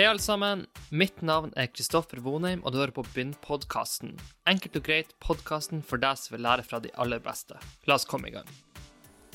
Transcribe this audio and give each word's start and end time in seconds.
Hei, 0.00 0.06
alle 0.08 0.22
sammen. 0.24 0.62
Mitt 0.88 1.18
navn 1.20 1.50
er 1.60 1.66
Kristoffer 1.68 2.22
Vonheim, 2.24 2.62
og 2.64 2.72
du 2.72 2.78
hører 2.78 2.94
på 2.96 3.02
Bind-podkasten. 3.12 4.14
Enkelt 4.48 4.78
og 4.78 4.86
greit 4.86 5.10
podkasten 5.20 5.82
for 5.84 6.00
deg 6.00 6.16
som 6.16 6.32
vil 6.32 6.46
lære 6.46 6.64
fra 6.64 6.80
de 6.80 6.88
aller 7.04 7.20
beste. 7.20 7.58
La 7.84 7.98
oss 7.98 8.08
komme 8.08 8.30
i 8.30 8.32
gang. 8.32 8.48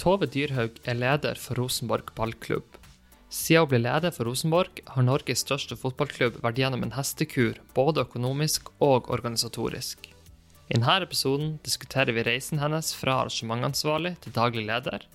Tove 0.01 0.25
Dyrhaug 0.25 0.79
er 0.89 0.97
leder 0.97 1.38
for 1.38 1.61
Rosenborg 1.61 2.09
ballklubb. 2.18 2.82
Siden 3.29 3.68
hun 3.68 3.71
ble 3.75 3.82
leder 3.83 4.15
for 4.18 4.25
Rosenborg, 4.25 4.82
har 4.89 5.05
Norges 5.05 5.46
største 5.46 5.78
fotballklubb 5.78 6.41
vært 6.41 6.64
gjennom 6.64 6.89
en 6.89 6.97
hestekur, 6.97 7.61
både 7.77 8.07
økonomisk 8.09 8.73
og 8.82 9.13
organisatorisk. 9.13 10.09
I 10.09 10.79
denne 10.79 10.97
episoden 11.05 11.59
diskuterer 11.61 12.18
vi 12.18 12.25
reisen 12.25 12.66
hennes 12.66 12.89
fra 12.97 13.20
arrangementansvarlig 13.21 14.18
til 14.25 14.39
daglig 14.41 14.66
leder, 14.74 15.05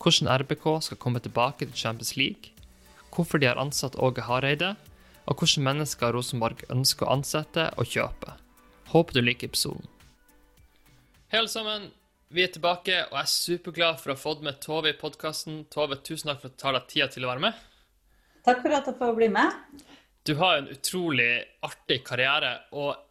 hvordan 0.00 0.32
RBK 0.40 0.70
skal 0.88 1.04
komme 1.04 1.20
tilbake 1.20 1.66
til 1.68 1.76
Champions 1.84 2.16
League, 2.16 2.55
hvorfor 3.16 3.40
de 3.40 3.48
har 3.48 3.60
ansatt 3.60 3.96
Åge 3.96 4.24
Hareide, 4.26 4.74
og 5.26 5.40
hvilke 5.40 5.64
mennesker 5.64 6.12
Rosenborg 6.14 6.62
ønsker 6.70 7.08
å 7.08 7.16
ansette 7.16 7.70
og 7.80 7.88
kjøpe. 7.90 8.36
Håper 8.92 9.16
du 9.16 9.24
liker 9.24 9.50
episoden. 9.50 9.88
Hei, 11.32 11.40
alle 11.40 11.50
sammen. 11.50 11.88
Vi 12.30 12.42
er 12.42 12.52
tilbake, 12.54 13.00
og 13.08 13.16
jeg 13.16 13.22
er 13.22 13.32
superglad 13.32 13.98
for 14.02 14.12
å 14.12 14.16
ha 14.16 14.20
fått 14.20 14.44
med 14.46 14.60
Tove 14.62 14.92
i 14.92 14.98
podkasten. 14.98 15.64
Tove, 15.72 15.98
tusen 16.06 16.30
takk 16.30 16.42
for 16.42 16.50
at 16.50 16.56
du 16.56 16.62
tar 16.62 16.76
deg 16.76 16.88
tida 16.90 17.08
til 17.14 17.26
å 17.26 17.32
være 17.32 17.44
med. 17.48 17.64
Takk 18.46 18.62
for 18.62 18.78
at 18.78 18.90
jeg 18.90 18.98
får 19.00 19.16
bli 19.18 19.28
med. 19.34 19.82
Du 20.26 20.34
har 20.40 20.58
en 20.58 20.70
utrolig 20.70 21.30
artig 21.66 22.00
karriere, 22.06 22.52
og 22.74 23.05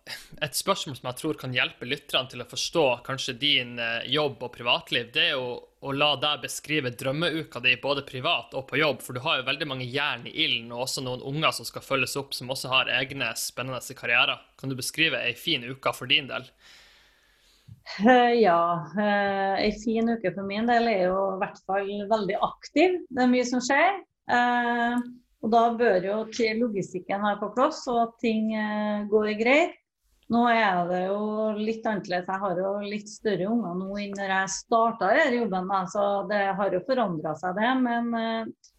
et 0.46 0.54
spørsmål 0.54 0.98
som 1.00 1.08
jeg 1.10 1.18
tror 1.18 1.38
kan 1.40 1.54
hjelpe 1.56 1.88
lytterne 1.88 2.30
til 2.30 2.44
å 2.44 2.50
forstå 2.50 2.84
kanskje 3.08 3.34
din 3.42 3.80
eh, 3.82 4.06
jobb 4.14 4.44
og 4.46 4.52
privatliv, 4.54 5.10
det 5.14 5.24
er 5.32 5.34
jo 5.34 5.56
å 5.86 5.94
la 5.94 6.12
deg 6.22 6.44
beskrive 6.44 6.92
drømmeuka 6.98 7.62
di 7.64 7.74
både 7.82 8.04
privat 8.06 8.54
og 8.58 8.68
på 8.70 8.80
jobb, 8.82 9.02
for 9.06 9.18
du 9.18 9.24
har 9.26 9.40
jo 9.40 9.48
veldig 9.50 9.68
mange 9.70 9.90
jern 9.90 10.26
i 10.30 10.34
ilden, 10.46 10.72
og 10.74 10.86
også 10.86 11.04
noen 11.06 11.26
unger 11.26 11.58
som 11.58 11.68
skal 11.68 11.86
følges 11.86 12.16
opp, 12.22 12.34
som 12.38 12.54
også 12.54 12.70
har 12.74 12.94
egne 13.00 13.32
spennende 13.38 13.98
karrierer. 13.98 14.42
Kan 14.62 14.74
du 14.74 14.78
beskrive 14.78 15.22
ei 15.26 15.34
fin 15.38 15.66
uke 15.66 15.94
for 15.94 16.10
din 16.10 16.30
del? 16.30 16.48
Eh, 18.02 18.34
ja, 18.42 18.62
ei 18.98 19.72
en 19.72 19.80
fin 19.82 20.10
uke 20.10 20.34
for 20.34 20.46
min 20.46 20.70
del 20.70 20.90
er 20.90 21.06
jo 21.08 21.20
i 21.36 21.40
hvert 21.42 21.62
fall 21.66 21.94
veldig 22.14 22.42
aktiv. 22.46 23.00
Det 23.10 23.26
er 23.26 23.32
mye 23.34 23.46
som 23.46 23.62
skjer. 23.64 24.04
Og 25.46 25.52
da 25.54 25.66
bør 25.78 26.02
jo 26.02 26.22
logistikken 26.58 27.22
være 27.22 27.42
på 27.44 27.52
plass, 27.54 27.84
og 27.92 28.00
at 28.08 28.16
ting 28.24 28.54
eh, 28.58 29.06
går 29.12 29.34
greit. 29.38 29.82
Nå 30.34 30.42
er 30.50 30.88
det 30.90 31.02
jo 31.06 31.18
litt 31.60 31.86
annerledes. 31.86 32.30
Jeg 32.32 32.42
har 32.42 32.62
jo 32.62 32.70
litt 32.82 33.10
større 33.12 33.50
unger 33.52 33.76
nå 33.78 33.98
enn 34.02 34.16
når 34.18 34.32
jeg 34.34 34.54
starta 34.56 35.12
denne 35.14 35.42
jobben. 35.42 35.74
Så 35.92 36.06
det 36.32 36.46
har 36.60 36.74
jo 36.74 36.86
forandra 36.88 37.36
seg, 37.38 37.60
det. 37.60 37.74
Men 37.84 38.10
eh, 38.18 38.72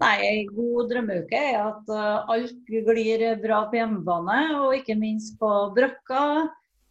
nei, 0.00 0.14
en 0.30 0.54
god 0.56 0.92
drømmeuke 0.92 1.42
er 1.50 1.58
at 1.66 1.92
eh, 1.92 2.30
alt 2.36 2.70
glir 2.70 3.26
bra 3.42 3.66
på 3.68 3.80
hjemmebane, 3.80 4.38
og 4.62 4.78
ikke 4.78 4.96
minst 5.00 5.36
på 5.42 5.52
brakka. 5.76 6.22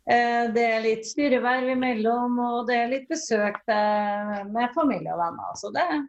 Det 0.06 0.61
er 0.61 0.83
litt 0.83 1.08
styreverv 1.09 1.72
imellom, 1.73 2.36
og 2.38 2.67
det 2.67 2.76
er 2.78 2.92
litt 2.92 3.08
besøk 3.09 3.56
med 3.66 4.76
familie 4.76 5.16
og 5.16 5.17
venner. 5.17 5.56
Så 5.58 5.72
det 5.73 5.81
er 5.81 6.03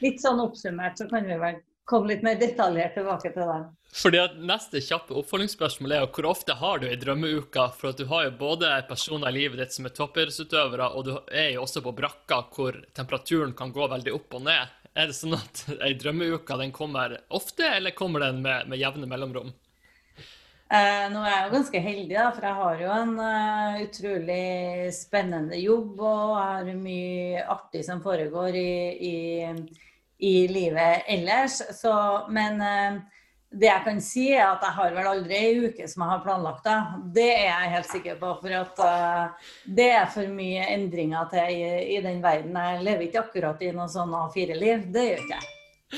litt 0.00 0.22
sånn 0.22 0.40
oppsummert, 0.40 0.96
så 0.96 1.04
kan 1.10 1.28
vi 1.28 1.36
vel 1.42 1.58
komme 1.88 2.12
litt 2.12 2.22
mer 2.24 2.36
detaljert 2.40 2.94
tilbake 2.96 3.32
til 3.34 3.48
det. 3.48 3.62
Fordi 3.94 4.18
at 4.18 4.38
Neste 4.42 4.80
kjappe 4.82 5.14
oppfølgingsspørsmål 5.20 5.94
er 5.94 6.00
jo 6.02 6.10
hvor 6.16 6.30
ofte 6.32 6.56
har 6.58 6.80
du 6.82 6.88
ei 6.88 6.96
drømmeuke? 6.98 7.66
For 7.78 7.92
at 7.92 8.00
du 8.00 8.08
har 8.10 8.26
jo 8.26 8.36
både 8.40 8.70
personer 8.88 9.30
i 9.30 9.38
livet 9.38 9.60
ditt 9.62 9.76
som 9.76 9.86
er 9.86 9.94
toppidrettsutøvere, 9.94 10.88
og 10.90 11.06
du 11.06 11.12
er 11.30 11.52
jo 11.54 11.62
også 11.62 11.84
på 11.84 11.94
brakka 11.94 12.40
hvor 12.56 12.80
temperaturen 12.96 13.54
kan 13.56 13.74
gå 13.74 13.86
veldig 13.92 14.16
opp 14.16 14.40
og 14.40 14.48
ned. 14.48 14.72
Er 14.94 15.10
det 15.10 15.18
sånn 15.18 15.36
at 15.38 15.66
ei 15.86 15.94
drømmeuke 15.98 16.58
den 16.58 16.74
kommer 16.74 17.20
ofte, 17.28 17.68
eller 17.76 17.94
kommer 17.94 18.26
den 18.26 18.42
med, 18.42 18.66
med 18.70 18.82
jevne 18.82 19.10
mellomrom? 19.10 19.54
Eh, 20.74 21.06
nå 21.12 21.20
er 21.22 21.30
jeg 21.30 21.42
jo 21.44 21.54
ganske 21.54 21.80
heldig, 21.84 22.14
da, 22.16 22.28
for 22.34 22.46
jeg 22.48 22.58
har 22.58 22.78
jo 22.80 22.92
en 22.96 23.10
uh, 23.20 23.80
utrolig 23.84 24.92
spennende 24.96 25.58
jobb. 25.60 26.00
Og 26.00 26.34
jeg 26.34 26.66
har 26.66 26.78
mye 26.82 27.48
artig 27.54 27.84
som 27.86 28.02
foregår 28.02 28.58
i, 28.58 28.70
i 29.06 29.16
i 30.24 30.46
livet 30.48 31.04
ellers. 31.12 31.60
Så, 31.76 31.92
men 32.32 32.60
eh, 32.64 33.02
det 33.54 33.68
jeg 33.68 33.84
kan 33.86 34.00
si, 34.02 34.24
er 34.34 34.48
at 34.48 34.64
jeg 34.64 34.76
har 34.78 34.94
vel 34.96 35.08
aldri 35.08 35.36
ei 35.38 35.68
uke 35.68 35.86
som 35.90 36.04
jeg 36.04 36.10
har 36.10 36.22
planlagt 36.24 36.64
det. 36.66 36.78
Det 37.20 37.28
er 37.30 37.44
jeg 37.46 37.72
helt 37.76 37.90
sikker 37.92 38.20
på. 38.22 38.32
For 38.42 38.56
at 38.58 38.82
uh, 38.82 39.50
det 39.78 39.90
er 39.94 40.08
for 40.10 40.30
mye 40.34 40.64
endringer 40.74 41.28
til 41.30 41.52
i, 41.54 41.68
i, 41.94 42.00
den 42.04 42.22
verden. 42.24 42.56
Jeg 42.58 42.86
lever 42.88 43.06
ikke 43.08 43.26
akkurat 43.26 43.62
i 43.62 43.70
noe 43.76 43.86
sånn 43.92 44.16
A4-liv. 44.24 44.88
Det 44.94 45.06
gjør 45.10 45.22
ikke 45.26 45.38
jeg. 45.38 45.52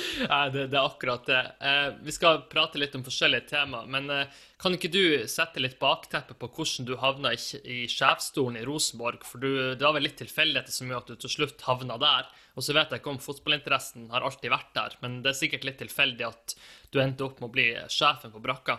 Nei, 0.33 0.43
det, 0.55 0.67
det, 0.73 0.79
er 0.79 0.85
akkurat 0.85 1.27
det. 1.29 1.43
Eh, 1.61 1.89
vi 2.07 2.15
skal 2.15 2.43
prate 2.51 2.81
litt 2.81 2.95
om 2.99 3.05
forskjellige 3.07 3.49
tema, 3.51 3.83
men 3.91 4.11
eh, 4.13 4.41
kan 4.61 4.75
ikke 4.77 4.91
du 4.93 5.03
sette 5.31 5.63
litt 5.63 5.79
bakteppe 5.83 6.37
på 6.39 6.51
hvordan 6.57 6.89
du 6.89 6.97
havna 7.01 7.35
i, 7.37 7.41
i 7.65 7.79
sjefsstolen 7.91 8.61
i 8.61 8.67
Rosenborg? 8.67 9.27
For 9.29 9.43
du, 9.43 9.51
det 9.77 9.85
var 9.85 9.97
vel 9.99 10.09
litt 10.09 10.19
tilfeldigheter 10.23 10.75
som 10.75 10.91
gjorde 10.91 11.05
at 11.05 11.15
du 11.15 11.27
til 11.27 11.35
slutt 11.37 11.65
havna 11.69 12.01
der. 12.03 12.29
Og 12.57 12.65
så 12.65 12.77
vet 12.77 12.93
jeg 12.93 13.03
ikke 13.03 13.13
om 13.13 13.23
fotballinteressen 13.23 14.11
har 14.15 14.25
alltid 14.25 14.53
vært 14.53 14.75
der, 14.77 14.99
men 15.03 15.21
det 15.25 15.33
er 15.33 15.41
sikkert 15.41 15.67
litt 15.69 15.81
tilfeldig 15.83 16.29
at 16.29 16.57
du 16.93 17.03
endte 17.03 17.27
opp 17.27 17.43
med 17.43 17.51
å 17.51 17.57
bli 17.57 17.67
sjefen 17.93 18.33
på 18.33 18.43
brakka. 18.45 18.79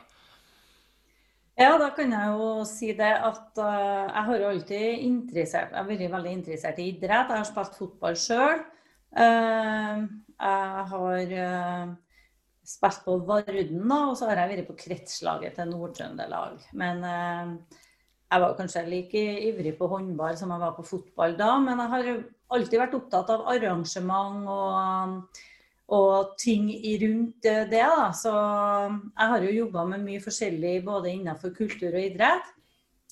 Ja, 1.57 1.71
da 1.81 1.89
kan 1.89 2.11
jeg 2.13 2.33
jo 2.37 2.49
si 2.69 2.91
det 2.93 3.13
at 3.25 3.57
uh, 3.57 4.05
jeg 4.05 4.25
har 4.27 4.43
alltid 4.51 5.05
interessert, 5.07 5.71
jeg 5.73 5.79
har 5.79 5.87
vært 5.89 6.11
veldig 6.13 6.33
interessert 6.35 6.81
i 6.81 6.91
idrett. 6.91 7.31
Jeg 7.33 7.41
har 7.41 7.47
spilt 7.49 7.79
fotball 7.79 8.17
sjøl. 8.21 8.61
Uh, 9.17 10.05
jeg 10.37 10.85
har 10.91 11.33
uh, 11.33 11.95
spilt 12.67 13.03
på 13.05 13.17
Varden, 13.25 13.83
da, 13.89 13.99
og 14.11 14.17
så 14.19 14.29
har 14.29 14.43
jeg 14.43 14.53
vært 14.53 14.69
på 14.69 14.77
kretslaget 14.85 15.57
til 15.57 15.71
Nord-Trøndelag. 15.71 16.65
Men 16.77 17.03
uh, 17.03 17.83
jeg 18.27 18.43
var 18.43 18.57
kanskje 18.57 18.87
like 18.91 19.23
ivrig 19.49 19.77
på 19.79 19.87
håndball 19.87 20.37
som 20.37 20.51
jeg 20.51 20.63
var 20.63 20.73
på 20.75 20.85
fotball 20.85 21.37
da. 21.39 21.53
Men 21.63 21.79
jeg 21.79 21.93
har 21.93 22.09
alltid 22.57 22.81
vært 22.81 22.97
opptatt 22.97 23.31
av 23.31 23.45
arrangement 23.53 24.49
og, 24.51 25.39
og 25.95 26.33
ting 26.41 26.67
rundt 27.03 27.47
det. 27.47 27.69
da. 27.71 28.09
Så 28.11 28.33
jeg 28.33 29.31
har 29.33 29.47
jo 29.47 29.55
jobba 29.61 29.85
med 29.93 30.03
mye 30.03 30.23
forskjellig 30.23 30.81
både 30.85 31.13
innenfor 31.15 31.55
kultur 31.55 31.93
og 31.93 32.03
idrett. 32.03 32.53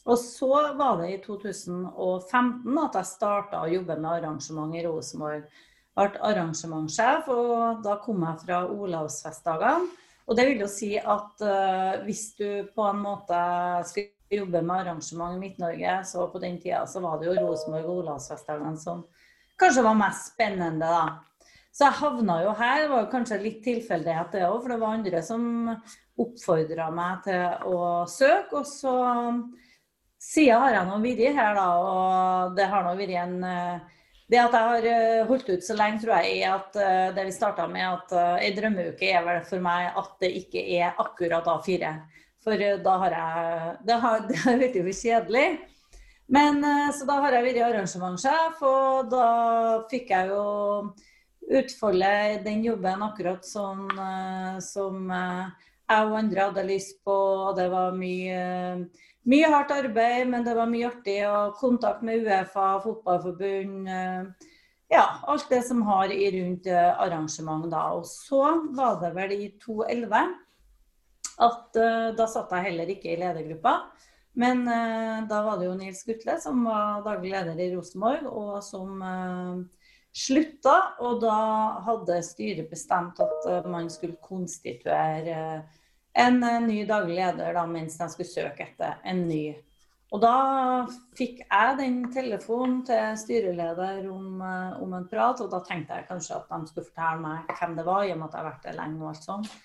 Og 0.06 0.20
så 0.22 0.52
var 0.78 1.00
det 1.00 1.14
i 1.14 1.22
2015 1.24 2.84
at 2.84 3.00
jeg 3.00 3.10
starta 3.10 3.64
å 3.64 3.72
jobbe 3.72 3.96
med 3.98 4.12
arrangement 4.20 4.76
i 4.78 4.84
Rosenborg 4.86 5.48
ble 5.96 6.24
arrangementssjef, 6.30 7.30
og 7.32 7.84
da 7.86 8.00
kom 8.04 8.26
jeg 8.28 8.42
fra 8.44 8.64
Olavsfestdagene. 8.68 9.94
Og 10.26 10.38
det 10.38 10.48
vil 10.50 10.64
jo 10.64 10.68
si 10.70 10.96
at 10.98 11.44
uh, 11.46 12.02
hvis 12.06 12.32
du 12.40 12.66
på 12.74 12.86
en 12.90 13.04
måte 13.04 13.38
skulle 13.86 14.40
jobbe 14.40 14.64
med 14.66 14.82
arrangement 14.82 15.36
i 15.36 15.42
Midt-Norge, 15.44 16.00
så 16.10 16.26
på 16.34 16.42
den 16.42 16.58
tida 16.62 16.82
så 16.90 17.02
var 17.04 17.20
det 17.22 17.30
jo 17.30 17.36
Rosenborg 17.38 17.86
og 17.86 18.00
Olavsfestdagene 18.02 18.82
som 18.82 19.04
kanskje 19.62 19.86
var 19.86 20.00
mest 20.00 20.34
spennende, 20.34 20.90
da. 20.90 21.46
Så 21.76 21.90
jeg 21.90 22.00
havna 22.00 22.40
jo 22.42 22.54
her. 22.56 22.82
Det 22.82 22.90
var 22.90 23.04
jo 23.04 23.12
kanskje 23.12 23.42
litt 23.44 23.62
tilfeldighet 23.66 24.32
det 24.34 24.46
òg, 24.48 24.62
for 24.64 24.72
det 24.72 24.80
var 24.82 24.96
andre 24.96 25.22
som 25.28 25.46
oppfordra 26.24 26.88
meg 26.96 27.26
til 27.26 27.72
å 27.76 27.80
søke. 28.08 28.62
Og 28.62 28.70
så 28.70 28.94
siden 30.26 30.64
har 30.64 30.78
jeg 30.78 30.88
nå 30.90 31.00
vært 31.04 31.38
her, 31.38 31.60
da, 31.60 31.66
og 31.76 32.56
det 32.58 32.70
har 32.72 32.88
nå 32.88 32.96
vært 32.98 33.18
en 33.22 33.36
uh, 33.44 33.95
det 34.32 34.40
at 34.42 34.56
jeg 34.58 34.70
har 34.70 34.88
eh, 34.90 35.24
holdt 35.28 35.50
ut 35.52 35.66
så 35.66 35.76
lenge, 35.78 36.02
tror 36.02 36.18
jeg 36.18 36.40
er 36.42 36.56
at 36.56 36.78
eh, 36.82 37.10
det 37.14 37.28
vi 37.28 37.34
starta 37.36 37.68
med, 37.70 37.86
at 37.86 38.14
ei 38.42 38.50
eh, 38.50 38.56
drømmeuke 38.58 39.10
er 39.12 39.26
vel 39.26 39.44
for 39.46 39.62
meg 39.62 39.92
at 40.02 40.16
det 40.24 40.32
ikke 40.40 40.64
er 40.80 40.98
akkurat 41.02 41.46
A4. 41.52 41.92
For 42.46 42.62
da 42.82 42.96
har 43.04 43.16
jeg 43.18 43.76
Det 43.88 44.00
har, 44.02 44.26
det 44.30 44.40
har 44.42 44.58
blitt 44.62 44.80
jo 44.80 44.86
kjedelig. 44.90 45.48
Men 46.26 46.58
så 46.98 47.06
da 47.06 47.20
har 47.22 47.36
jeg 47.38 47.46
vært 47.46 47.60
arrangementssjef, 47.68 48.62
og 48.66 49.12
da 49.12 49.26
fikk 49.92 50.10
jeg 50.10 50.32
jo 50.32 50.46
utfolde 51.60 52.10
den 52.42 52.64
jobben 52.66 53.04
akkurat 53.06 53.46
sånn 53.46 53.84
som 54.66 55.12
jeg 55.14 56.08
og 56.08 56.16
andre 56.18 56.48
hadde 56.48 56.64
lyst 56.66 56.98
på. 57.06 57.14
Og 57.14 57.54
det 57.60 57.68
var 57.70 57.94
mye 57.94 58.40
mye 59.30 59.50
hardt 59.50 59.74
arbeid, 59.74 60.30
men 60.30 60.46
det 60.46 60.56
var 60.58 60.70
mye 60.70 60.90
artig. 60.90 61.20
Og 61.28 61.58
kontakt 61.60 62.04
med 62.06 62.26
Uefa, 62.26 62.68
fotballforbund. 62.84 63.90
Eh, 63.90 64.50
ja, 64.94 65.06
alt 65.26 65.50
det 65.50 65.64
som 65.68 65.82
har 65.88 66.14
i 66.14 66.30
rundt 66.38 66.70
eh, 66.70 66.92
arrangement 67.02 67.68
da. 67.72 67.88
Og 67.98 68.06
så 68.10 68.44
var 68.78 69.00
det 69.02 69.14
vel 69.18 69.36
i 69.38 69.52
2011 69.62 70.26
at 71.36 71.76
uh, 71.76 72.10
da 72.16 72.26
satt 72.32 72.54
jeg 72.56 72.64
heller 72.70 72.92
ikke 72.94 73.10
i 73.12 73.18
ledergruppa. 73.20 73.74
Men 74.40 74.66
da 75.28 75.38
var 75.46 75.58
det 75.60 75.68
jo 75.70 75.74
Nils 75.80 76.02
Gutle 76.04 76.34
som 76.44 76.66
var 76.68 77.04
daglig 77.06 77.30
leder 77.32 77.60
i 77.64 77.70
Rosenborg, 77.72 78.26
og 78.28 78.58
som 78.64 79.00
slutta. 80.12 80.74
Og 81.08 81.22
da 81.24 81.36
hadde 81.86 82.18
styret 82.28 82.68
bestemt 82.68 83.22
at 83.24 83.68
man 83.72 83.88
skulle 83.92 84.20
konstituere 84.20 85.64
en 86.16 86.44
eh, 86.44 86.62
ny 86.64 86.82
daglig 86.88 87.18
leder 87.20 87.54
da, 87.58 87.66
mens 87.68 87.98
de 88.00 88.10
skulle 88.12 88.32
søke 88.32 88.70
etter 88.70 89.00
en 89.04 89.26
ny. 89.28 89.44
Og 90.14 90.22
da 90.22 90.36
fikk 91.18 91.42
jeg 91.44 91.78
den 91.80 91.98
telefonen 92.14 92.84
til 92.88 93.18
styreleder 93.20 94.06
om, 94.14 94.42
eh, 94.46 94.82
om, 94.84 94.94
en 94.96 95.08
prat, 95.12 95.42
og 95.44 95.52
da 95.52 95.60
tenkte 95.66 96.00
jeg 96.00 96.08
kanskje 96.10 96.38
at 96.38 96.52
de 96.54 96.72
skulle 96.72 96.88
fortelle 96.88 97.24
meg 97.24 97.56
hvem 97.60 97.76
det 97.80 97.88
var, 97.88 98.04
i 98.06 98.14
og 98.14 98.22
med 98.22 98.30
at 98.30 98.38
jeg 98.38 98.44
har 98.44 98.52
vært 98.52 98.68
der 98.70 98.80
lenge 98.80 99.02
og 99.02 99.12
alt 99.12 99.28
sånt. 99.28 99.56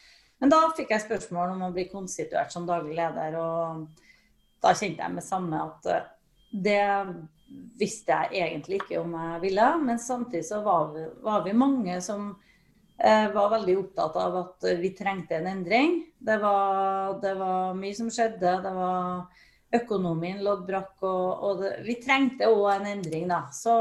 Men 0.41 0.55
da 0.55 0.61
fikk 0.75 0.95
jeg 0.95 1.05
spørsmål 1.05 1.55
om 1.55 1.67
å 1.69 1.75
bli 1.75 1.85
konstituert 1.91 2.53
som 2.53 2.67
daglig 2.67 2.97
leder, 2.99 3.37
og 3.39 3.85
da 4.65 4.73
kjente 4.75 5.05
jeg 5.05 5.15
med 5.15 5.25
samme 5.25 5.61
at 5.61 5.91
det 6.51 6.83
visste 7.79 8.17
jeg 8.25 8.43
egentlig 8.49 8.81
ikke 8.81 9.01
om 9.03 9.15
jeg 9.15 9.43
ville. 9.45 9.67
Men 9.85 10.01
samtidig 10.03 10.49
så 10.49 10.63
var 10.65 10.91
vi, 10.95 11.05
var 11.23 11.45
vi 11.45 11.55
mange 11.57 12.01
som 12.03 12.33
eh, 12.99 13.29
var 13.35 13.53
veldig 13.55 13.77
opptatt 13.85 14.17
av 14.19 14.39
at 14.41 14.71
vi 14.81 14.95
trengte 14.97 15.39
en 15.39 15.51
endring. 15.53 16.01
Det 16.21 16.37
var, 16.43 17.21
det 17.23 17.35
var 17.41 17.79
mye 17.79 17.97
som 17.97 18.11
skjedde. 18.13 18.57
det 18.65 18.73
var 18.77 19.29
Økonomien 19.71 20.41
lå 20.43 20.57
brakk, 20.67 20.97
og, 21.07 21.45
og 21.47 21.61
det, 21.63 21.77
vi 21.87 21.95
trengte 22.03 22.49
òg 22.51 22.73
en 22.73 22.89
endring, 22.91 23.29
da. 23.31 23.45
Så 23.55 23.77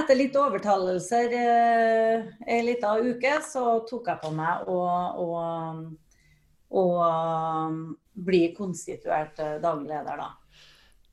etter 0.00 0.16
litt 0.16 0.36
overtalelser 0.40 1.34
eh, 1.36 2.30
ei 2.48 2.62
lita 2.64 2.94
uke, 2.96 3.36
så 3.44 3.82
tok 3.88 4.08
jeg 4.08 4.22
på 4.22 4.32
meg 4.34 4.68
å, 4.72 4.80
å, 5.20 5.28
å 6.72 6.84
bli 8.16 8.42
konstituert 8.56 9.44
eh, 9.44 9.58
daglig 9.60 9.92
leder, 9.92 10.24
da. 10.24 10.32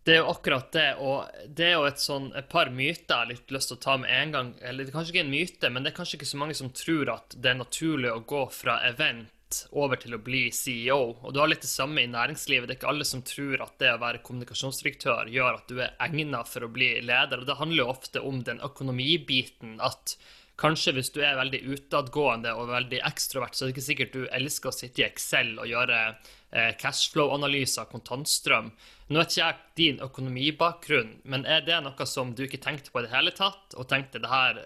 Det 0.07 0.15
er 0.15 0.21
jo 0.21 0.31
akkurat 0.31 0.69
det, 0.71 0.89
og 1.03 1.47
det 1.51 1.65
er 1.67 1.73
jo 1.75 1.87
et, 1.89 1.99
sånn, 1.99 2.29
et 2.39 2.47
par 2.47 2.69
myter 2.71 3.11
jeg 3.11 3.17
har 3.25 3.27
litt 3.27 3.51
lyst 3.51 3.73
til 3.73 3.75
å 3.75 3.83
ta 3.83 3.97
med 3.99 4.07
en 4.07 4.29
gang. 4.31 4.51
Eller 4.63 4.87
det 4.87 4.93
er 4.93 4.95
kanskje 4.95 5.17
ikke 5.17 5.25
en 5.25 5.33
myte, 5.33 5.71
men 5.73 5.83
det 5.83 5.91
er 5.91 5.97
kanskje 5.97 6.21
ikke 6.21 6.29
så 6.29 6.39
mange 6.39 6.55
som 6.55 6.69
tror 6.71 7.11
at 7.11 7.35
det 7.35 7.51
er 7.51 7.59
naturlig 7.59 8.13
å 8.13 8.21
gå 8.23 8.45
fra 8.55 8.77
event 8.87 9.33
over 9.71 9.99
til 10.01 10.15
å 10.17 10.21
bli 10.23 10.47
CEO. 10.53 11.17
Og 11.21 11.33
du 11.33 11.39
har 11.41 11.49
litt 11.51 11.63
det 11.65 11.71
samme 11.71 12.03
i 12.03 12.09
næringslivet. 12.11 12.67
Det 12.67 12.75
er 12.75 12.79
ikke 12.79 12.91
alle 12.91 13.07
som 13.07 13.23
tror 13.25 13.63
at 13.65 13.77
det 13.81 13.93
å 13.93 14.01
være 14.01 14.23
kommunikasjonsdirektør 14.25 15.31
gjør 15.33 15.59
at 15.59 15.69
du 15.71 15.79
er 15.83 15.95
egnet 16.03 16.49
for 16.51 16.65
å 16.65 16.71
bli 16.73 16.95
leder. 17.05 17.41
Og 17.41 17.47
det 17.49 17.59
handler 17.59 17.83
jo 17.83 17.93
ofte 17.93 18.23
om 18.23 18.41
den 18.47 18.61
økonomibiten. 18.65 19.77
at 19.83 20.17
Kanskje 20.57 20.95
hvis 20.97 21.11
du 21.13 21.19
er 21.21 21.37
veldig 21.37 21.59
utadgående 21.69 22.55
og 22.57 22.71
veldig 22.71 23.03
ekstrovert, 23.05 23.53
så 23.53 23.65
er 23.65 23.69
det 23.69 23.75
ikke 23.75 23.87
sikkert 23.91 24.15
du 24.15 24.23
elsker 24.33 24.71
å 24.71 24.73
sitte 24.73 25.03
i 25.03 25.05
Excel 25.05 25.51
og 25.61 25.69
gjøre 25.69 25.99
eh, 26.07 26.71
cashflow-analyser 26.81 27.83
av 27.83 27.91
kontantstrøm. 27.91 28.71
Nå 29.11 29.21
vet 29.21 29.35
ikke 29.35 29.43
jeg 29.43 29.59
din 29.77 30.01
økonomibakgrunn, 30.01 31.11
men 31.29 31.45
er 31.45 31.61
det 31.67 31.77
noe 31.85 32.09
som 32.09 32.33
du 32.33 32.47
ikke 32.47 32.63
tenkte 32.63 32.89
på 32.89 33.03
i 33.03 33.05
det 33.05 33.13
hele 33.13 33.35
tatt, 33.37 33.77
og 33.77 33.85
tenkte 33.91 34.23
det 34.23 34.33
her 34.33 34.63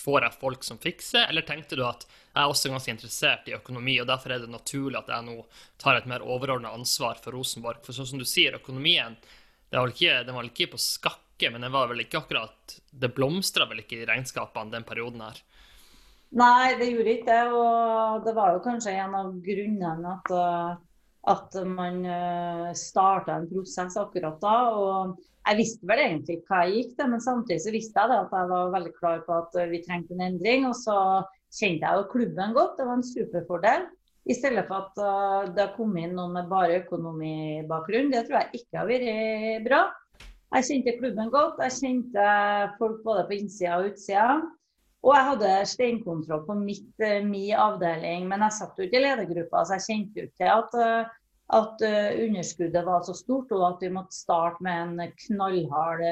får 0.00 0.26
jeg 0.26 0.38
folk 0.40 0.64
som 0.66 0.80
fikser, 0.80 1.26
eller 1.28 1.46
tenkte 1.46 1.78
du 1.78 1.84
at 1.86 2.06
jeg 2.08 2.40
er 2.42 2.52
også 2.52 2.72
ganske 2.72 2.94
interessert 2.94 3.48
i 3.50 3.56
økonomi, 3.56 3.98
og 4.00 4.08
derfor 4.08 4.34
er 4.34 4.42
det 4.42 4.50
naturlig 4.52 5.00
at 5.00 5.10
jeg 5.12 5.26
nå 5.26 5.36
tar 5.82 5.98
et 5.98 6.08
mer 6.10 6.24
overordna 6.24 6.72
ansvar 6.76 7.20
for 7.22 7.36
Rosenborg? 7.36 7.82
For 7.84 7.96
sånn 7.96 8.12
som 8.12 8.22
du 8.22 8.26
sier, 8.28 8.58
økonomien 8.60 9.18
den 9.70 9.78
var, 9.78 9.92
ikke, 9.92 10.22
den 10.26 10.34
var 10.34 10.46
ikke 10.48 10.72
på 10.72 10.82
skakke, 10.82 11.50
men 11.52 11.62
den 11.62 11.72
var 11.72 11.88
vel 11.88 12.02
ikke 12.02 12.18
akkurat 12.18 12.74
Det 12.90 13.08
blomstra 13.14 13.64
vel 13.70 13.84
ikke 13.84 14.00
i 14.00 14.06
regnskapene 14.08 14.74
den 14.74 14.86
perioden 14.86 15.22
her? 15.22 15.38
Nei, 16.36 16.74
det 16.78 16.90
gjorde 16.90 17.14
ikke 17.14 17.30
det. 17.30 17.44
Og 17.54 18.24
det 18.26 18.34
var 18.36 18.54
jo 18.54 18.62
kanskje 18.64 18.94
en 19.02 19.16
av 19.18 19.30
grunnene 19.44 20.16
at, 20.16 20.32
at 21.32 21.56
man 21.66 22.04
eh, 22.06 22.68
starta 22.78 23.38
en 23.38 23.48
prosess 23.50 23.98
akkurat 23.98 24.38
da. 24.42 24.56
Og 24.74 25.16
jeg 25.48 25.58
visste 25.58 25.88
vel 25.88 26.02
egentlig 26.02 26.36
hva 26.48 26.64
jeg 26.66 26.74
gikk 26.76 26.90
til, 26.98 27.08
men 27.12 27.22
samtidig 27.24 27.62
så 27.64 27.72
visste 27.74 28.02
jeg 28.02 28.16
at 28.16 28.34
jeg 28.36 28.50
var 28.50 28.74
veldig 28.74 28.92
klar 28.98 29.22
på 29.26 29.38
at 29.38 29.56
vi 29.70 29.80
trengte 29.86 30.16
en 30.16 30.26
endring. 30.26 30.66
Og 30.68 30.76
så 30.78 30.96
kjente 31.56 31.86
jeg 31.86 31.96
jo 31.96 32.10
klubben 32.12 32.54
godt. 32.56 32.76
Det 32.78 32.86
var 32.86 32.98
en 32.98 33.06
superfordel. 33.06 33.88
I 34.28 34.36
stedet 34.36 34.66
for 34.68 34.84
at 34.84 35.00
eh, 35.00 35.50
det 35.56 35.64
har 35.64 35.74
kommet 35.78 36.04
inn 36.04 36.14
noen 36.18 36.36
med 36.36 36.50
bare 36.50 36.82
økonomibakgrunn. 36.82 38.12
Det 38.12 38.26
tror 38.28 38.42
jeg 38.42 38.60
ikke 38.60 38.82
har 38.82 38.90
vært 38.90 39.66
bra. 39.66 39.82
Jeg 40.50 40.66
kjente 40.68 40.96
klubben 40.98 41.32
godt. 41.32 41.60
Jeg 41.64 41.76
kjente 41.78 42.30
folk 42.78 43.04
både 43.06 43.26
på 43.30 43.38
innsida 43.38 43.78
og 43.80 43.92
utsida. 43.92 44.40
Og 45.00 45.14
jeg 45.16 45.26
hadde 45.30 45.52
steinkontroll 45.70 46.42
på 46.44 46.58
mitt, 46.60 46.92
eh, 47.00 47.24
min 47.24 47.56
avdeling, 47.56 48.28
men 48.28 48.44
jeg 48.44 48.56
satt 48.58 48.76
jo 48.76 48.84
ikke 48.84 49.00
i 49.00 49.04
ledergruppa, 49.06 49.62
så 49.64 49.78
jeg 49.78 49.86
kjente 49.86 50.20
jo 50.20 50.26
ikke 50.28 50.50
at, 50.52 50.74
eh, 50.76 51.08
at 51.56 51.82
eh, 51.86 52.20
underskuddet 52.26 52.86
var 52.86 53.02
så 53.06 53.14
stort, 53.16 53.50
og 53.56 53.64
at 53.72 53.82
vi 53.84 53.90
måtte 53.94 54.16
starte 54.16 54.62
med 54.64 55.00
en 55.00 55.16
knallhard 55.26 56.04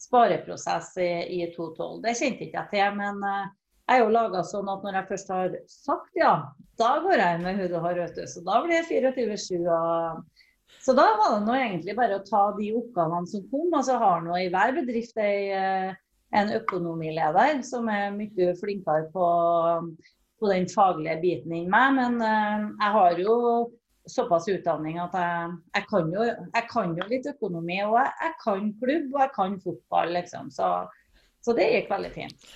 spareprosess 0.00 0.94
i, 1.00 1.10
i 1.40 1.46
2012. 1.54 2.02
Det 2.04 2.16
kjente 2.18 2.46
ikke 2.46 2.60
jeg 2.60 2.72
til, 2.74 3.00
men 3.00 3.24
jeg 3.90 3.98
er 3.98 4.04
jo 4.04 4.12
laga 4.14 4.44
sånn 4.46 4.68
at 4.70 4.84
når 4.86 4.96
jeg 5.00 5.08
først 5.08 5.30
har 5.34 5.54
sagt 5.66 6.18
ja, 6.18 6.34
da 6.78 6.90
går 7.02 7.18
jeg 7.18 7.40
med 7.42 7.56
hud 7.58 7.72
og 7.74 7.88
hår, 7.88 8.04
vet. 8.04 8.20
Så 8.30 8.42
da 8.46 8.60
blir 8.62 8.76
det 8.76 9.00
24-7. 9.16 9.64
så 10.84 10.94
da 10.94 11.06
var 11.18 11.34
det 11.34 11.40
nå 11.48 11.56
egentlig 11.56 11.96
bare 11.98 12.20
å 12.20 12.22
ta 12.28 12.44
de 12.54 12.70
oppgavene 12.78 13.26
som 13.32 13.42
kom. 13.50 13.66
Og 13.66 13.82
så 13.88 13.98
har 13.98 14.22
nå 14.22 14.38
i 14.38 14.46
hver 14.52 14.76
bedrift 14.78 15.18
ei, 15.18 15.50
eh, 15.50 15.90
en 16.38 16.54
økonomileder 16.54 17.64
som 17.66 17.90
er 17.90 18.14
mye 18.14 18.54
flinkere 18.60 19.10
på, 19.10 19.26
på 20.38 20.52
den 20.54 20.70
faglige 20.70 21.18
biten 21.24 21.58
enn 21.58 21.74
meg. 21.74 21.98
Men 21.98 22.22
jeg 22.22 22.94
har 22.94 23.18
jo 23.18 23.34
såpass 24.10 24.48
utdanning 24.50 24.98
at 25.02 25.14
jeg, 25.16 25.54
jeg, 25.76 25.86
kan, 25.90 26.12
jo, 26.14 26.26
jeg 26.26 26.66
kan, 26.70 26.92
jo, 26.98 27.08
litt 27.10 27.30
økonomi. 27.30 27.80
Og 27.86 27.96
jeg, 28.00 28.34
kan 28.42 28.68
klubb, 28.82 29.08
og 29.14 29.24
jeg 29.24 29.32
kan 29.36 29.56
fotball, 29.64 30.14
liksom. 30.18 30.52
Så, 30.54 30.70
så 31.44 31.56
det 31.56 31.70
gikk 31.72 31.90
veldig 31.92 32.12
fint. 32.14 32.46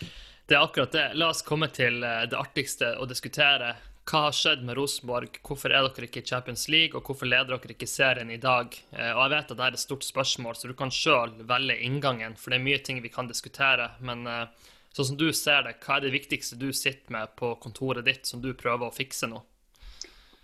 Det 0.47 0.59
er 0.59 0.67
akkurat 0.67 0.93
det. 0.93 1.09
La 1.17 1.31
oss 1.33 1.43
komme 1.47 1.71
til 1.73 2.03
eh, 2.05 2.25
det 2.29 2.37
artigste 2.37 2.95
å 3.01 3.09
diskutere. 3.09 3.73
Hva 4.05 4.27
har 4.27 4.35
skjedd 4.37 4.65
med 4.69 4.77
Rosenborg? 4.77 5.39
Hvorfor 5.49 5.73
er 5.73 5.87
dere 5.87 6.11
ikke 6.11 6.21
i 6.21 6.27
Champions 6.29 6.67
League, 6.69 6.93
og 6.93 7.09
hvorfor 7.09 7.29
leder 7.31 7.55
dere 7.55 7.73
ikke 7.73 7.89
serien 7.89 8.29
i 8.29 8.37
dag? 8.41 8.77
Eh, 8.93 9.13
og 9.15 9.23
Jeg 9.23 9.33
vet 9.33 9.55
at 9.55 9.57
det 9.57 9.65
er 9.65 9.79
et 9.79 9.85
stort 9.87 10.05
spørsmål, 10.05 10.59
så 10.61 10.69
du 10.69 10.77
kan 10.77 10.93
sjøl 10.93 11.33
velge 11.49 11.79
inngangen, 11.87 12.37
for 12.37 12.53
det 12.53 12.61
er 12.61 12.67
mye 12.67 12.83
ting 12.85 13.01
vi 13.01 13.13
kan 13.15 13.31
diskutere. 13.31 13.95
Men 14.05 14.29
eh, 14.29 14.69
sånn 14.93 15.15
som 15.15 15.21
du 15.21 15.31
ser 15.33 15.65
det, 15.65 15.79
hva 15.81 15.97
er 15.97 16.05
det 16.05 16.13
viktigste 16.19 16.61
du 16.61 16.69
sitter 16.77 17.17
med 17.17 17.33
på 17.41 17.55
kontoret 17.65 18.05
ditt 18.05 18.29
som 18.29 18.45
du 18.45 18.53
prøver 18.53 18.91
å 18.91 18.95
fikse 18.95 19.31
nå? 19.33 19.41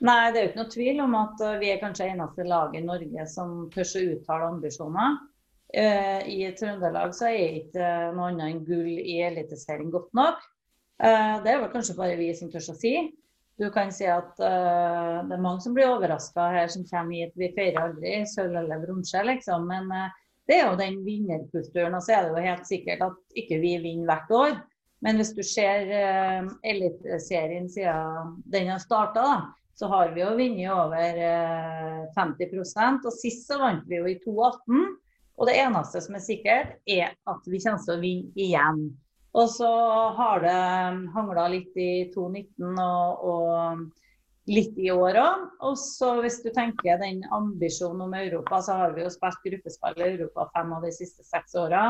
Nei, 0.01 0.31
det 0.33 0.41
er 0.41 0.45
jo 0.45 0.51
ikke 0.51 0.61
noe 0.63 0.73
tvil 0.73 1.03
om 1.05 1.17
at 1.19 1.43
eh, 1.45 1.59
vi 1.61 1.73
er 1.73 1.83
kanskje 1.83 2.09
eneste 2.13 2.47
lag 2.49 2.77
i 2.77 2.85
Norge 2.85 3.27
som 3.29 3.67
tør 3.75 3.85
å 3.85 4.07
uttale 4.15 4.55
ambisjoner. 4.55 5.21
I 5.71 6.49
Trøndelag 6.59 7.13
så 7.15 7.29
er 7.29 7.61
ikke 7.61 7.91
noe 8.17 8.33
annet 8.33 8.49
enn 8.49 8.65
gull 8.67 8.89
i 8.91 9.21
Eliteserien 9.23 9.93
godt 9.95 10.09
nok. 10.19 10.41
Det 10.99 11.47
er 11.47 11.61
vel 11.63 11.71
kanskje 11.71 11.95
bare 11.95 12.17
vi 12.19 12.33
som 12.35 12.51
tør 12.51 12.73
å 12.73 12.75
si. 12.75 12.91
Du 13.61 13.69
kan 13.71 13.91
si 13.93 14.07
at 14.09 14.39
uh, 14.41 15.21
det 15.29 15.37
er 15.37 15.43
mange 15.45 15.61
som 15.61 15.75
blir 15.77 15.91
overraska 15.93 16.47
her 16.55 16.71
som 16.73 16.87
kommer 16.89 17.19
hit. 17.19 17.35
Vi 17.37 17.51
feirer 17.53 17.91
aldri 17.91 18.23
sølv 18.29 18.57
eller 18.63 18.81
bronse, 18.81 19.21
liksom. 19.27 19.67
Men 19.69 19.91
uh, 19.93 20.07
det 20.49 20.57
er 20.57 20.63
jo 20.65 20.79
den 20.81 20.97
vinnerkulturen. 21.05 21.97
Og 21.99 22.07
så 22.07 22.15
er 22.17 22.25
det 22.25 22.33
jo 22.33 22.47
helt 22.47 22.71
sikkert 22.71 23.05
at 23.05 23.41
ikke 23.43 23.59
vi 23.61 23.75
vinner 23.83 24.09
hvert 24.09 24.33
år. 24.39 24.55
Men 25.05 25.21
hvis 25.21 25.35
du 25.37 25.43
ser 25.45 25.93
uh, 25.93 26.49
Eliteserien 26.73 27.69
siden 27.69 28.39
den 28.49 28.73
har 28.73 28.81
starta, 28.81 29.27
så 29.81 29.89
har 29.89 30.11
vi 30.13 30.21
jo 30.21 30.35
vunnet 30.37 30.73
over 30.75 31.21
uh, 31.25 32.01
50% 32.13 33.07
Og 33.09 33.15
sist 33.17 33.47
så 33.49 33.57
vant 33.63 33.87
vi 33.89 33.97
jo 33.97 34.11
i 34.11 34.19
2018. 34.21 34.91
Og 35.41 35.49
det 35.49 35.55
eneste 35.57 36.03
som 36.05 36.19
er 36.19 36.25
sikkert, 36.25 36.75
er 36.85 37.15
at 37.33 37.49
vi 37.49 37.63
kommer 37.63 37.81
til 37.87 37.95
å 37.95 38.03
vinne 38.03 38.45
igjen. 38.45 38.83
Og 39.41 39.49
så 39.49 39.71
har 40.19 40.45
det 40.45 40.59
hangla 41.15 41.47
litt 41.49 41.81
i 41.81 42.11
2019 42.13 42.77
og, 42.83 43.25
og 43.33 44.53
litt 44.53 44.77
i 44.77 44.91
år 44.93 45.17
òg. 45.23 45.49
Og 45.71 45.81
så 45.81 46.13
hvis 46.21 46.43
du 46.45 46.51
tenker 46.53 47.01
den 47.01 47.25
ambisjonen 47.33 48.05
om 48.05 48.21
Europa, 48.21 48.61
så 48.67 48.77
har 48.83 48.93
vi 48.99 49.07
jo 49.07 49.15
spilt 49.17 49.41
gruppespill 49.47 50.03
i 50.03 50.11
Europa 50.11 50.51
fem 50.59 50.77
av 50.77 50.85
de 50.85 50.93
siste 50.93 51.25
seks 51.25 51.57
åra. 51.57 51.87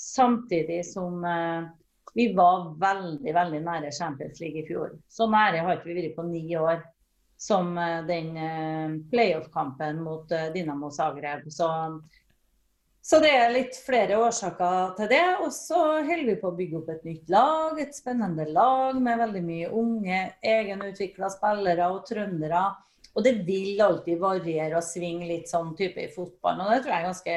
Samtidig 0.00 0.86
som 0.88 1.20
eh, 1.20 1.68
vi 2.16 2.30
var 2.32 2.70
veldig, 2.80 3.32
veldig 3.34 3.64
nære 3.68 3.92
Champions 3.92 4.40
League 4.40 4.64
i 4.64 4.68
fjor. 4.72 4.96
Så 5.12 5.28
nære 5.28 5.66
har 5.66 5.76
ikke 5.76 5.92
vi 5.92 6.00
vært 6.00 6.16
på 6.16 6.30
ni 6.32 6.46
år 6.56 6.80
som 7.36 7.78
eh, 7.78 8.02
den 8.08 8.36
eh, 8.36 8.94
playoff-kampen 9.10 10.02
mot 10.02 10.32
eh, 10.32 10.52
Dinamo 10.54 10.90
Zagreb. 10.90 11.50
Så 11.52 11.70
så 13.06 13.20
det 13.22 13.28
er 13.30 13.52
litt 13.54 13.76
flere 13.86 14.16
årsaker 14.18 14.96
til 14.98 15.10
det. 15.12 15.26
Og 15.44 15.52
så 15.54 15.78
holder 15.78 16.24
vi 16.26 16.40
på 16.40 16.48
å 16.50 16.56
bygge 16.56 16.78
opp 16.80 16.88
et 16.90 17.04
nytt 17.06 17.28
lag, 17.30 17.78
et 17.78 17.94
spennende 17.94 18.48
lag 18.50 18.98
med 18.98 19.20
veldig 19.20 19.42
mye 19.46 19.68
unge, 19.70 20.18
egenutvikla 20.42 21.30
spillere 21.30 21.86
og 21.94 22.00
trøndere. 22.08 22.64
Og 23.14 23.22
det 23.22 23.36
vil 23.46 23.78
alltid 23.80 24.18
variere 24.18 24.80
og 24.80 24.84
svinge 24.84 25.28
litt 25.30 25.46
sånn 25.48 25.70
type 25.78 26.02
i 26.02 26.10
fotballen. 26.10 26.66
Og 26.66 26.74
det 26.74 26.80
tror 26.82 26.92
jeg 26.96 26.98
er 26.98 27.06
ganske 27.06 27.36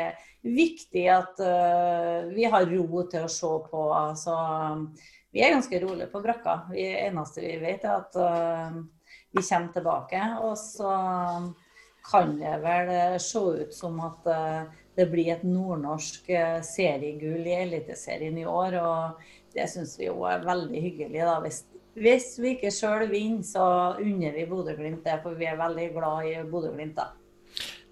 viktig 0.58 1.06
at 1.14 1.44
uh, 1.46 2.34
vi 2.34 2.50
har 2.50 2.66
ro 2.74 3.06
til 3.14 3.28
å 3.28 3.32
se 3.32 3.54
på. 3.70 3.86
Altså, 3.94 4.36
vi 5.30 5.46
er 5.46 5.54
ganske 5.54 5.84
rolige 5.86 6.10
på 6.10 6.24
brakka. 6.26 6.64
Det 6.74 6.90
eneste 7.06 7.46
vi 7.46 7.54
vet, 7.62 7.86
er 7.86 8.02
at 8.02 8.18
uh, 8.18 8.82
vi 9.32 9.44
kommer 9.44 9.74
tilbake. 9.74 10.22
Og 10.42 10.58
så 10.58 10.94
kan 12.12 12.38
det 12.40 12.56
vel 12.64 12.94
se 13.22 13.40
ut 13.64 13.74
som 13.76 14.00
at 14.06 14.30
uh, 14.30 14.78
det 15.00 15.08
blir 15.12 15.32
et 15.32 15.44
nordnorsk 15.48 16.30
eh, 16.34 16.58
seriegull 16.66 17.46
i 17.48 17.56
Eliteserien 17.62 18.38
i 18.38 18.46
år. 18.50 18.76
og 18.82 19.22
Det 19.54 19.68
syns 19.72 19.96
vi 20.00 20.10
jo 20.10 20.26
er 20.28 20.44
veldig 20.44 20.82
hyggelig. 20.84 21.22
da. 21.24 21.38
Hvis, 21.46 21.62
hvis 21.96 22.34
vi 22.42 22.56
ikke 22.58 22.74
sjøl 22.74 23.08
vinner, 23.12 23.46
så 23.48 23.68
unner 24.02 24.36
vi 24.36 24.48
Bodø-Glimt 24.50 25.06
det, 25.08 25.22
for 25.24 25.40
vi 25.40 25.48
er 25.48 25.62
veldig 25.62 25.88
glad 25.96 26.28
i 26.28 26.36
Bodø-Glimt. 26.52 27.00
da. 27.00 27.14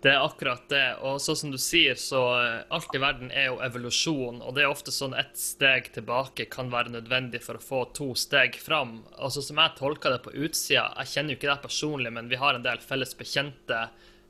Det 0.01 0.12
er 0.13 0.22
akkurat 0.22 0.68
det. 0.70 0.86
Og 1.10 1.18
sånn 1.22 1.39
som 1.39 1.54
du 1.54 1.58
sier, 1.62 1.98
så 1.98 2.20
eh, 2.38 2.60
alt 2.74 2.94
i 2.94 3.01
verden 3.01 3.32
er 3.34 3.48
jo 3.50 3.62
evolusjon. 3.66 4.44
Og 4.46 4.54
det 4.54 4.63
er 4.63 4.70
ofte 4.70 4.94
sånn 4.94 5.16
ett 5.18 5.34
steg 5.42 5.89
tilbake 5.96 6.46
kan 6.54 6.70
være 6.74 6.94
nødvendig 6.94 7.42
for 7.46 7.58
å 7.58 7.63
få 7.63 7.82
to 7.98 8.12
steg 8.18 8.60
fram. 8.62 9.00
Altså 9.18 9.42
Som 9.42 9.58
jeg 9.63 9.77
tolker 9.80 10.13
det 10.13 10.22
på 10.25 10.36
utsida, 10.38 10.92
jeg 11.01 11.13
kjenner 11.16 11.34
jo 11.34 11.39
ikke 11.39 11.50
det 11.50 11.66
personlig, 11.66 12.13
men 12.13 12.30
vi 12.30 12.39
har 12.42 12.58
en 12.58 12.68
del 12.68 12.84
felles 12.84 13.18
bekjente 13.18 13.88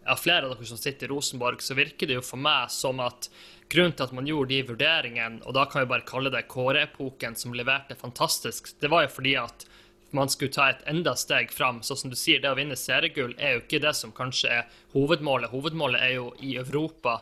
av 0.08 0.22
flere 0.24 0.48
av 0.48 0.56
dere 0.56 0.70
som 0.70 0.80
sitter 0.80 1.10
i 1.10 1.12
Rosenborg, 1.12 1.60
så 1.60 1.76
virker 1.76 2.08
det 2.08 2.16
jo 2.16 2.24
for 2.24 2.40
meg 2.40 2.72
som 2.72 3.02
at 3.04 3.28
grunnen 3.68 3.96
til 3.98 4.08
at 4.08 4.14
man 4.16 4.30
gjorde 4.30 4.54
de 4.54 4.62
vurderingene, 4.70 5.42
og 5.44 5.56
da 5.58 5.66
kan 5.68 5.84
vi 5.84 5.92
bare 5.92 6.08
kalle 6.08 6.32
det 6.32 6.46
Kåre-epoken, 6.48 7.36
som 7.36 7.56
leverte 7.56 7.98
fantastisk, 8.00 8.72
det 8.80 8.92
var 8.94 9.04
jo 9.04 9.12
fordi 9.18 9.36
at 9.42 9.68
man 10.16 10.30
skulle 10.30 10.54
ta 10.54 10.70
et 10.70 10.86
enda 10.88 11.16
steg 11.16 11.52
fram. 11.52 11.82
Så 11.84 11.96
som 11.96 12.12
du 12.12 12.16
sier, 12.16 12.40
det 12.44 12.52
å 12.52 12.58
vinne 12.58 12.78
seriegull 12.80 13.36
er 13.38 13.58
jo 13.58 13.66
ikke 13.66 13.84
det 13.84 13.94
som 13.98 14.14
kanskje 14.16 14.54
er 14.62 14.80
hovedmålet. 14.94 15.52
Hovedmålet 15.52 16.04
er 16.04 16.16
jo 16.18 16.32
i 16.40 16.56
Europa. 16.62 17.20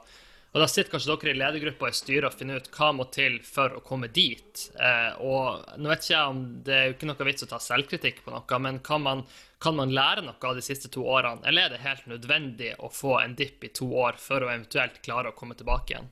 Og 0.55 0.61
Da 0.61 0.69
sitter 0.71 0.93
kanskje 0.93 1.11
dere 1.11 1.33
i 1.33 1.35
ledergruppa 1.35 1.89
i 1.91 1.95
styret 1.97 2.29
og 2.29 2.37
finner 2.39 2.61
ut 2.63 2.69
hva 2.71 2.93
må 2.95 3.09
til 3.11 3.41
for 3.43 3.73
å 3.75 3.81
komme 3.83 4.07
dit. 4.07 4.61
Eh, 4.79 5.17
og 5.19 5.65
nå 5.75 5.89
vet 5.91 6.05
ikke 6.05 6.13
jeg 6.13 6.29
om 6.31 6.37
Det 6.63 6.75
er 6.75 6.85
jo 6.85 6.93
ikke 6.93 7.09
noe 7.09 7.27
vits 7.27 7.43
å 7.43 7.49
ta 7.51 7.59
selvkritikk 7.59 8.21
på 8.23 8.31
noe, 8.31 8.59
men 8.63 8.79
kan 8.79 9.03
man, 9.03 9.25
kan 9.59 9.75
man 9.75 9.91
lære 9.91 10.23
noe 10.23 10.39
av 10.39 10.55
de 10.55 10.63
siste 10.63 10.87
to 10.93 11.03
årene? 11.03 11.43
Eller 11.43 11.67
er 11.67 11.75
det 11.75 11.81
helt 11.83 12.07
nødvendig 12.07 12.71
å 12.79 12.87
få 12.87 13.17
en 13.19 13.35
dipp 13.35 13.67
i 13.67 13.73
to 13.75 13.89
år 13.99 14.15
for 14.15 14.45
å 14.45 14.47
eventuelt 14.53 15.01
klare 15.03 15.33
å 15.33 15.35
komme 15.35 15.59
tilbake 15.59 15.97
igjen? 15.97 16.07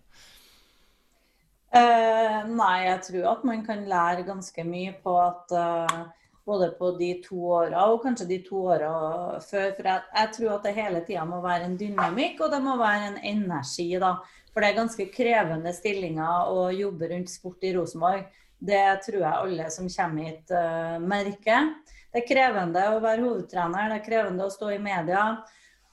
Uh, 1.73 2.43
nei, 2.51 2.83
jeg 2.89 2.99
tror 3.07 3.29
at 3.31 3.47
man 3.47 3.63
kan 3.65 3.87
lære 3.87 4.27
ganske 4.27 4.67
mye 4.67 4.91
på 5.07 5.15
at 5.23 5.55
uh, 5.55 6.03
både 6.45 6.69
på 6.77 6.91
de 6.99 7.09
to 7.23 7.39
åra 7.55 7.85
og 7.91 8.01
kanskje 8.03 8.27
de 8.29 8.39
to 8.45 8.65
åra 8.73 8.91
før. 9.39 9.71
For 9.77 9.89
jeg, 9.89 10.05
jeg, 10.15 10.31
tror 10.37 10.53
at 10.57 10.67
det 10.67 10.75
hele 10.77 11.01
tida 11.07 11.25
må 11.27 11.39
være 11.43 11.69
en 11.69 11.79
dynamikk, 11.79 12.43
og 12.43 12.51
det 12.53 12.61
må 12.65 12.77
være 12.81 13.11
en 13.11 13.19
energi. 13.33 13.89
da. 14.01 14.17
For 14.51 14.61
det 14.61 14.69
er 14.69 14.81
ganske 14.81 15.09
krevende 15.13 15.73
stillinger 15.73 16.51
å 16.53 16.69
jobbe 16.75 17.09
rundt 17.13 17.31
sport 17.31 17.65
i 17.65 17.73
Rosenborg. 17.77 18.27
Det 18.63 18.83
tror 19.07 19.19
jeg 19.19 19.33
alle 19.33 19.71
som 19.73 19.89
kommer 19.91 20.29
hit 20.29 20.53
uh, 20.55 20.99
merker. 21.01 21.73
Det 22.13 22.21
er 22.21 22.29
krevende 22.29 22.83
å 22.93 23.01
være 23.03 23.25
hovedtrener, 23.25 23.89
det 23.89 23.97
er 23.97 24.05
krevende 24.05 24.45
å 24.45 24.53
stå 24.53 24.69
i 24.75 24.79
media. 24.79 25.23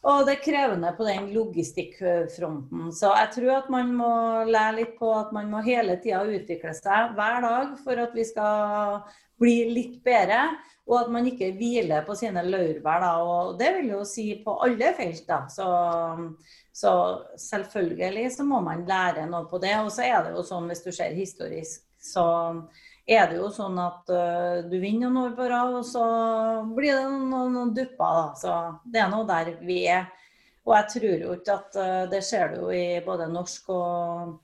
Og 0.00 0.22
det 0.24 0.36
er 0.36 0.44
krevende 0.44 0.90
på 0.96 1.04
den 1.04 1.26
logistikkfronten. 1.34 2.88
Så 2.96 3.10
jeg 3.18 3.32
tror 3.34 3.50
at 3.58 3.66
man 3.72 3.90
må 3.96 4.12
lære 4.48 4.76
litt 4.78 4.94
på 5.00 5.10
at 5.12 5.32
man 5.36 5.50
må 5.52 5.60
hele 5.64 5.98
tida 6.00 6.22
utvikle 6.24 6.72
seg 6.76 7.16
hver 7.18 7.44
dag 7.44 7.74
for 7.84 8.00
at 8.00 8.14
vi 8.16 8.24
skal 8.28 9.02
bli 9.40 9.56
litt 9.72 9.96
bedre. 10.04 10.42
Og 10.90 10.96
at 11.04 11.10
man 11.14 11.26
ikke 11.28 11.52
hviler 11.54 12.02
på 12.06 12.16
sine 12.18 12.42
laurbær. 12.42 13.04
Og 13.22 13.54
det 13.60 13.70
vil 13.76 13.92
jo 13.92 14.04
si 14.08 14.32
på 14.44 14.56
alle 14.64 14.92
felt. 14.98 15.22
da. 15.28 15.44
Så, 15.52 15.68
så, 16.74 16.92
selvfølgelig 17.38 18.30
så 18.34 18.46
må 18.48 18.60
man 18.64 18.86
lære 18.88 19.28
noe 19.30 19.46
på 19.50 19.60
det. 19.62 19.76
Og 19.84 19.92
så 19.94 20.08
er 20.08 20.24
det 20.26 20.34
jo 20.34 20.46
sånn 20.46 20.66
hvis 20.70 20.82
du 20.86 20.90
ser 20.90 21.14
historisk, 21.14 21.84
så 22.00 22.26
er 23.10 23.30
det 23.30 23.38
jo 23.40 23.48
sånn 23.54 23.78
at 23.82 24.10
uh, 24.12 24.62
du 24.70 24.76
vinner 24.78 25.10
noen 25.10 25.30
år 25.30 25.36
på 25.38 25.46
rad, 25.50 25.72
og 25.80 25.86
så 25.86 26.04
blir 26.76 26.94
det 26.94 27.06
noen, 27.10 27.54
noen 27.54 27.72
dupper. 27.74 28.18
Da. 28.18 28.26
Så 28.38 28.56
det 28.86 29.02
er 29.02 29.10
nå 29.12 29.24
der 29.28 29.54
vi 29.66 29.82
er. 29.90 30.10
Og 30.66 30.74
jeg 30.76 30.90
tror 30.94 31.24
jo 31.24 31.34
ikke 31.38 31.56
at 31.56 31.78
uh, 31.80 32.04
det 32.10 32.22
skjer 32.26 32.54
du 32.54 32.62
jo 32.64 32.70
i 32.74 33.00
både 33.04 33.30
norsk 33.30 33.72
og 33.74 34.38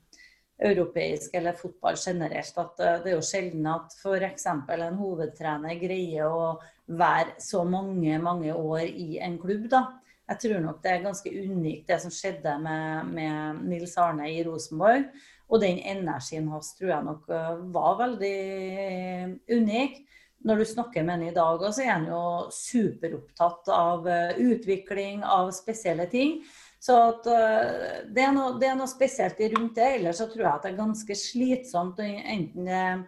europeisk 0.57 1.35
eller 1.37 1.53
fotball 1.57 1.97
generelt, 2.01 2.57
at 2.57 2.81
uh, 2.81 2.97
det 3.03 3.11
er 3.11 3.15
jo 3.15 3.25
sjelden 3.25 3.67
at 3.69 3.93
f.eks. 3.99 4.47
en 4.49 4.99
hovedtrener 4.99 5.77
greier 5.81 6.27
å 6.27 6.57
være 6.87 7.37
så 7.43 7.63
mange, 7.67 8.17
mange 8.23 8.53
år 8.55 8.85
i 8.87 9.17
en 9.21 9.37
klubb. 9.41 9.69
da. 9.69 9.85
Jeg 10.27 10.41
tror 10.43 10.59
nok 10.59 10.83
det 10.83 10.91
er 10.91 11.05
ganske 11.05 11.31
unikt 11.31 11.87
det 11.87 12.01
som 12.03 12.11
skjedde 12.11 12.57
med, 12.59 13.11
med 13.15 13.61
Nils 13.69 13.95
Arne 14.01 14.27
i 14.33 14.41
Rosenborg. 14.43 15.07
Og 15.47 15.61
den 15.63 15.79
energien 15.87 16.49
hans 16.51 16.73
tror 16.75 16.91
jeg 16.91 17.07
nok 17.07 17.29
eh, 17.31 17.59
var 17.71 17.99
veldig 18.01 18.37
eh, 18.83 19.29
unik. 19.55 20.01
Når 20.47 20.59
du 20.59 20.65
snakker 20.69 21.05
med 21.05 21.15
ham 21.15 21.23
i 21.29 21.35
dag, 21.35 21.63
så 21.73 21.83
er 21.83 21.93
han 21.93 22.09
jo 22.09 22.21
superopptatt 22.53 23.71
av 23.71 24.07
eh, 24.11 24.41
utvikling, 24.51 25.23
av 25.23 25.53
spesielle 25.55 26.09
ting. 26.11 26.41
Så 26.87 26.95
at, 27.09 27.25
det, 27.27 28.21
er 28.23 28.31
noe, 28.31 28.53
det, 28.61 28.69
er 28.69 28.77
noe, 28.79 28.87
spesielt 28.87 29.39
rundt 29.51 29.75
det. 29.75 29.87
Ellers 29.97 30.21
så 30.21 30.29
tror 30.31 30.45
jeg 30.45 30.53
at 30.53 30.63
det 30.63 30.69
er 30.71 30.77
ganske 30.77 31.17
slitsomt, 31.19 31.99
enten 31.99 32.69
det 32.69 32.77
er 32.79 33.01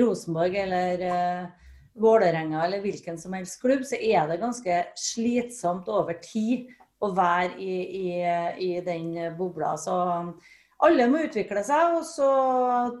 Rosenborg 0.00 0.56
eller 0.56 1.04
uh, 1.04 1.66
Vålerenga 2.00 2.64
eller 2.64 2.80
hvilken 2.84 3.18
som 3.20 3.36
helst 3.36 3.60
klubb, 3.60 3.84
så 3.88 3.96
er 3.96 4.26
det 4.28 4.40
ganske 4.40 4.80
slitsomt 5.00 5.88
over 5.88 6.18
tid 6.20 6.68
å 7.00 7.10
være 7.16 7.56
i, 7.60 7.76
i, 8.00 8.08
i 8.66 8.70
den 8.84 9.14
bobla. 9.36 9.74
Så 9.80 9.96
alle 10.84 11.08
må 11.08 11.24
utvikle 11.24 11.62
seg, 11.64 11.96
og 11.96 12.04
så 12.04 12.30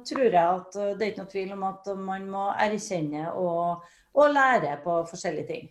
tror 0.08 0.26
jeg 0.26 0.40
at 0.40 0.78
det 0.96 0.96
er 0.96 1.10
ikke 1.10 1.24
noe 1.24 1.32
tvil 1.32 1.54
om 1.56 1.66
at 1.68 1.90
man 2.00 2.28
må 2.32 2.46
erkjenne 2.56 3.32
og, 3.36 3.84
og 4.16 4.32
lære 4.32 4.78
på 4.84 5.00
forskjellige 5.10 5.50
ting. 5.50 5.66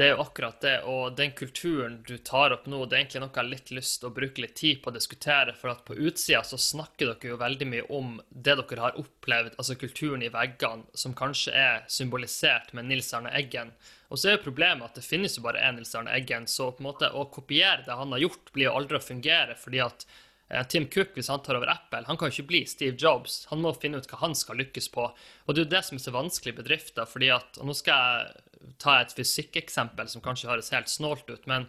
Det 0.00 0.06
er 0.06 0.14
jo 0.14 0.22
akkurat 0.22 0.62
det, 0.64 0.78
og 0.88 1.12
den 1.12 1.34
kulturen 1.36 1.98
du 2.08 2.14
tar 2.24 2.54
opp 2.54 2.64
nå, 2.72 2.78
det 2.88 2.96
er 2.96 3.02
egentlig 3.02 3.20
noe 3.20 3.28
jeg 3.28 3.36
har 3.36 3.48
litt 3.50 3.72
lyst 3.76 3.98
til 4.00 4.08
å 4.08 4.12
bruke 4.16 4.40
litt 4.40 4.54
tid 4.56 4.78
på 4.80 4.88
å 4.88 4.94
diskutere. 4.94 5.52
For 5.52 5.74
at 5.74 5.82
på 5.84 5.92
utsida 5.92 6.40
så 6.40 6.56
snakker 6.56 7.10
dere 7.10 7.28
jo 7.34 7.36
veldig 7.42 7.68
mye 7.68 7.84
om 7.98 8.14
det 8.30 8.54
dere 8.62 8.80
har 8.80 8.96
opplevd, 9.02 9.58
altså 9.60 9.76
kulturen 9.76 10.24
i 10.24 10.32
veggene, 10.32 10.88
som 10.96 11.12
kanskje 11.18 11.52
er 11.52 11.84
symbolisert 11.92 12.72
med 12.72 12.88
Nils 12.88 13.12
Arne 13.12 13.34
Eggen. 13.36 13.74
Og 14.08 14.16
så 14.16 14.30
er 14.30 14.38
jo 14.38 14.46
problemet 14.46 14.88
at 14.88 14.96
det 14.96 15.04
finnes 15.04 15.36
jo 15.36 15.44
bare 15.44 15.60
én 15.68 15.76
Nils 15.76 15.92
Arne 15.92 16.16
Eggen, 16.16 16.48
så 16.48 16.70
på 16.72 16.80
en 16.80 16.88
måte 16.88 17.12
å 17.12 17.28
kopiere 17.36 17.84
det 17.84 18.00
han 18.00 18.16
har 18.16 18.24
gjort, 18.24 18.54
blir 18.56 18.70
jo 18.70 18.76
aldri 18.80 18.96
å 18.96 19.04
fungere. 19.04 19.60
fordi 19.60 19.84
at 19.84 20.08
Eh, 20.50 20.66
Tim 20.66 20.86
Cook, 20.86 21.08
hvis 21.14 21.28
han 21.28 21.42
tar 21.42 21.54
over 21.54 21.70
Apple, 21.70 22.02
han 22.06 22.16
kan 22.18 22.26
jo 22.30 22.34
ikke 22.34 22.50
bli 22.50 22.64
Steve 22.66 22.96
Jobs. 22.98 23.44
Han 23.52 23.62
må 23.62 23.70
finne 23.78 24.00
ut 24.00 24.08
hva 24.10 24.18
han 24.24 24.34
skal 24.34 24.58
lykkes 24.58 24.90
på. 24.90 25.04
Og 25.46 25.54
det 25.54 25.62
er 25.62 25.66
jo 25.66 25.74
det 25.76 25.82
som 25.86 25.98
er 25.98 26.02
så 26.02 26.14
vanskelig 26.14 26.54
i 26.54 26.58
bedrifter. 26.58 27.06
fordi 27.06 27.30
at, 27.30 27.60
og 27.60 27.70
Nå 27.70 27.76
skal 27.78 28.00
jeg 28.02 28.49
ta 28.78 29.00
et 29.00 29.14
fysikkeksempel 29.16 30.08
som 30.10 30.22
kanskje 30.24 30.50
høres 30.50 30.72
helt 30.74 30.92
snålt 30.92 31.28
ut. 31.30 31.46
men 31.46 31.68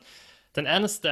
den 0.51 0.67
eneste 0.67 1.11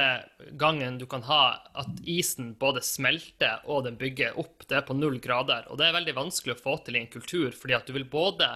gangen 0.60 0.98
du 1.00 1.06
kan 1.08 1.22
ha 1.24 1.62
at 1.80 2.02
isen 2.04 2.52
både 2.60 2.82
smelter 2.84 3.62
og 3.64 3.86
den 3.86 3.96
bygger 3.96 4.36
opp, 4.36 4.66
det 4.68 4.76
er 4.76 4.84
på 4.84 4.92
null 4.92 5.16
grader. 5.24 5.64
Og 5.72 5.78
det 5.80 5.86
er 5.86 5.96
veldig 5.96 6.14
vanskelig 6.18 6.58
å 6.58 6.60
få 6.60 6.74
til 6.84 6.98
i 6.98 7.00
en 7.00 7.08
kultur, 7.08 7.48
fordi 7.56 7.76
at 7.78 7.88
du 7.88 7.94
vil 7.96 8.04
både 8.04 8.50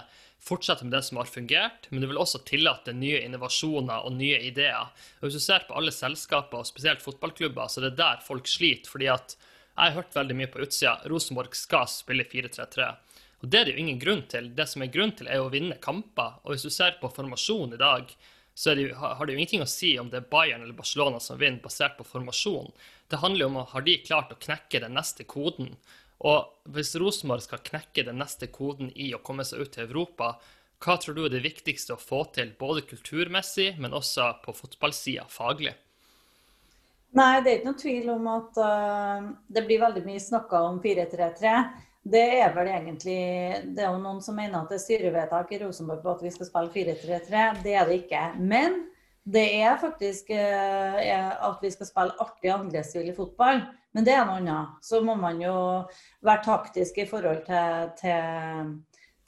fortsette 0.45 0.85
med 0.85 0.93
det 0.93 1.01
som 1.07 1.17
har 1.17 1.31
fungert, 1.31 1.87
men 1.89 2.03
du 2.03 2.09
vil 2.11 2.21
også 2.21 2.43
tillate 2.45 2.93
nye 2.93 3.23
innovasjoner 3.25 4.05
og 4.05 4.13
nye 4.13 4.37
ideer. 4.45 4.93
Og 5.17 5.25
Hvis 5.25 5.39
du 5.39 5.45
ser 5.47 5.65
på 5.65 5.73
alle 5.73 5.93
selskaper, 5.95 6.61
og 6.61 6.69
spesielt 6.69 7.01
fotballklubber, 7.01 7.65
så 7.65 7.81
er 7.81 7.89
det 7.89 7.97
der 8.03 8.21
folk 8.21 8.45
sliter. 8.47 8.91
fordi 8.91 9.09
at 9.09 9.37
jeg 9.75 9.91
har 9.91 9.97
hørt 9.97 10.15
veldig 10.15 10.35
mye 10.37 10.51
på 10.53 10.61
utsida. 10.63 10.99
Rosenborg 11.09 11.55
skal 11.57 11.89
spille 11.89 12.23
4-3-3. 12.23 12.93
Og 13.45 13.49
Det 13.53 13.59
er 13.59 13.67
det 13.67 13.75
jo 13.75 13.81
ingen 13.83 13.99
grunn 14.01 14.23
til. 14.25 14.47
Det 14.57 14.65
som 14.65 14.81
er 14.81 14.89
grunn 14.89 15.11
til, 15.13 15.27
er 15.29 15.43
å 15.43 15.51
vinne 15.53 15.75
kamper. 15.77 16.39
Og 16.41 16.55
hvis 16.55 16.63
du 16.65 16.71
ser 16.73 16.95
på 16.97 17.11
formasjon 17.13 17.75
i 17.75 17.77
dag, 17.77 18.09
så 18.57 18.73
det 18.73 18.87
har 18.97 19.21
det 19.21 19.35
jo 19.35 19.37
ingenting 19.37 19.61
å 19.61 19.69
si 19.69 19.91
om 20.01 20.09
det 20.09 20.17
er 20.17 20.31
Bayern 20.31 20.63
eller 20.63 20.73
Barcelona 20.73 21.19
som 21.21 21.37
vinner 21.37 21.61
basert 21.61 21.93
på 21.99 22.07
formasjon. 22.09 22.73
Det 23.11 23.21
handler 23.21 23.45
jo 23.45 23.51
om 23.51 23.61
har 23.69 23.85
de 23.85 23.99
klart 24.01 24.33
å 24.33 24.39
knekke 24.41 24.81
den 24.81 24.97
neste 24.97 25.29
koden. 25.29 25.75
Og 26.25 26.73
hvis 26.73 26.95
Rosenborg 26.97 27.45
skal 27.45 27.61
knekke 27.69 28.07
den 28.09 28.17
neste 28.17 28.49
koden 28.49 28.89
i 28.95 29.11
å 29.13 29.21
komme 29.21 29.45
seg 29.45 29.61
ut 29.61 29.75
til 29.77 29.85
Europa, 29.85 30.33
hva 30.81 30.97
tror 30.97 31.13
du 31.13 31.25
er 31.27 31.37
det 31.37 31.45
viktigste 31.45 31.93
å 31.93 32.01
få 32.01 32.25
til, 32.33 32.55
både 32.57 32.87
kulturmessig, 32.89 33.75
men 33.77 33.93
også 33.93 34.39
på 34.41 34.57
fotballsida 34.57 35.29
faglig? 35.29 35.77
Nei, 37.15 37.43
det 37.45 37.51
er 37.51 37.59
ikke 37.59 37.69
noe 37.69 37.83
tvil 37.85 38.15
om 38.17 38.31
at 38.33 38.57
uh, 38.57 39.33
det 39.53 39.69
blir 39.69 39.85
veldig 39.85 40.01
mye 40.07 40.23
snakka 40.23 40.65
om 40.71 40.81
4-3-3. 40.81 41.59
Det 42.05 42.25
er 42.37 42.51
vel 42.53 42.67
egentlig 42.69 43.21
Det 43.73 43.81
er 43.81 43.89
jo 43.89 44.01
noen 44.01 44.19
som 44.21 44.35
mener 44.37 44.59
at 44.59 44.69
det 44.69 44.77
er 44.77 44.83
styrevedtak 44.83 45.53
i 45.55 45.61
Rosenborg 45.63 46.03
på 46.03 46.11
at 46.13 46.25
vi 46.25 46.33
skal 46.35 46.49
spille 46.49 46.73
4-3-3. 46.75 47.45
Det 47.63 47.73
er 47.73 47.87
det 47.89 47.97
ikke. 48.03 48.25
Men 48.37 48.83
det 49.25 49.45
er 49.57 49.79
faktisk 49.81 50.29
uh, 50.29 50.99
at 51.49 51.63
vi 51.63 51.71
skal 51.73 51.89
spille 51.89 52.17
artig 52.21 52.51
angrepsvillig 52.53 53.15
fotball. 53.17 53.63
Men 53.95 54.05
det 54.05 54.13
er 54.13 54.27
noe 54.27 54.37
annet. 54.41 54.75
Så 54.85 54.99
må 55.01 55.15
man 55.17 55.39
jo 55.41 55.55
være 56.25 56.43
taktisk 56.45 56.99
i 57.01 57.07
forhold 57.09 57.41
til, 57.47 57.89
til, 58.01 58.73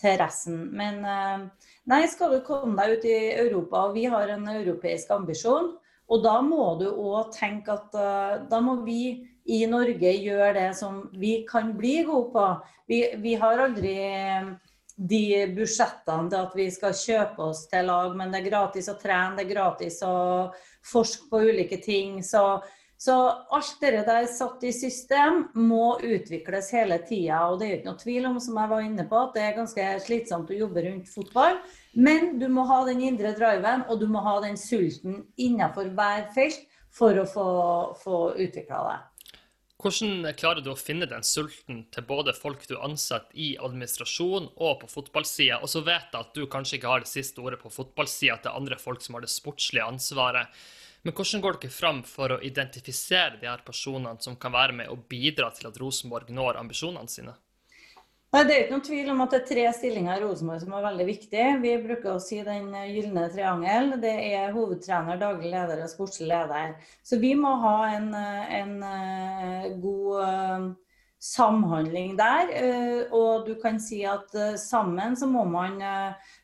til 0.02 0.18
resten. 0.20 0.58
Men 0.76 1.00
eh, 1.08 1.46
nei, 1.88 2.02
skal 2.12 2.36
du 2.36 2.42
komme 2.44 2.76
deg 2.76 2.98
ut 2.98 3.08
i 3.08 3.16
Europa, 3.46 3.86
og 3.88 3.96
vi 3.96 4.04
har 4.12 4.34
en 4.34 4.44
europeisk 4.52 5.14
ambisjon, 5.16 5.72
og 6.12 6.26
da 6.26 6.36
må 6.44 6.74
du 6.82 6.90
òg 6.92 7.32
tenke 7.36 7.78
at 7.80 7.96
uh, 7.96 8.44
da 8.52 8.60
må 8.64 8.82
vi 8.84 9.24
i 9.48 9.64
Norge 9.70 10.14
gjør 10.14 10.54
det 10.58 10.70
som 10.78 11.04
vi 11.16 11.42
kan 11.48 11.74
bli 11.78 12.02
gode 12.08 12.32
på. 12.34 12.48
Vi, 12.88 13.02
vi 13.24 13.36
har 13.40 13.64
aldri 13.64 13.98
de 14.98 15.26
budsjettene 15.54 16.32
til 16.32 16.40
at 16.40 16.56
vi 16.58 16.70
skal 16.74 16.96
kjøpe 16.98 17.52
oss 17.52 17.68
til 17.72 17.86
lag, 17.88 18.16
men 18.18 18.34
det 18.34 18.42
er 18.42 18.50
gratis 18.50 18.90
å 18.90 18.98
trene, 18.98 19.38
det 19.38 19.46
er 19.46 19.54
gratis 19.54 20.02
å 20.06 20.16
forske 20.88 21.30
på 21.30 21.44
ulike 21.52 21.80
ting. 21.84 22.20
Så 22.26 22.60
så 22.98 23.14
alt 23.54 23.76
det 23.82 24.06
der 24.08 24.26
satt 24.26 24.64
i 24.66 24.72
system 24.74 25.44
må 25.54 26.00
utvikles 26.02 26.72
hele 26.74 26.98
tida. 27.06 27.44
Og 27.46 27.60
det 27.60 27.68
er 27.68 27.76
ikke 27.76 27.92
noe 27.92 28.02
tvil 28.02 28.26
om, 28.26 28.40
som 28.42 28.58
jeg 28.58 28.72
var 28.72 28.86
inne 28.88 29.06
på, 29.10 29.20
at 29.22 29.36
det 29.36 29.44
er 29.46 29.60
ganske 29.60 29.86
slitsomt 30.08 30.50
å 30.50 30.58
jobbe 30.58 30.82
rundt 30.88 31.12
fotball. 31.12 31.60
Men 31.94 32.40
du 32.42 32.48
må 32.50 32.66
ha 32.66 32.80
den 32.88 33.04
indre 33.06 33.36
driven, 33.38 33.86
og 33.86 34.02
du 34.02 34.08
må 34.10 34.24
ha 34.26 34.40
den 34.42 34.58
sulten 34.58 35.22
innenfor 35.38 35.94
hver 35.94 36.26
felt 36.34 36.66
for 36.98 37.22
å 37.22 37.28
få, 37.30 37.48
få 38.02 38.24
utvikla 38.34 38.82
det. 38.88 38.98
Hvordan 39.78 40.26
klarer 40.34 40.64
du 40.66 40.72
å 40.72 40.80
finne 40.80 41.06
den 41.06 41.22
sulten 41.22 41.84
til 41.94 42.06
både 42.10 42.34
folk 42.34 42.64
du 42.66 42.80
ansetter 42.82 43.38
i 43.38 43.52
administrasjon 43.62 44.48
og 44.56 44.80
på 44.82 44.90
fotballsida, 44.90 45.60
og 45.62 45.70
så 45.70 45.84
vet 45.86 46.08
jeg 46.10 46.18
at 46.18 46.32
du 46.34 46.48
kanskje 46.50 46.80
ikke 46.80 46.90
har 46.90 47.06
det 47.06 47.12
siste 47.12 47.44
ordet 47.44 47.62
på 47.62 47.70
fotballsida 47.70 48.40
til 48.42 48.58
andre 48.58 48.80
folk 48.82 49.06
som 49.06 49.18
har 49.20 49.26
det 49.26 49.30
sportslige 49.30 49.86
ansvaret. 49.86 50.50
Men 51.06 51.14
hvordan 51.14 51.44
går 51.46 51.60
dere 51.62 51.76
fram 51.78 52.02
for 52.10 52.34
å 52.34 52.40
identifisere 52.42 53.38
de 53.38 53.46
her 53.46 53.62
personene 53.68 54.18
som 54.26 54.40
kan 54.42 54.56
være 54.58 54.80
med 54.82 54.90
og 54.90 55.06
bidra 55.12 55.52
til 55.54 55.70
at 55.70 55.78
Rosenborg 55.78 56.34
når 56.34 56.58
ambisjonene 56.64 57.14
sine? 57.14 57.38
Nei, 58.36 58.42
Det 58.44 58.54
er 58.54 58.64
ikke 58.66 58.74
noen 58.74 58.84
tvil 58.84 59.10
om 59.14 59.22
at 59.24 59.32
det 59.32 59.38
er 59.40 59.46
tre 59.48 59.62
stillinger 59.72 60.18
i 60.20 60.24
Rosenborg 60.26 60.60
som 60.60 60.74
er 60.76 60.84
veldig 60.84 61.06
viktige. 61.08 61.46
Vi 61.64 61.76
bruker 61.80 62.10
å 62.12 62.20
si 62.20 62.42
den 62.44 62.74
gylne 62.76 63.30
triangel. 63.32 63.94
Det 64.02 64.12
er 64.34 64.52
hovedtrener, 64.52 65.20
daglig 65.22 65.54
leder 65.54 65.80
og 65.86 65.92
sportslig 65.94 66.28
leder. 66.34 66.74
Så 67.08 67.22
vi 67.22 67.32
må 67.40 67.54
ha 67.62 67.78
en, 67.94 68.10
en 68.12 68.74
eh, 68.90 69.70
god 69.80 70.20
eh, 70.26 70.68
samhandling 71.24 72.18
der. 72.20 72.52
Eh, 72.52 73.16
og 73.16 73.48
du 73.48 73.54
kan 73.62 73.80
si 73.80 74.02
at 74.04 74.36
sammen 74.60 75.16
så 75.16 75.32
må 75.32 75.48
man 75.48 75.80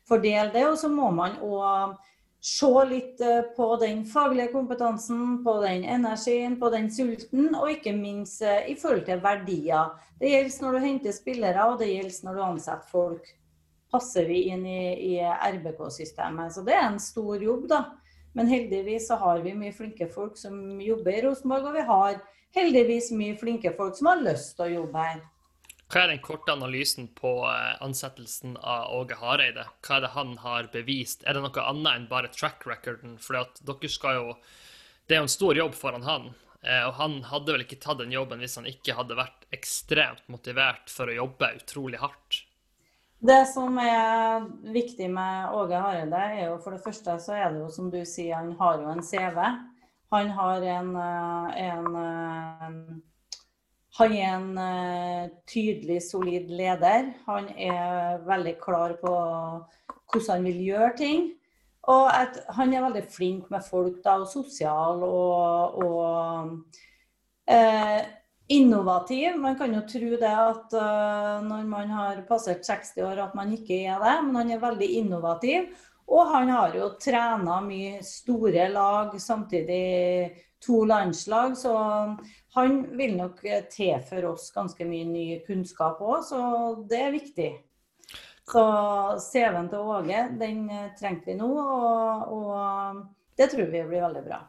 fordele 0.08 0.48
det, 0.56 0.64
og 0.70 0.80
så 0.80 0.88
må 0.88 1.12
man 1.12 1.36
òg 1.44 2.00
se 2.44 2.68
litt 2.90 3.20
eh, 3.24 3.40
på 3.56 3.70
den 3.80 4.02
faglige 4.04 4.50
kompetansen, 4.52 5.38
på 5.44 5.54
den 5.62 5.84
energien, 5.88 6.58
på 6.60 6.68
den 6.74 6.90
sulten, 6.92 7.54
og 7.56 7.70
ikke 7.72 7.94
minst 7.96 8.42
eh, 8.44 8.68
i 8.68 8.76
forhold 8.76 9.06
til 9.06 9.22
verdier. 9.24 9.94
Det 10.20 10.28
gjelder 10.28 10.66
når 10.66 10.76
du 10.76 10.84
henter 10.84 11.16
spillere, 11.16 11.64
og 11.70 11.80
det 11.80 11.88
gjelder 11.88 12.28
når 12.28 12.36
du 12.36 12.44
ansetter 12.44 12.90
folk. 12.90 13.32
Passer 13.94 14.28
vi 14.28 14.42
inn 14.50 14.66
i, 14.68 14.82
i 15.14 15.18
RBK-systemet? 15.24 16.52
Så 16.52 16.64
det 16.66 16.76
er 16.76 16.88
en 16.90 17.00
stor 17.00 17.40
jobb, 17.40 17.68
da. 17.70 17.84
Men 18.36 18.50
heldigvis 18.50 19.08
så 19.08 19.16
har 19.22 19.40
vi 19.40 19.54
mye 19.56 19.72
flinke 19.72 20.10
folk 20.10 20.36
som 20.36 20.80
jobber 20.82 21.16
i 21.16 21.22
Rosenborg, 21.24 21.70
og 21.70 21.78
vi 21.78 21.88
har 21.88 22.18
heldigvis 22.58 23.12
mye 23.16 23.38
flinke 23.40 23.72
folk 23.78 23.96
som 23.96 24.10
har 24.10 24.20
lyst 24.20 24.58
til 24.58 24.66
å 24.66 24.74
jobbe 24.82 25.06
her. 25.06 25.22
Hva 25.92 26.04
er 26.04 26.14
den 26.14 26.22
korte 26.24 26.54
analysen 26.54 27.10
på 27.16 27.30
eh, 27.48 27.74
ansettelsen 27.84 28.56
av 28.56 28.94
Åge 28.96 29.18
Hareide? 29.20 29.66
Hva 29.84 29.98
er 29.98 30.06
det 30.06 30.14
han 30.14 30.36
har 30.40 30.70
bevist? 30.72 31.26
Er 31.26 31.36
det 31.36 31.44
noe 31.44 31.66
annet 31.68 31.98
enn 31.98 32.08
bare 32.10 32.32
track 32.32 32.64
recorden? 32.66 33.18
For 33.20 33.36
dere 33.36 33.92
skal 33.92 34.20
jo 34.20 34.38
Det 35.04 35.16
er 35.16 35.20
jo 35.20 35.28
en 35.28 35.36
stor 35.36 35.58
jobb 35.58 35.74
foran 35.76 36.06
han. 36.08 36.32
Eh, 36.64 36.80
og 36.86 36.96
han 36.96 37.18
hadde 37.28 37.52
vel 37.52 37.66
ikke 37.66 37.80
tatt 37.82 38.00
den 38.00 38.14
jobben 38.14 38.40
hvis 38.40 38.56
han 38.56 38.68
ikke 38.68 38.96
hadde 38.96 39.18
vært 39.18 39.44
ekstremt 39.52 40.24
motivert 40.32 40.88
for 40.88 41.12
å 41.12 41.18
jobbe 41.18 41.52
utrolig 41.60 42.00
hardt. 42.00 42.44
Det 43.24 43.42
som 43.48 43.76
er 43.80 44.42
viktig 44.72 45.06
med 45.12 45.52
Åge 45.56 45.80
Hareide, 45.80 46.24
er 46.36 46.48
jo 46.48 46.58
for 46.64 46.76
det 46.76 46.82
første 46.84 47.16
så 47.20 47.36
er 47.36 47.52
det 47.52 47.62
jo 47.62 47.70
som 47.72 47.92
du 47.92 48.00
sier, 48.08 48.36
han 48.36 48.52
har 48.58 48.80
jo 48.80 48.90
en 48.92 49.04
CV. 49.04 49.38
Han 50.12 50.30
har 50.38 50.66
en, 50.74 50.90
eh, 50.96 51.68
en 51.68 53.02
han 53.94 54.12
er 54.18 54.32
en 54.34 54.58
uh, 54.58 55.30
tydelig, 55.46 56.00
solid 56.08 56.50
leder. 56.50 57.12
Han 57.28 57.46
er 57.54 58.24
veldig 58.26 58.56
klar 58.62 58.96
på 58.98 59.12
hvordan 59.12 60.30
han 60.32 60.48
vil 60.48 60.60
gjøre 60.66 60.90
ting. 60.98 61.28
Og 61.92 62.08
at 62.08 62.40
han 62.56 62.72
er 62.72 62.82
veldig 62.86 63.04
flink 63.12 63.50
med 63.52 63.62
folk 63.66 64.00
da, 64.04 64.16
og 64.22 64.28
sosial 64.30 65.02
og, 65.04 65.74
og 65.84 67.50
eh, 67.50 67.98
innovativ. 68.48 69.36
Man 69.40 69.58
kan 69.58 69.74
jo 69.76 69.82
tro 69.88 70.14
det 70.20 70.30
at 70.32 70.76
uh, 70.80 71.44
når 71.44 71.66
man 71.68 71.92
har 71.92 72.22
passert 72.28 72.64
60 72.64 72.96
år 73.04 73.20
at 73.26 73.36
man 73.36 73.52
ikke 73.52 73.82
er 73.84 74.00
det, 74.00 74.14
men 74.24 74.40
han 74.40 74.54
er 74.54 74.64
veldig 74.64 74.88
innovativ. 75.02 75.68
Og 76.08 76.32
han 76.32 76.50
har 76.52 76.74
jo 76.76 76.90
trena 77.00 77.60
mye 77.64 78.00
store 78.04 78.66
lag, 78.72 79.14
samtidig 79.20 80.32
to 80.64 80.84
landslag. 80.88 81.56
Så 81.56 81.76
han 82.54 82.96
vil 82.96 83.16
nok 83.18 83.40
tilføre 83.72 84.30
oss 84.30 84.50
ganske 84.54 84.86
mye 84.86 85.06
ny 85.08 85.26
kunnskap 85.46 86.02
òg, 86.02 86.20
så 86.26 86.40
det 86.90 87.00
er 87.02 87.14
viktig. 87.14 87.50
Så 88.44 88.64
CV-en 89.24 89.70
til 89.72 89.94
Åge, 89.94 90.20
den 90.38 90.66
trengte 90.98 91.32
vi 91.32 91.38
nå, 91.38 91.48
og, 91.48 92.34
og 92.36 93.00
det 93.38 93.50
tror 93.50 93.72
vi 93.72 93.86
blir 93.88 94.04
veldig 94.04 94.24
bra. 94.26 94.44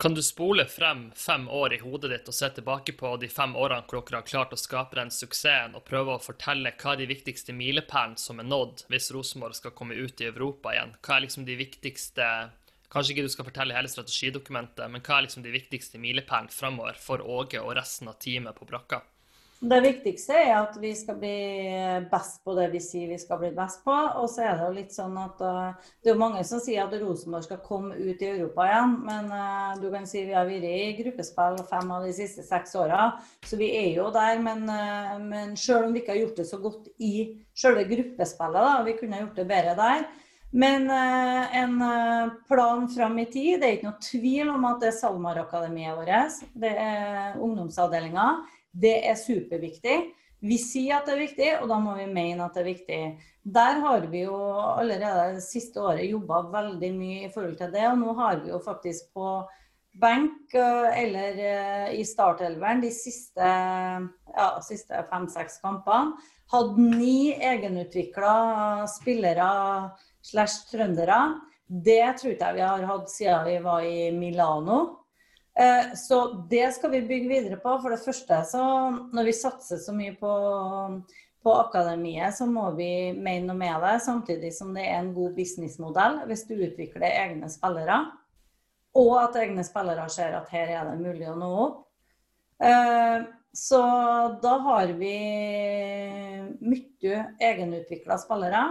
Kan 0.00 0.14
du 0.14 0.22
spole 0.22 0.64
frem 0.64 1.10
fem 1.12 1.48
år 1.48 1.74
i 1.74 1.78
hodet 1.82 2.08
ditt 2.10 2.28
og 2.30 2.32
se 2.32 2.48
tilbake 2.56 2.94
på 2.96 3.08
de 3.20 3.28
fem 3.28 3.52
årene 3.52 3.84
hvor 3.84 4.00
dere 4.00 4.22
har 4.22 4.28
klart 4.30 4.54
å 4.56 4.58
skape 4.60 4.96
den 4.96 5.12
suksessen, 5.12 5.74
og 5.76 5.84
prøve 5.84 6.14
å 6.14 6.22
fortelle 6.24 6.72
hva 6.80 6.94
er 6.94 7.02
de 7.02 7.08
viktigste 7.10 7.52
milepælene 7.52 8.16
som 8.16 8.40
er 8.40 8.48
nådd 8.48 8.86
hvis 8.88 9.10
Rosenborg 9.12 9.58
skal 9.58 9.74
komme 9.76 9.98
ut 9.98 10.22
i 10.22 10.30
Europa 10.30 10.72
igjen? 10.72 10.94
Hva 11.04 11.18
er 11.18 11.26
liksom 11.26 11.44
de 11.44 11.58
viktigste 11.60 12.30
Kanskje 12.90 13.14
ikke 13.14 13.28
du 13.28 13.30
skal 13.30 13.46
fortelle 13.46 13.76
hele 13.76 13.90
strategidokumentet, 13.90 14.90
men 14.90 15.02
hva 15.06 15.20
er 15.20 15.28
liksom 15.28 15.44
de 15.46 15.54
viktigste 15.54 16.00
milepælene 16.02 16.50
framover 16.50 16.98
for 16.98 17.22
Åge 17.22 17.62
og 17.62 17.76
resten 17.78 18.10
av 18.10 18.18
teamet 18.22 18.56
på 18.58 18.66
brakka? 18.66 19.04
Det 19.60 19.76
viktigste 19.84 20.38
er 20.40 20.54
at 20.56 20.76
vi 20.80 20.94
skal 20.96 21.18
bli 21.20 21.34
best 22.08 22.38
på 22.46 22.54
det 22.56 22.70
vi 22.72 22.78
sier 22.80 23.10
vi 23.10 23.18
skal 23.20 23.42
bli 23.42 23.50
best 23.52 23.82
på. 23.84 23.92
Og 23.92 24.24
så 24.32 24.46
er 24.46 24.54
det 24.56 24.64
jo 24.64 24.76
litt 24.78 24.94
sånn 24.94 25.18
at 25.20 25.42
uh, 25.44 25.90
det 26.00 26.14
er 26.14 26.20
mange 26.22 26.40
som 26.48 26.62
sier 26.64 26.86
at 26.86 26.94
Rosenborg 26.96 27.44
skal 27.44 27.60
komme 27.66 27.98
ut 27.98 28.24
i 28.24 28.30
Europa 28.30 28.64
igjen. 28.70 28.94
Men 29.04 29.28
uh, 29.28 29.74
du 29.76 29.90
kan 29.92 30.08
si 30.08 30.24
vi 30.24 30.32
har 30.32 30.48
vært 30.48 30.64
i 30.64 30.94
gruppespill 31.02 31.60
fem 31.68 31.92
av 31.92 32.08
de 32.08 32.14
siste 32.16 32.46
seks 32.46 32.72
åra, 32.80 33.10
så 33.44 33.60
vi 33.60 33.68
er 33.82 33.90
jo 33.98 34.08
der. 34.16 34.40
Men, 34.40 34.64
uh, 34.64 35.20
men 35.20 35.52
selv 35.60 35.90
om 35.90 35.92
vi 35.92 36.00
ikke 36.00 36.16
har 36.16 36.22
gjort 36.22 36.40
det 36.40 36.48
så 36.48 36.62
godt 36.64 36.88
i 36.96 37.12
selve 37.52 37.84
gruppespillet, 37.92 38.64
da, 38.64 38.80
vi 38.88 38.96
kunne 38.96 39.20
gjort 39.26 39.42
det 39.42 39.48
bedre 39.52 39.76
der, 39.76 40.08
men 40.50 40.90
eh, 40.90 41.56
en 41.56 41.82
eh, 41.82 42.32
plan 42.48 42.88
fram 42.88 43.18
i 43.18 43.26
tid, 43.30 43.60
det 43.60 43.66
er 43.66 43.76
ikke 43.76 43.90
noe 43.90 44.02
tvil 44.02 44.48
om 44.50 44.64
at 44.66 44.80
det 44.82 44.88
er 44.90 44.96
SalMar-akademiet 44.98 45.98
vårt. 45.98 46.40
Det 46.58 46.72
er 46.74 47.38
ungdomsavdelinga. 47.38 48.26
Det 48.70 48.96
er 49.06 49.18
superviktig. 49.18 50.00
Vi 50.40 50.56
sier 50.58 50.98
at 50.98 51.06
det 51.06 51.14
er 51.14 51.22
viktig, 51.22 51.48
og 51.60 51.70
da 51.70 51.78
må 51.82 51.94
vi 51.98 52.08
mene 52.10 52.42
at 52.46 52.56
det 52.56 52.64
er 52.64 52.70
viktig. 52.70 53.00
Der 53.44 53.80
har 53.84 54.08
vi 54.10 54.24
jo 54.24 54.40
allerede 54.58 55.36
det 55.36 55.46
siste 55.46 55.82
året 55.84 56.08
jobba 56.08 56.42
veldig 56.50 56.92
mye 56.96 57.22
i 57.28 57.32
forhold 57.32 57.56
til 57.60 57.70
det. 57.76 57.86
Og 57.92 58.02
nå 58.02 58.16
har 58.18 58.42
vi 58.42 58.50
jo 58.50 58.58
faktisk 58.64 59.14
på 59.14 59.36
benk 60.02 60.58
eh, 60.58 60.98
eller 61.04 61.40
i 61.94 62.02
startelveren 62.06 62.82
de 62.82 62.90
siste, 62.94 63.54
ja, 64.34 64.50
siste 64.66 65.06
fem-seks 65.12 65.62
kampene 65.62 66.18
hatt 66.50 66.78
ni 66.78 67.30
egenutvikla 67.30 68.86
spillere 68.90 69.50
slash 70.22 70.66
trøndere. 70.70 71.20
Det 71.70 72.02
tror 72.18 72.34
jeg 72.34 72.56
vi 72.56 72.64
har 72.66 72.86
hatt 72.88 73.10
siden 73.12 73.46
vi 73.46 73.58
var 73.62 73.84
i 73.86 74.10
Milano. 74.14 74.80
Eh, 75.54 75.94
så 75.94 76.46
det 76.50 76.72
skal 76.74 76.90
vi 76.90 77.02
bygge 77.06 77.28
videre 77.28 77.58
på. 77.62 77.76
For 77.82 77.94
det 77.94 78.02
første, 78.04 78.42
så 78.48 78.62
når 79.12 79.28
vi 79.28 79.36
satser 79.36 79.82
så 79.82 79.94
mye 79.94 80.14
på, 80.18 80.32
på 81.44 81.56
akademiet, 81.62 82.34
så 82.36 82.48
må 82.50 82.70
vi 82.78 83.10
mene 83.16 83.50
noe 83.50 83.58
med 83.58 83.82
det. 83.84 83.98
Samtidig 84.06 84.54
som 84.56 84.72
det 84.76 84.86
er 84.88 85.00
en 85.00 85.14
god 85.16 85.36
businessmodell 85.38 86.22
hvis 86.30 86.46
du 86.48 86.56
utvikler 86.56 87.10
egne 87.10 87.50
spillere. 87.52 88.02
Og 88.98 89.12
at 89.20 89.38
egne 89.38 89.62
spillere 89.66 90.08
ser 90.10 90.34
at 90.38 90.50
her 90.50 90.72
er 90.74 90.90
det 90.90 91.02
mulig 91.02 91.28
å 91.30 91.38
nå 91.38 91.50
opp. 91.66 91.84
Eh, 92.60 93.28
så 93.56 93.80
da 94.42 94.58
har 94.62 94.92
vi 94.98 95.16
mye 96.62 97.24
egenutvikla 97.42 98.18
spillere. 98.22 98.62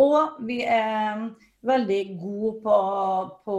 Og 0.00 0.38
vi 0.48 0.62
er 0.64 1.26
veldig 1.66 2.02
gode 2.20 2.52
på, 2.64 2.76
på 3.44 3.56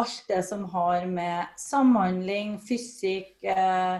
alt 0.00 0.26
det 0.28 0.42
som 0.46 0.64
har 0.72 1.06
med 1.10 1.56
samhandling, 1.60 2.58
fysikk, 2.68 3.36
eh, 3.42 3.98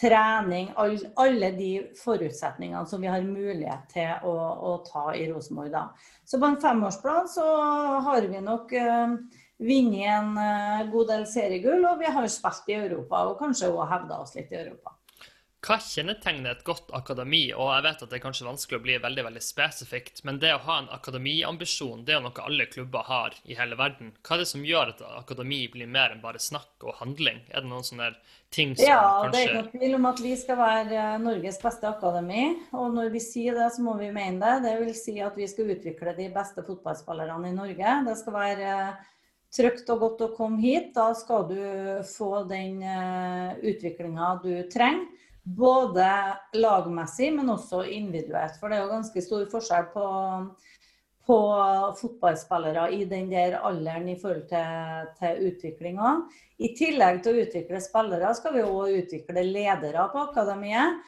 trening 0.00 0.70
all, 0.80 0.96
Alle 1.20 1.50
de 1.52 1.72
forutsetningene 2.00 2.86
som 2.88 3.00
vi 3.00 3.10
har 3.12 3.22
mulighet 3.22 3.90
til 3.92 4.24
å, 4.24 4.34
å 4.72 4.76
ta 4.86 5.12
i 5.14 5.26
Rosenborg. 5.30 5.76
Så 6.24 6.40
på 6.40 6.48
en 6.48 6.60
femårsplan 6.62 7.28
så 7.28 7.46
har 8.06 8.28
vi 8.30 8.40
nok 8.40 8.72
eh, 8.72 9.16
vunnet 9.62 10.08
en 10.14 10.40
eh, 10.40 10.88
god 10.92 11.12
del 11.12 11.26
seriegull, 11.28 11.84
og 11.90 12.00
vi 12.00 12.10
har 12.10 12.28
spilt 12.32 12.72
i 12.72 12.80
Europa 12.80 13.26
og 13.28 13.38
kanskje 13.42 13.70
òg 13.72 13.86
hevda 13.90 14.22
oss 14.24 14.34
litt 14.38 14.52
i 14.54 14.60
Europa. 14.62 14.96
Hva 15.62 15.76
kjennetegner 15.78 16.56
et 16.56 16.64
godt 16.66 16.88
akademi? 16.90 17.44
Og 17.54 17.68
jeg 17.70 17.84
vet 17.84 18.00
at 18.02 18.10
det 18.10 18.16
er 18.18 18.22
kanskje 18.24 18.48
vanskelig 18.48 18.80
å 18.80 18.82
bli 18.82 18.96
veldig 19.04 19.24
veldig 19.28 19.42
spesifikt, 19.46 20.24
men 20.26 20.40
det 20.42 20.50
å 20.56 20.62
ha 20.64 20.78
en 20.80 20.88
akademiambisjon, 20.90 22.00
det 22.02 22.16
er 22.16 22.24
noe 22.24 22.42
alle 22.42 22.66
klubber 22.66 23.06
har 23.06 23.36
i 23.46 23.54
hele 23.54 23.78
verden. 23.78 24.10
Hva 24.26 24.34
er 24.34 24.42
det 24.42 24.48
som 24.50 24.64
gjør 24.66 24.90
at 24.90 25.04
akademi 25.20 25.60
blir 25.70 25.86
mer 25.86 26.16
enn 26.16 26.24
bare 26.24 26.42
snakk 26.42 26.82
og 26.82 26.98
handling? 26.98 27.38
Er 27.54 27.62
det 27.62 27.70
noen 27.70 27.86
sånne 27.86 28.10
ting 28.50 28.74
som 28.74 28.90
ja, 28.90 28.98
kanskje 28.98 29.22
Ja, 29.22 29.30
det 29.30 29.44
er 29.44 29.54
ikke 29.60 29.78
tvil 29.78 29.96
om 30.00 30.10
at 30.10 30.24
vi 30.26 30.34
skal 30.42 30.60
være 30.64 30.98
eh, 31.04 31.22
Norges 31.28 31.62
beste 31.62 31.90
akademi. 31.92 32.44
Og 32.74 32.98
når 32.98 33.14
vi 33.14 33.22
sier 33.22 33.62
det, 33.62 33.70
så 33.76 33.86
må 33.86 33.94
vi 34.02 34.10
mene 34.10 34.42
det. 34.42 34.58
Det 34.66 34.76
vil 34.82 34.92
si 34.98 35.16
at 35.22 35.38
vi 35.38 35.46
skal 35.54 35.70
utvikle 35.76 36.18
de 36.18 36.30
beste 36.34 36.66
fotballspillerne 36.66 37.54
i 37.54 37.56
Norge. 37.62 37.96
Det 38.10 38.18
skal 38.18 38.40
være 38.40 38.76
eh, 38.80 39.08
trygt 39.54 39.94
og 39.94 40.06
godt 40.08 40.26
å 40.26 40.32
komme 40.34 40.58
hit. 40.66 40.90
Da 40.98 41.12
skal 41.14 41.46
du 41.54 41.58
få 42.10 42.48
den 42.50 42.82
eh, 42.82 43.58
utviklinga 43.62 44.38
du 44.42 44.56
trenger. 44.74 45.06
Både 45.42 46.06
lagmessig, 46.54 47.32
men 47.34 47.50
også 47.50 47.82
individuelt. 47.90 48.58
For 48.60 48.70
det 48.70 48.78
er 48.78 48.84
jo 48.84 48.92
ganske 48.92 49.24
stor 49.24 49.48
forskjell 49.50 49.88
på, 49.90 50.04
på 51.26 51.38
fotballspillere 51.98 52.84
i 52.94 53.02
den 53.10 53.30
der 53.32 53.58
alderen 53.58 54.06
i 54.12 54.18
forhold 54.20 54.44
til, 54.52 55.08
til 55.18 55.48
utviklinga. 55.50 56.12
I 56.62 56.70
tillegg 56.78 57.24
til 57.24 57.34
å 57.34 57.46
utvikle 57.46 57.82
spillere, 57.82 58.30
skal 58.38 58.54
vi 58.54 58.66
òg 58.68 59.00
utvikle 59.02 59.42
ledere 59.48 60.06
på 60.12 60.28
akademiet. 60.28 61.02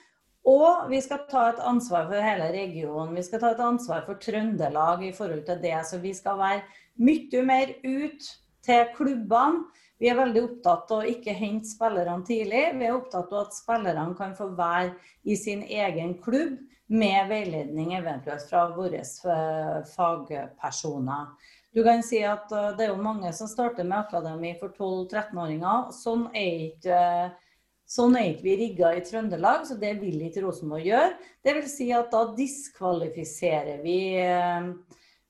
Og 0.45 0.91
vi 0.91 0.99
skal 1.01 1.23
ta 1.31 1.47
et 1.53 1.63
ansvar 1.65 2.11
for 2.11 2.21
hele 2.21 2.51
regionen. 2.53 3.15
Vi 3.17 3.23
skal 3.25 3.41
ta 3.41 3.55
et 3.55 3.63
ansvar 3.65 4.03
for 4.05 4.21
Trøndelag 4.21 5.07
i 5.07 5.15
forhold 5.17 5.47
til 5.47 5.63
det. 5.63 5.79
Så 5.89 6.03
vi 6.03 6.13
skal 6.17 6.37
være 6.43 6.65
mye 7.01 7.47
mer 7.47 7.73
ut 7.87 8.29
til 8.67 8.91
klubbene. 8.97 9.65
Vi 10.03 10.11
er 10.11 10.19
veldig 10.19 10.43
opptatt 10.43 10.91
av 10.93 11.03
å 11.03 11.11
ikke 11.11 11.35
hente 11.39 11.71
spillerne 11.71 12.27
tidlig. 12.27 12.65
Vi 12.79 12.87
er 12.89 12.97
opptatt 12.97 13.33
av 13.33 13.47
at 13.47 13.57
spillerne 13.57 14.17
kan 14.19 14.35
få 14.37 14.51
være 14.59 14.95
i 15.23 15.37
sin 15.39 15.63
egen 15.63 16.17
klubb 16.23 16.57
med 16.87 17.29
veiledning 17.31 17.95
eventuelt 17.97 18.45
fra 18.51 18.67
våre 18.75 19.01
eh, 19.01 19.79
fagpersoner. 19.95 21.31
Du 21.75 21.83
kan 21.87 22.03
si 22.07 22.21
at 22.27 22.53
eh, 22.53 22.75
Det 22.77 22.87
er 22.87 22.93
jo 22.93 23.07
mange 23.07 23.33
som 23.33 23.49
starter 23.51 23.87
med 23.87 24.03
akademi 24.03 24.53
for 24.61 24.75
12-13-åringer. 24.77 25.91
Sånn 25.97 26.29
er 26.35 26.69
ikke 26.69 27.01
Sånn 27.95 28.15
er 28.17 28.31
ikke 28.31 28.47
vi 28.47 28.53
rigga 28.57 28.95
i 28.97 29.03
Trøndelag, 29.05 29.67
så 29.69 29.75
det 29.77 29.91
vil 30.01 30.23
ikke 30.25 30.41
Rosenborg 30.41 30.87
gjøre. 30.89 31.11
Det 31.45 31.53
vil 31.59 31.67
si 31.69 31.91
at 31.93 32.09
da 32.15 32.23
diskvalifiserer 32.33 33.83
vi 33.85 33.99
eh, 34.23 34.71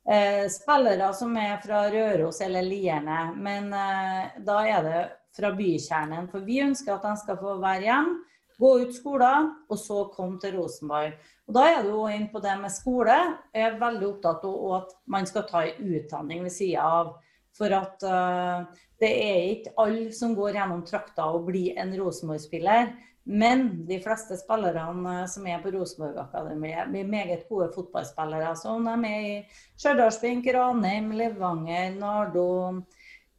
eh, 0.08 0.44
spillere 0.52 1.10
som 1.16 1.34
er 1.40 1.58
fra 1.64 1.86
Røros 1.92 2.40
eller 2.44 2.66
Lierne. 2.66 3.32
Men 3.36 3.72
eh, 3.72 4.38
da 4.44 4.60
er 4.68 4.86
det 4.86 5.02
fra 5.34 5.50
bykjernen. 5.56 6.28
For 6.30 6.46
vi 6.46 6.62
ønsker 6.64 6.94
at 6.94 7.06
de 7.06 7.16
skal 7.22 7.40
få 7.40 7.58
være 7.62 7.88
hjemme, 7.88 8.16
gå 8.60 8.70
ut 8.84 8.94
skolen, 8.94 9.50
og 9.66 9.78
så 9.80 10.04
komme 10.14 10.38
til 10.42 10.54
Rosenborg. 10.60 11.16
Og 11.48 11.56
Da 11.56 11.64
er 11.72 11.82
du 11.82 11.90
òg 11.98 12.14
inn 12.14 12.28
på 12.32 12.40
det 12.40 12.54
med 12.60 12.72
skole. 12.72 13.16
Jeg 13.52 13.66
er 13.66 13.80
veldig 13.80 14.06
opptatt 14.12 14.44
av 14.48 14.74
at 14.78 14.94
man 15.10 15.26
skal 15.26 15.46
ta 15.48 15.64
en 15.66 15.90
utdanning 15.96 16.44
ved 16.46 16.54
sida 16.54 16.84
av. 17.00 17.16
For 17.54 17.70
at 17.70 18.02
uh, 18.02 18.64
det 18.98 19.10
er 19.10 19.50
ikke 19.52 19.74
alle 19.78 20.06
som 20.14 20.32
går 20.34 20.56
gjennom 20.56 20.80
trakta 20.86 21.26
og 21.34 21.44
blir 21.50 21.76
en 21.78 21.92
Rosenborg-spiller. 21.98 22.94
Men 23.24 23.86
de 23.88 23.98
fleste 24.04 24.36
spillerne 24.36 25.22
uh, 25.22 25.26
som 25.30 25.46
er 25.48 25.62
på 25.62 25.72
Rosenborg-akademiet, 25.72 26.90
blir 26.92 27.08
meget 27.08 27.48
gode 27.48 27.70
fotballspillere. 27.72 28.52
Så 28.60 28.76
de 28.84 28.94
er 29.08 29.28
i 29.30 29.34
Stjørdalsblink, 29.76 30.50
Ranheim, 30.52 31.12
Levanger, 31.16 31.96
Nardo 31.96 32.82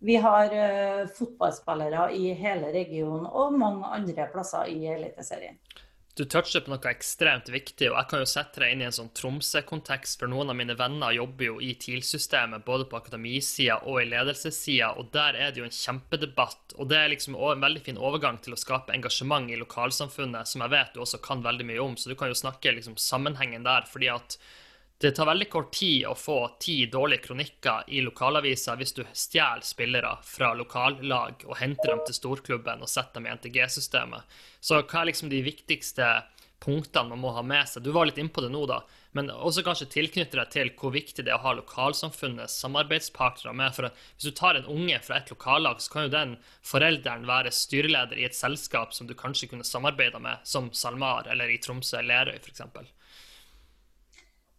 Vi 0.05 0.15
har 0.21 0.51
uh, 0.51 1.05
fotballspillere 1.17 2.09
i 2.17 2.33
hele 2.33 2.73
regionen 2.73 3.29
og 3.29 3.53
mange 3.53 3.93
andre 3.93 4.27
plasser 4.33 4.73
i 4.73 4.87
Eliteserien. 4.97 5.61
Du 6.15 6.23
toucher 6.23 6.61
på 6.63 6.71
noe 6.71 6.87
ekstremt 6.87 7.49
viktig, 7.51 7.89
og 7.91 7.97
jeg 7.97 8.07
kan 8.07 8.21
jo 8.21 8.27
sette 8.31 8.61
deg 8.61 8.71
inn 8.71 8.83
i 8.85 8.85
en 8.87 8.93
sånn 8.95 9.09
Tromsø-kontekst, 9.19 10.15
for 10.21 10.31
noen 10.31 10.53
av 10.53 10.55
mine 10.55 10.77
venner 10.79 11.11
jobber 11.11 11.49
jo 11.49 11.55
i 11.59 11.73
TIL-systemet, 11.75 12.63
både 12.63 12.85
på 12.87 13.01
akademisida 13.01 13.81
og 13.83 13.99
i 13.99 14.05
ledelsessida, 14.13 14.93
og 14.95 15.09
der 15.11 15.35
er 15.35 15.51
det 15.51 15.59
jo 15.59 15.67
en 15.67 15.75
kjempedebatt. 15.75 16.77
Og 16.79 16.87
det 16.87 17.01
er 17.01 17.11
liksom 17.11 17.35
en 17.35 17.65
veldig 17.65 17.83
fin 17.83 17.99
overgang 17.99 18.39
til 18.45 18.55
å 18.55 18.61
skape 18.61 18.95
engasjement 18.95 19.51
i 19.51 19.59
lokalsamfunnet, 19.59 20.47
som 20.47 20.63
jeg 20.63 20.71
vet 20.77 20.95
du 20.95 21.01
også 21.03 21.19
kan 21.25 21.43
veldig 21.43 21.67
mye 21.67 21.83
om, 21.83 21.99
så 21.99 22.07
du 22.07 22.15
kan 22.15 22.31
jo 22.31 22.39
snakke 22.45 22.77
liksom 22.77 22.95
sammenhengen 22.95 23.67
der, 23.67 23.83
fordi 23.91 24.13
at 24.15 24.39
det 24.97 25.11
tar 25.11 25.27
veldig 25.27 25.47
kort 25.51 25.73
tid 25.75 26.05
å 26.07 26.13
få 26.15 26.37
ti 26.61 26.77
dårlige 26.91 27.27
kronikker 27.27 27.89
i 27.91 27.99
lokalaviser 28.05 28.77
hvis 28.79 28.95
du 28.95 29.01
stjeler 29.11 29.65
spillere 29.65 30.13
fra 30.23 30.53
lokallag 30.55 31.43
og 31.43 31.57
henter 31.59 31.91
dem 31.91 32.05
til 32.07 32.15
storklubben 32.15 32.85
og 32.85 32.91
setter 32.91 33.19
dem 33.19 33.27
i 33.27 33.35
NTG-systemet. 33.35 34.23
Så 34.63 34.79
hva 34.79 35.01
er 35.01 35.11
liksom 35.11 35.31
de 35.33 35.43
viktigste 35.43 36.07
punktene 36.63 37.11
man 37.11 37.21
må 37.25 37.33
ha 37.35 37.43
med 37.43 37.67
seg? 37.67 37.83
Du 37.83 37.91
var 37.91 38.07
litt 38.07 38.21
innpå 38.23 38.45
det 38.45 38.53
nå, 38.53 38.63
da, 38.71 38.79
men 39.15 39.27
også 39.31 39.65
kanskje 39.67 39.89
tilknytte 39.91 40.39
deg 40.39 40.55
til 40.55 40.71
hvor 40.79 40.95
viktig 40.95 41.27
det 41.27 41.33
er 41.33 41.41
å 41.41 41.43
ha 41.43 41.57
lokalsamfunnets 41.59 42.55
samarbeidspartnere 42.63 43.55
med. 43.55 43.75
For 43.75 43.91
hvis 43.91 44.31
du 44.31 44.35
tar 44.35 44.55
en 44.55 44.71
unge 44.71 45.01
fra 45.03 45.19
et 45.19 45.31
lokallag, 45.31 45.83
så 45.83 45.91
kan 45.91 46.07
jo 46.07 46.15
den 46.15 46.37
forelderen 46.63 47.27
være 47.27 47.51
styreleder 47.51 48.19
i 48.19 48.29
et 48.29 48.37
selskap 48.37 48.95
som 48.95 49.11
du 49.11 49.15
kanskje 49.19 49.51
kunne 49.51 49.67
samarbeida 49.67 50.23
med, 50.23 50.39
som 50.47 50.71
SalMar 50.71 51.27
eller 51.31 51.51
i 51.51 51.59
Tromsø 51.59 51.99
Lerøy 51.99 52.39
f.eks. 52.39 52.63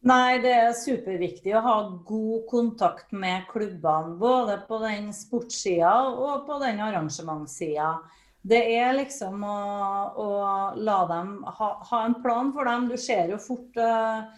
Nei, 0.04 0.38
det 0.44 0.52
er 0.52 0.74
superviktig 0.76 1.54
å 1.56 1.62
ha 1.64 1.76
god 2.06 2.44
kontakt 2.50 3.14
med 3.16 3.46
klubbene. 3.50 4.14
Både 4.20 4.58
på 4.68 4.78
den 4.82 5.08
sportssida 5.16 5.94
og 6.12 6.44
på 6.46 6.58
den 6.62 6.82
arrangementssida. 6.84 7.94
Det 8.46 8.60
er 8.76 8.92
liksom 8.94 9.42
å, 9.42 9.56
å 10.22 10.28
la 10.78 10.98
dem 11.10 11.32
ha, 11.42 11.70
ha, 11.88 12.02
en 12.04 12.18
plan 12.22 12.52
for 12.54 12.68
dem. 12.68 12.86
Du 12.92 12.94
ser 13.00 13.32
jo 13.32 13.40
fort 13.42 13.80
uh, 13.80 14.28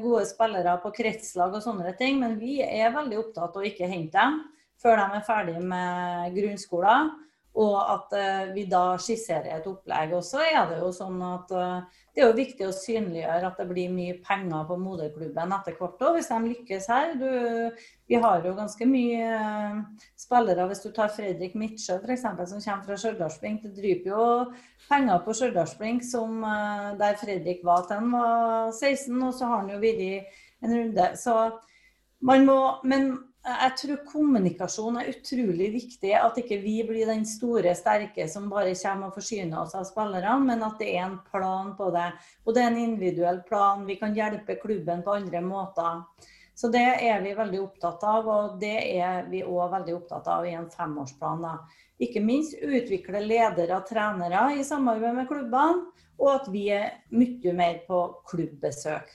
gode 0.00 0.24
spillere 0.30 0.78
på 0.80 0.94
kretslag 0.96 1.58
og 1.58 1.64
sånne 1.66 1.92
ting, 1.98 2.22
men 2.22 2.38
vi 2.40 2.62
er 2.64 2.94
veldig 2.94 3.20
opptatt 3.20 3.58
av 3.58 3.60
å 3.60 3.68
ikke 3.68 3.90
hente 3.90 4.16
dem 4.16 4.40
før 4.80 5.00
de 5.00 5.18
er 5.18 5.26
ferdig 5.26 5.60
med 5.64 6.32
grunnskolen. 6.38 7.12
Og 7.54 7.74
at 7.78 8.14
uh, 8.18 8.54
vi 8.54 8.64
da 8.66 8.96
skisserer 8.98 9.52
et 9.54 9.66
opplegg. 9.70 10.10
Og 10.16 10.24
så 10.26 10.40
er 10.42 10.64
det 10.72 10.80
jo 10.80 10.88
sånn 10.94 11.20
at 11.22 11.52
uh, 11.54 12.00
det 12.10 12.22
er 12.22 12.26
jo 12.26 12.38
viktig 12.38 12.66
å 12.66 12.74
synliggjøre 12.74 13.46
at 13.46 13.60
det 13.60 13.66
blir 13.68 13.92
mye 13.94 14.16
penger 14.26 14.64
på 14.66 14.78
moderklubben 14.82 15.54
etter 15.54 15.76
hvert 15.78 16.02
òg, 16.02 16.16
hvis 16.16 16.30
de 16.32 16.38
lykkes 16.48 16.88
her. 16.90 17.12
Du, 17.20 17.28
vi 18.10 18.18
har 18.24 18.42
jo 18.42 18.56
ganske 18.58 18.88
mye 18.90 19.28
uh, 19.38 20.08
spillere. 20.18 20.66
Hvis 20.70 20.82
du 20.82 20.88
tar 20.96 21.14
Fredrik 21.14 21.54
Midtsjø 21.58 22.00
f.eks., 22.00 22.24
som 22.26 22.64
kommer 22.64 22.88
fra 22.88 22.98
Stjørdalsblink. 23.04 23.62
Det 23.62 23.76
dryper 23.78 24.10
jo 24.10 24.26
penger 24.88 25.22
på 25.22 25.36
Stjørdalsblink 25.38 26.02
der 26.98 27.20
Fredrik 27.20 27.62
var 27.66 27.86
til 27.86 28.02
han 28.02 28.10
var 28.12 28.72
16, 28.72 29.14
og 29.22 29.30
så 29.34 29.46
har 29.46 29.62
han 29.62 29.70
jo 29.70 29.78
vært 29.82 30.34
en 30.64 30.74
runde. 30.74 31.06
Så 31.20 31.38
man 32.24 32.46
må 32.48 32.58
Men 32.82 33.12
jeg 33.44 33.72
tror 33.76 33.98
kommunikasjon 34.08 34.96
er 35.02 35.10
utrolig 35.12 35.66
viktig. 35.74 36.12
At 36.16 36.38
ikke 36.40 36.56
vi 36.62 36.78
blir 36.88 37.08
den 37.10 37.26
store, 37.28 37.74
sterke 37.76 38.24
som 38.30 38.48
bare 38.52 38.72
kommer 38.80 39.10
og 39.10 39.18
forsyner 39.18 39.58
oss 39.60 39.74
av 39.76 39.84
spillerne, 39.88 40.38
men 40.46 40.64
at 40.64 40.78
det 40.80 40.94
er 40.94 41.02
en 41.04 41.18
plan 41.28 41.74
på 41.76 41.90
det. 41.92 42.06
Og 42.44 42.56
det 42.56 42.62
er 42.62 42.70
en 42.72 42.80
individuell 42.86 43.42
plan. 43.48 43.84
Vi 43.84 43.98
kan 44.00 44.16
hjelpe 44.16 44.56
klubben 44.62 45.04
på 45.04 45.18
andre 45.18 45.42
måter. 45.44 46.00
Så 46.54 46.70
det 46.70 46.84
er 47.02 47.20
vi 47.20 47.34
veldig 47.34 47.60
opptatt 47.60 48.04
av, 48.06 48.28
og 48.30 48.60
det 48.62 48.76
er 48.94 49.26
vi 49.28 49.42
òg 49.42 49.72
veldig 49.74 49.96
opptatt 49.96 50.30
av 50.30 50.46
i 50.46 50.54
en 50.54 50.70
femårsplan. 50.70 51.42
Da. 51.44 51.82
Ikke 52.00 52.22
minst 52.24 52.54
utvikle 52.62 53.20
ledere 53.26 53.76
og 53.76 53.90
trenere 53.90 54.46
i 54.54 54.64
samarbeid 54.64 55.18
med 55.18 55.28
klubbene, 55.28 55.90
og 56.14 56.30
at 56.30 56.48
vi 56.54 56.68
er 56.70 56.94
mye 57.10 57.52
mer 57.58 57.82
på 57.88 58.00
klubbbesøk 58.30 59.10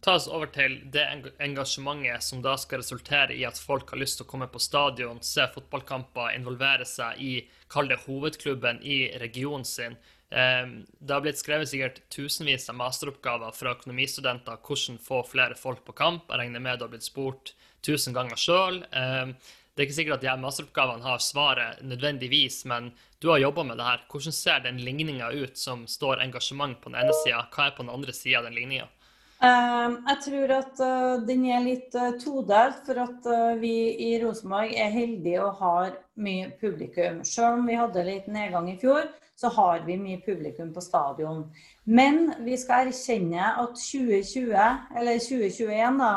ta 0.00 0.14
oss 0.14 0.28
over 0.30 0.50
til 0.54 0.76
det 0.92 1.04
engasjementet 1.42 2.22
som 2.22 2.42
da 2.42 2.54
skal 2.60 2.82
resultere 2.82 3.34
i 3.34 3.44
at 3.48 3.58
folk 3.58 3.90
har 3.90 4.00
lyst 4.00 4.20
til 4.20 4.26
å 4.26 4.30
komme 4.30 4.46
på 4.50 4.62
stadion, 4.62 5.18
se 5.22 5.46
fotballkamper, 5.54 6.36
involvere 6.36 6.86
seg 6.86 7.18
i 7.18 7.32
kall 7.72 7.90
det 7.90 8.00
hovedklubben 8.06 8.80
i 8.82 9.00
regionen 9.18 9.66
sin. 9.66 9.98
Ehm, 10.30 10.82
det 11.00 11.14
har 11.14 11.22
blitt 11.24 11.40
skrevet 11.40 11.70
sikkert 11.70 12.02
tusenvis 12.12 12.68
av 12.68 12.76
masteroppgaver 12.78 13.54
fra 13.56 13.72
økonomistudenter 13.76 14.60
hvordan 14.60 15.00
få 15.02 15.22
flere 15.26 15.56
folk 15.58 15.84
på 15.86 15.96
kamp. 15.96 16.28
Jeg 16.28 16.44
regner 16.44 16.62
med 16.62 16.78
det 16.78 16.86
har 16.86 16.92
blitt 16.92 17.08
spurt 17.08 17.54
tusen 17.84 18.16
ganger 18.16 18.38
sjøl. 18.38 18.82
Ehm, 18.92 19.34
det 19.74 19.84
er 19.84 19.86
ikke 19.86 19.96
sikkert 20.00 20.18
at 20.18 20.24
de 20.24 20.30
her 20.32 20.42
masteroppgavene 20.42 21.06
har 21.06 21.20
svaret 21.22 21.82
nødvendigvis, 21.86 22.64
men 22.66 22.90
du 23.22 23.28
har 23.30 23.38
jobba 23.38 23.62
med 23.62 23.78
det 23.78 23.86
her. 23.86 24.00
Hvordan 24.10 24.34
ser 24.34 24.62
den 24.64 24.80
ligninga 24.82 25.30
ut 25.30 25.58
som 25.58 25.86
står 25.86 26.22
engasjement 26.24 26.80
på 26.82 26.90
den 26.90 26.98
ene 26.98 27.14
sida? 27.22 27.44
Hva 27.54 27.68
er 27.68 27.76
på 27.76 27.86
den 27.86 27.94
andre 27.94 28.12
sida 28.12 28.40
av 28.40 28.48
den 28.48 28.58
ligninga? 28.58 28.88
Ehm, 29.38 30.00
jeg 30.08 30.18
tror 30.24 30.52
at 30.56 30.80
uh, 30.82 31.20
den 31.22 31.44
er 31.46 31.62
litt 31.62 31.94
uh, 31.94 32.10
todelt, 32.18 32.80
for 32.86 32.98
at 33.04 33.26
uh, 33.30 33.54
vi 33.60 33.70
i 34.08 34.16
Rosenborg 34.18 34.72
er 34.74 34.90
heldige 34.90 35.44
og 35.44 35.60
har 35.60 35.92
mye 36.18 36.48
publikum. 36.58 37.20
Selv 37.22 37.60
om 37.60 37.68
vi 37.68 37.76
hadde 37.78 38.06
litt 38.08 38.26
nedgang 38.34 38.66
i 38.72 38.78
fjor, 38.80 39.06
så 39.38 39.52
har 39.54 39.84
vi 39.86 39.94
mye 40.00 40.18
publikum 40.24 40.72
på 40.74 40.82
stadion. 40.82 41.44
Men 41.86 42.32
vi 42.42 42.56
skal 42.58 42.90
erkjenne 42.90 43.52
at 43.62 43.78
2020, 43.78 44.56
eller 44.98 45.22
2021, 45.22 46.02
da, 46.02 46.10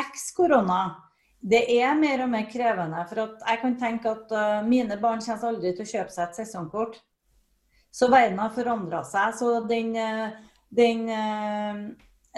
eks 0.00 0.24
korona, 0.38 0.80
det 1.44 1.60
er 1.76 1.92
mer 2.00 2.24
og 2.24 2.32
mer 2.32 2.48
krevende. 2.48 3.04
For 3.10 3.20
jeg 3.20 3.60
kan 3.60 3.76
tenke 3.78 4.14
at 4.16 4.32
mine 4.64 4.96
barn 4.98 5.20
kommer 5.20 5.52
aldri 5.52 5.74
til 5.76 5.84
å 5.84 5.90
kjøpe 5.92 6.14
seg 6.14 6.24
et 6.24 6.40
sesongkort. 6.40 6.96
Så 7.92 8.08
verden 8.10 8.40
har 8.40 8.56
forandra 8.56 9.04
seg. 9.06 9.36
Så 9.36 9.52
den, 9.68 9.92
den 10.74 11.04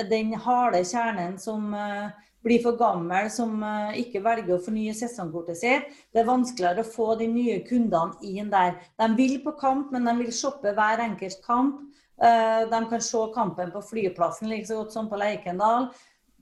den 0.07 0.35
harde 0.39 0.81
kjernen 0.87 1.39
som 1.41 1.73
uh, 1.75 2.11
blir 2.47 2.63
for 2.63 2.79
gammel, 2.79 3.31
som 3.33 3.59
uh, 3.65 3.95
ikke 3.99 4.23
velger 4.25 4.57
å 4.57 4.63
fornye 4.63 4.95
sesongkortet 4.97 5.61
sitt. 5.61 5.95
Det 6.15 6.23
er 6.23 6.29
vanskeligere 6.29 6.85
å 6.85 6.93
få 6.93 7.13
de 7.21 7.29
nye 7.31 7.61
kundene 7.67 8.19
inn 8.23 8.53
der. 8.53 8.77
De 9.01 9.09
vil 9.19 9.39
på 9.45 9.57
kamp, 9.61 9.93
men 9.95 10.07
de 10.09 10.17
vil 10.23 10.35
shoppe 10.35 10.75
hver 10.77 11.03
enkelt 11.09 11.43
kamp. 11.47 11.83
Uh, 12.19 12.67
de 12.71 12.83
kan 12.91 13.03
se 13.05 13.25
kampen 13.35 13.73
på 13.75 13.85
flyplassen 13.93 14.51
like 14.51 14.67
så 14.67 14.81
godt 14.81 14.95
som 14.95 15.11
på 15.11 15.19
Leikendal. 15.19 15.91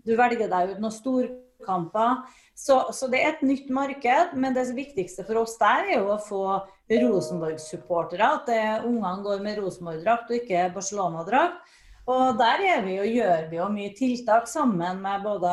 Du 0.06 0.14
velger 0.16 0.48
deg 0.52 0.74
ut 0.74 0.82
noen 0.82 0.94
storkamper. 0.94 2.26
Så, 2.56 2.78
så, 2.96 3.08
det 3.12 3.20
er 3.20 3.34
et 3.34 3.42
nytt 3.44 3.68
marked, 3.74 4.36
men 4.40 4.54
det 4.56 4.70
viktigste 4.72 5.26
for 5.26 5.42
oss 5.42 5.58
der 5.60 5.90
er 5.90 5.98
jo 5.98 6.14
å 6.14 6.20
få 6.22 6.44
Rosenborg-supportere. 6.88 8.30
At 8.38 8.86
ungene 8.86 9.18
går 9.26 9.42
med 9.44 9.58
Rosenborg-drakt 9.60 10.30
og 10.30 10.38
ikke 10.38 10.70
Barcelona-drakt. 10.72 11.75
Og 12.06 12.38
der 12.38 12.84
vi 12.84 12.96
jo, 13.00 13.04
gjør 13.16 13.48
vi 13.50 13.58
jo 13.58 13.66
mye 13.72 13.90
tiltak 13.98 14.46
sammen 14.46 15.00
med 15.02 15.24
både 15.26 15.52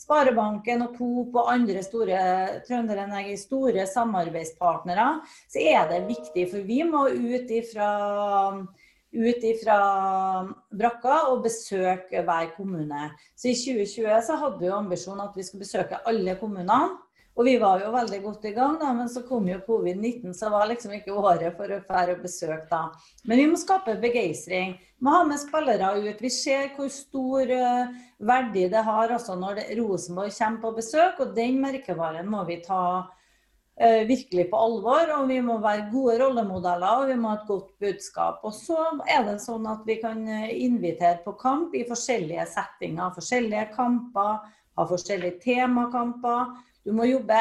Sparebanken 0.00 0.82
og 0.82 0.96
Coop 0.96 1.36
og 1.38 1.52
andre 1.52 1.82
store 1.86 2.20
Trønderenergi, 2.66 3.36
store 3.38 3.86
samarbeidspartnere, 3.86 5.20
så 5.52 5.62
er 5.62 5.86
det 5.92 6.08
viktig. 6.08 6.48
For 6.50 6.66
vi 6.66 6.82
må 6.88 7.06
ut 7.06 7.54
ifra 7.54 7.90
ut 9.10 9.42
ifra 9.42 9.76
brakka 10.70 11.16
og 11.32 11.42
besøke 11.46 12.22
hver 12.26 12.52
kommune. 12.54 13.08
Så 13.34 13.50
I 13.50 13.56
2020 13.58 14.20
så 14.26 14.36
hadde 14.38 14.60
vi 14.60 14.68
jo 14.70 14.76
ambisjonen 14.78 15.24
at 15.24 15.38
vi 15.38 15.46
skulle 15.46 15.66
besøke 15.66 15.98
alle 16.06 16.36
kommunene. 16.38 16.80
Og 17.38 17.46
vi 17.46 17.54
var 17.62 17.80
jo 17.80 17.92
veldig 17.94 18.18
godt 18.24 18.46
i 18.50 18.54
gang, 18.56 18.74
da, 18.80 18.90
men 18.92 19.08
så 19.08 19.22
kom 19.24 19.46
jo 19.48 19.60
covid-19, 19.64 20.32
så 20.36 20.50
var 20.52 20.66
liksom 20.68 20.96
ikke 20.96 21.14
året 21.14 21.54
for 21.56 21.70
å 21.72 21.78
fære 21.86 22.16
og 22.16 22.24
besøke 22.26 22.66
da. 22.68 22.82
Men 23.24 23.40
vi 23.40 23.46
må 23.52 23.60
skape 23.60 23.94
begeistring. 24.02 24.74
Må 25.00 25.14
ha 25.14 25.22
med 25.24 25.40
spillere 25.40 25.94
ut. 26.02 26.20
Vi 26.20 26.30
ser 26.34 26.74
hvor 26.74 26.90
stor 26.92 27.48
uh, 27.54 27.94
verdi 28.26 28.66
det 28.68 28.82
har 28.84 29.14
også 29.14 29.38
når 29.40 29.62
Rosenborg 29.78 30.34
kommer 30.36 30.60
på 30.66 30.74
besøk, 30.82 31.22
og 31.22 31.32
den 31.38 31.62
merkevaren 31.62 32.28
må 32.28 32.42
vi 32.50 32.58
ta 32.66 32.82
uh, 33.06 34.02
virkelig 34.10 34.50
på 34.50 34.60
alvor. 34.66 35.14
Og 35.20 35.30
vi 35.30 35.40
må 35.46 35.56
være 35.62 35.88
gode 35.94 36.18
rollemodeller, 36.20 37.04
og 37.04 37.12
vi 37.14 37.16
må 37.20 37.30
ha 37.30 37.38
et 37.38 37.48
godt 37.48 37.70
budskap. 37.80 38.42
Og 38.44 38.52
så 38.58 38.82
er 39.06 39.22
det 39.30 39.38
sånn 39.46 39.70
at 39.70 39.86
vi 39.88 39.96
kan 40.02 40.26
eh, 40.28 40.50
invitere 40.66 41.22
på 41.24 41.38
kamp 41.40 41.78
i 41.78 41.86
forskjellige 41.88 42.50
settinger, 42.52 43.14
forskjellige 43.16 43.70
kamper, 43.78 44.42
ha 44.76 44.86
forskjellige 44.92 45.38
temakamper. 45.46 46.58
Du 46.84 46.92
må 46.96 47.06
jobbe 47.08 47.38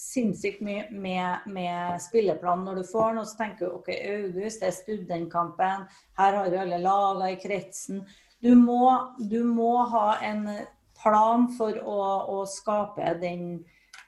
sinnssykt 0.00 0.62
mye 0.64 0.86
med, 0.90 1.46
med 1.52 2.00
spilleplanen 2.00 2.64
når 2.68 2.80
du 2.80 2.88
får 2.88 3.10
den. 3.10 3.22
Og 3.22 3.28
så 3.28 3.40
tenker 3.42 3.66
du 3.66 3.78
OK, 3.78 3.90
August, 3.92 4.62
det 4.62 4.70
er 4.70 4.76
studentkampen. 4.78 5.86
Her 6.20 6.38
har 6.38 6.50
vi 6.52 6.60
alle 6.62 6.80
lagene 6.82 7.34
i 7.34 7.40
kretsen. 7.40 8.04
Du 8.40 8.54
må, 8.56 8.86
du 9.18 9.42
må, 9.44 9.74
ha 9.92 10.14
en 10.24 10.46
plan 11.00 11.46
for 11.56 11.76
å, 11.84 12.00
å 12.32 12.40
skape 12.48 13.12
den 13.20 13.44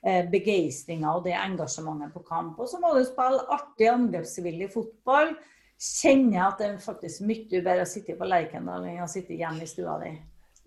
eh, 0.04 0.24
begeistringa 0.32 1.12
og 1.12 1.26
det 1.26 1.36
engasjementet 1.36 2.14
på 2.14 2.24
kamp. 2.28 2.56
Og 2.60 2.70
så 2.70 2.80
må 2.80 2.94
du 2.96 3.02
spille 3.04 3.44
artig, 3.52 3.90
angrepsvillig 3.92 4.70
fotball. 4.72 5.34
Kjenne 5.82 6.46
at 6.46 6.60
det 6.62 6.68
er 6.70 6.80
faktisk 6.80 7.24
mye 7.26 7.60
bedre 7.60 7.82
å 7.84 7.90
sitte 7.90 8.16
på 8.16 8.28
Lerkendal 8.28 8.86
enn 8.86 9.04
å 9.04 9.10
sitte 9.10 9.36
hjemme 9.36 9.66
i 9.66 9.68
stua 9.68 9.98
di. 10.00 10.14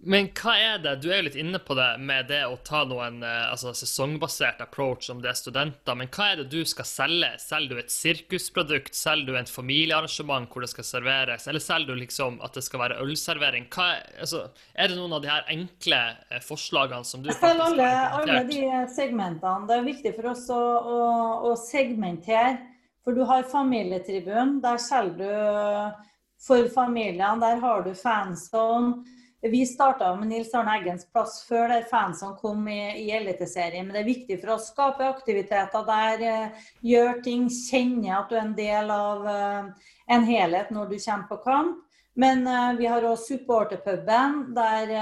Men 0.04 0.28
hva 0.36 0.54
er 0.60 0.82
det, 0.84 0.92
du 1.02 1.08
er 1.08 1.22
jo 1.22 1.26
litt 1.30 1.38
inne 1.40 1.60
på 1.64 1.74
det 1.78 1.88
med 2.04 2.28
det 2.28 2.42
å 2.46 2.58
ta 2.68 2.84
noen 2.86 3.22
eh, 3.24 3.46
altså, 3.48 3.72
sesongbasert 3.74 4.60
approach 4.62 5.08
om 5.10 5.22
det 5.24 5.32
er 5.32 5.38
studenter, 5.40 5.96
men 5.98 6.12
hva 6.14 6.28
er 6.34 6.42
det 6.42 6.50
du 6.52 6.68
skal 6.68 6.88
selge? 6.90 7.30
Selger 7.42 7.72
du 7.72 7.82
et 7.82 7.94
sirkusprodukt, 7.94 8.94
selger 8.98 9.32
du 9.32 9.40
et 9.40 9.50
familiearrangement 9.50 10.52
hvor 10.52 10.66
det 10.66 10.70
skal 10.74 10.88
serveres, 10.90 11.48
eller 11.48 11.64
selger 11.64 11.96
du 11.96 12.04
liksom 12.04 12.38
at 12.46 12.60
det 12.60 12.66
skal 12.68 12.84
være 12.84 13.00
ølservering? 13.06 13.70
Hva, 13.72 13.88
altså, 14.20 14.44
er 14.76 14.92
det 14.92 15.00
noen 15.00 15.16
av 15.16 15.24
de 15.24 15.32
her 15.32 15.50
enkle 15.56 16.04
eh, 16.12 16.44
forslagene 16.44 17.08
som 17.08 17.24
du 17.24 17.32
Jeg 17.32 17.40
selger 17.40 17.66
alle, 17.72 17.90
alle 18.20 18.40
de 18.52 18.62
segmentene. 18.94 19.66
Det 19.72 19.80
er 19.80 19.90
viktig 19.90 20.16
for 20.20 20.32
oss 20.36 20.46
å, 20.54 20.62
å, 20.86 21.02
å 21.50 21.58
segmentere. 21.66 22.58
For 23.06 23.16
du 23.16 23.24
har 23.30 23.46
familietribunen, 23.48 24.60
der 24.64 24.80
selger 24.82 25.18
du 25.24 26.06
for 26.46 26.68
familiene, 26.74 27.38
der 27.42 27.62
har 27.64 27.86
du 27.86 27.94
fanzone. 27.96 29.06
Vi 29.50 29.66
starta 29.66 30.16
med 30.16 30.28
Nils 30.28 30.54
Arne 30.58 30.74
Eggens 30.80 31.04
plass 31.14 31.36
før 31.46 31.68
der 31.70 31.84
fansene 31.86 32.34
kom 32.40 32.64
i, 32.72 32.80
i 32.98 33.12
Eliteserien. 33.14 33.86
Men 33.86 33.94
det 33.94 34.00
er 34.02 34.08
viktig 34.08 34.38
for 34.42 34.56
oss 34.56 34.72
å 34.72 34.72
skape 34.72 35.06
aktiviteter 35.06 35.86
der, 35.86 36.24
uh, 36.26 36.72
gjør 36.82 37.20
ting, 37.26 37.44
kjenne 37.54 38.16
at 38.18 38.32
du 38.32 38.40
er 38.40 38.42
en 38.42 38.56
del 38.58 38.90
av 38.96 39.22
uh, 39.30 39.92
en 40.10 40.26
helhet 40.26 40.74
når 40.74 40.90
du 40.90 40.98
kommer 40.98 41.30
på 41.30 41.38
kamp. 41.46 42.02
Men 42.18 42.42
uh, 42.50 42.74
vi 42.80 42.90
har 42.90 43.06
òg 43.06 43.22
supporterpuben, 43.22 44.42
der 44.58 44.98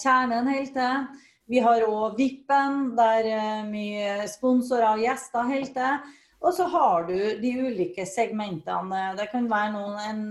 kjernen 0.00 0.48
holder 0.48 0.74
til. 0.78 1.22
Vi 1.52 1.60
har 1.60 1.84
òg 1.84 2.16
Vippen, 2.16 2.94
der 2.96 3.68
mye 3.68 4.24
sponsorer 4.32 4.94
og 4.94 5.04
gjester 5.04 5.44
holder 5.50 5.76
til. 5.76 6.12
Og 6.40 6.56
så 6.56 6.72
har 6.72 7.04
du 7.08 7.18
de 7.40 7.56
ulike 7.60 8.08
segmentene. 8.08 9.10
Det 9.20 9.28
kan 9.32 9.50
være 9.50 9.74
noen 9.76 10.00
en 10.08 10.24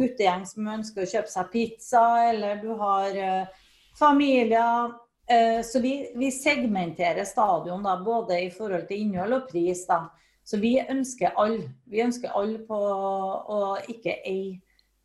guttegjeng 0.00 0.44
som 0.48 0.68
ønsker 0.76 1.04
å 1.04 1.10
kjøpe 1.10 1.30
seg 1.30 1.50
pizza, 1.52 2.04
eller 2.30 2.60
du 2.62 2.72
har 2.80 3.16
uh, 3.16 3.64
familier. 3.98 4.92
Uh, 5.30 5.60
så 5.64 5.80
vi, 5.80 5.94
vi, 6.18 6.30
segmenterer 6.34 7.24
stadion 7.28 7.84
da, 7.84 7.96
både 8.04 8.42
i 8.44 8.50
forhold 8.52 8.88
til 8.88 9.06
innhold 9.06 9.38
og 9.38 9.48
pris. 9.50 9.86
da. 9.88 10.06
Så 10.44 10.60
vi 10.60 10.76
ønsker 10.82 11.36
alle. 11.40 11.70
Vi 11.88 12.02
ønsker 12.04 12.34
alle 12.36 12.60
på 12.68 12.76
å 12.78 13.60
ikke 13.88 14.18
ei, 14.28 14.58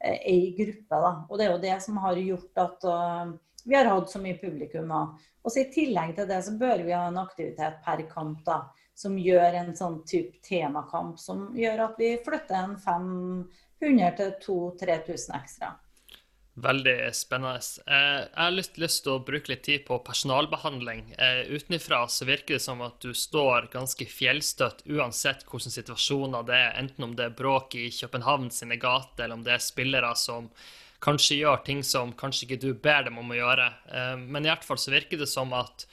eh, 0.03 0.17
ei 0.27 0.49
gruppe. 0.57 0.95
da. 0.95 1.13
Og 1.29 1.37
det 1.37 1.45
er 1.45 1.53
jo 1.53 1.61
det 1.63 1.77
som 1.85 2.01
har 2.03 2.19
gjort 2.19 2.65
at 2.65 2.89
uh, 2.89 3.37
vi 3.63 3.75
har 3.75 3.85
hatt 3.85 4.11
så 4.11 4.19
mye 4.19 4.37
publikum. 4.41 4.91
Og 4.91 5.51
så 5.51 5.63
I 5.63 5.71
tillegg 5.71 6.15
til 6.17 6.27
det 6.27 6.41
så 6.45 6.57
bør 6.59 6.83
vi 6.83 6.95
ha 6.95 7.05
en 7.07 7.21
aktivitet 7.21 7.79
per 7.85 8.03
kamp. 8.11 8.43
da, 8.45 8.65
Som 8.95 9.17
gjør 9.17 9.55
en 9.61 9.75
sånn 9.75 10.01
type 10.03 10.41
temakamp 10.43 11.19
som 11.19 11.49
gjør 11.55 11.85
at 11.85 11.99
vi 11.99 12.17
flytter 12.25 12.55
en 12.59 12.77
fem 12.77 13.09
100 13.79 14.11
000-3000 14.47 15.35
ekstra. 15.41 15.75
Veldig 16.59 17.15
spennende. 17.15 17.59
Eh, 17.87 18.19
jeg 18.25 18.35
har 18.35 18.51
lyst, 18.51 18.77
lyst, 18.81 19.03
til 19.05 19.15
å 19.15 19.23
bruke 19.23 19.51
litt 19.51 19.63
tid 19.63 19.85
på 19.87 19.99
personalbehandling. 20.03 21.13
Eh, 21.15 21.53
utenfra 21.55 22.01
så 22.11 22.27
virker 22.27 22.57
det 22.57 22.63
som 22.63 22.81
at 22.83 22.99
du 23.03 23.13
står 23.15 23.69
ganske 23.71 24.07
fjellstøtt 24.09 24.83
uansett 24.89 25.45
hvilke 25.47 25.71
situasjoner 25.71 26.43
det 26.49 26.57
er, 26.57 26.75
enten 26.81 27.07
om 27.07 27.15
det 27.15 27.29
er 27.29 27.37
bråk 27.37 27.77
i 27.79 27.87
København 27.95 28.49
sine 28.51 28.79
gater, 28.81 29.25
eller 29.25 29.39
om 29.39 29.45
det 29.45 29.55
er 29.55 29.63
spillere 29.63 30.11
som 30.19 30.49
kanskje 30.99 31.39
gjør 31.39 31.63
ting 31.63 31.83
som 31.85 32.11
kanskje 32.17 32.47
ikke 32.47 32.61
du 32.65 32.73
ber 32.73 33.07
dem 33.07 33.21
om 33.21 33.31
å 33.31 33.39
gjøre. 33.39 33.71
Eh, 33.87 34.15
men 34.19 34.43
i 34.43 34.51
hvert 34.51 34.67
fall 34.67 34.81
så 34.81 34.91
virker 34.91 35.21
det 35.21 35.31
som 35.31 35.55
at 35.55 35.87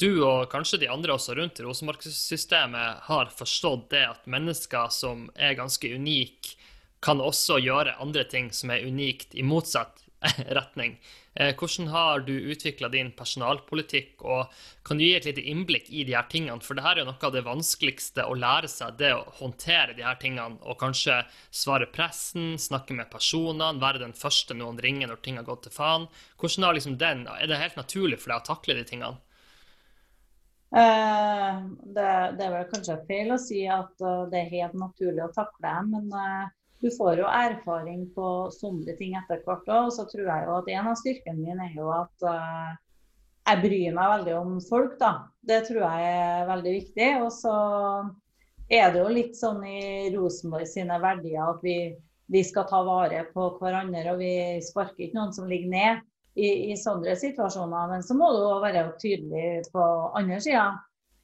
du 0.00 0.24
og 0.24 0.48
kanskje 0.50 0.80
de 0.82 0.88
andre 0.90 1.14
også 1.14 1.36
rundt 1.36 1.60
i 1.60 1.66
Rosenborg-systemet 1.66 3.04
har 3.10 3.28
forstått 3.36 3.90
det 3.92 4.06
at 4.08 4.24
mennesker 4.30 4.88
som 4.90 5.28
er 5.36 5.58
ganske 5.58 5.92
unike, 5.94 6.56
kan 7.02 7.20
også 7.20 7.58
gjøre 7.62 7.98
andre 8.02 8.24
ting 8.30 8.52
som 8.54 8.70
er 8.70 8.86
unikt 8.86 9.34
i 9.34 9.44
motsatt 9.46 10.04
retning. 10.58 10.98
Eh, 11.34 11.54
hvordan 11.56 11.88
har 11.88 12.20
du 12.20 12.32
utvikla 12.52 12.90
din 12.92 13.10
personalpolitikk, 13.16 14.20
og 14.20 14.52
kan 14.84 14.98
du 14.98 15.04
gi 15.04 15.14
et 15.16 15.26
lite 15.26 15.44
innblikk 15.48 15.88
i 15.88 16.04
de 16.04 16.14
her 16.14 16.28
tingene? 16.30 16.60
For 16.60 16.76
det 16.76 16.84
her 16.84 16.98
er 16.98 17.04
jo 17.04 17.08
noe 17.08 17.28
av 17.28 17.32
det 17.32 17.44
vanskeligste 17.46 18.26
å 18.28 18.36
lære 18.36 18.68
seg, 18.68 18.98
det 19.00 19.14
å 19.16 19.24
håndtere 19.40 19.96
de 19.96 20.04
her 20.04 20.20
tingene 20.20 20.60
og 20.60 20.78
kanskje 20.82 21.22
svare 21.48 21.88
pressen, 21.88 22.54
snakke 22.60 22.96
med 22.98 23.10
personene, 23.12 23.72
være 23.80 24.04
den 24.04 24.16
første 24.16 24.56
noen 24.58 24.80
ringer 24.84 25.08
når 25.08 25.24
ting 25.24 25.40
har 25.40 25.48
gått 25.48 25.66
til 25.66 25.76
faen. 25.78 26.08
Hvordan 26.40 26.68
har 26.68 26.78
liksom 26.78 26.98
den, 27.00 27.26
Er 27.26 27.46
det 27.48 27.62
helt 27.64 27.80
naturlig 27.80 28.20
for 28.20 28.34
deg 28.34 28.42
å 28.42 28.50
takle 28.52 28.76
de 28.76 28.84
tingene? 28.84 29.18
Uh, 30.72 31.68
det, 31.84 32.12
det, 32.38 32.44
er 32.46 32.52
vel 32.54 32.68
kanskje 32.70 32.94
feil 33.08 33.34
å 33.34 33.40
si 33.40 33.66
at 33.68 33.92
uh, 34.00 34.24
det 34.32 34.38
er 34.38 34.54
helt 34.54 34.76
naturlig 34.80 35.20
å 35.26 35.32
takle, 35.34 35.72
men 35.84 36.06
uh, 36.08 36.48
du 36.82 36.90
får 36.90 37.20
jo 37.22 37.28
erfaring 37.30 38.06
på 38.16 38.28
sånne 38.56 38.96
ting 38.98 39.14
etter 39.18 39.42
hvert 39.46 39.68
òg. 39.70 39.90
Så 39.94 40.06
tror 40.10 40.26
jeg 40.26 40.46
jo 40.48 40.56
at 40.58 40.70
en 40.74 40.88
av 40.90 40.98
styrkene 40.98 41.38
mine 41.38 41.68
er 41.68 41.76
jo 41.78 41.90
at 41.94 42.26
uh, 42.26 42.72
jeg 43.46 43.62
bryr 43.62 43.94
meg 43.94 44.12
veldig 44.16 44.34
om 44.38 44.56
folk, 44.66 44.96
da. 44.98 45.12
Det 45.46 45.60
tror 45.68 45.84
jeg 45.84 46.08
er 46.10 46.48
veldig 46.50 46.72
viktig. 46.78 47.10
Og 47.22 47.30
så 47.34 47.56
er 48.72 48.90
det 48.90 49.02
jo 49.02 49.12
litt 49.14 49.38
sånn 49.38 49.62
i 49.66 50.10
Rosenborg 50.14 50.66
sine 50.70 50.98
verdier 51.02 51.44
at 51.46 51.62
vi, 51.62 51.76
vi 52.32 52.42
skal 52.46 52.66
ta 52.70 52.82
vare 52.86 53.24
på 53.30 53.46
hverandre. 53.60 54.16
Og 54.16 54.22
vi 54.22 54.34
sparker 54.66 55.06
ikke 55.06 55.20
noen 55.20 55.36
som 55.36 55.50
ligger 55.50 55.70
ned 55.70 56.02
i, 56.34 56.72
i 56.72 56.78
sånne 56.78 57.14
situasjoner. 57.18 57.94
Men 57.94 58.06
så 58.06 58.18
må 58.18 58.32
du 58.34 58.42
òg 58.48 58.64
være 58.66 58.88
tydelig 59.02 59.68
på 59.70 59.86
andre 60.18 60.42
sida. 60.42 60.66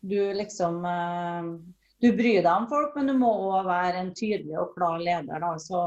Du 0.07 0.19
liksom 0.39 0.85
uh, 0.87 1.51
du 2.01 2.13
bryr 2.13 2.43
deg 2.43 2.53
om 2.53 2.69
folk, 2.71 2.95
men 2.97 3.11
du 3.11 3.17
må 3.19 3.31
òg 3.49 3.67
være 3.67 4.03
en 4.03 4.13
tydelig 4.15 4.59
og 4.61 4.75
klar 4.77 5.01
leder. 5.03 5.43
Da. 5.43 5.55
Så, 5.63 5.81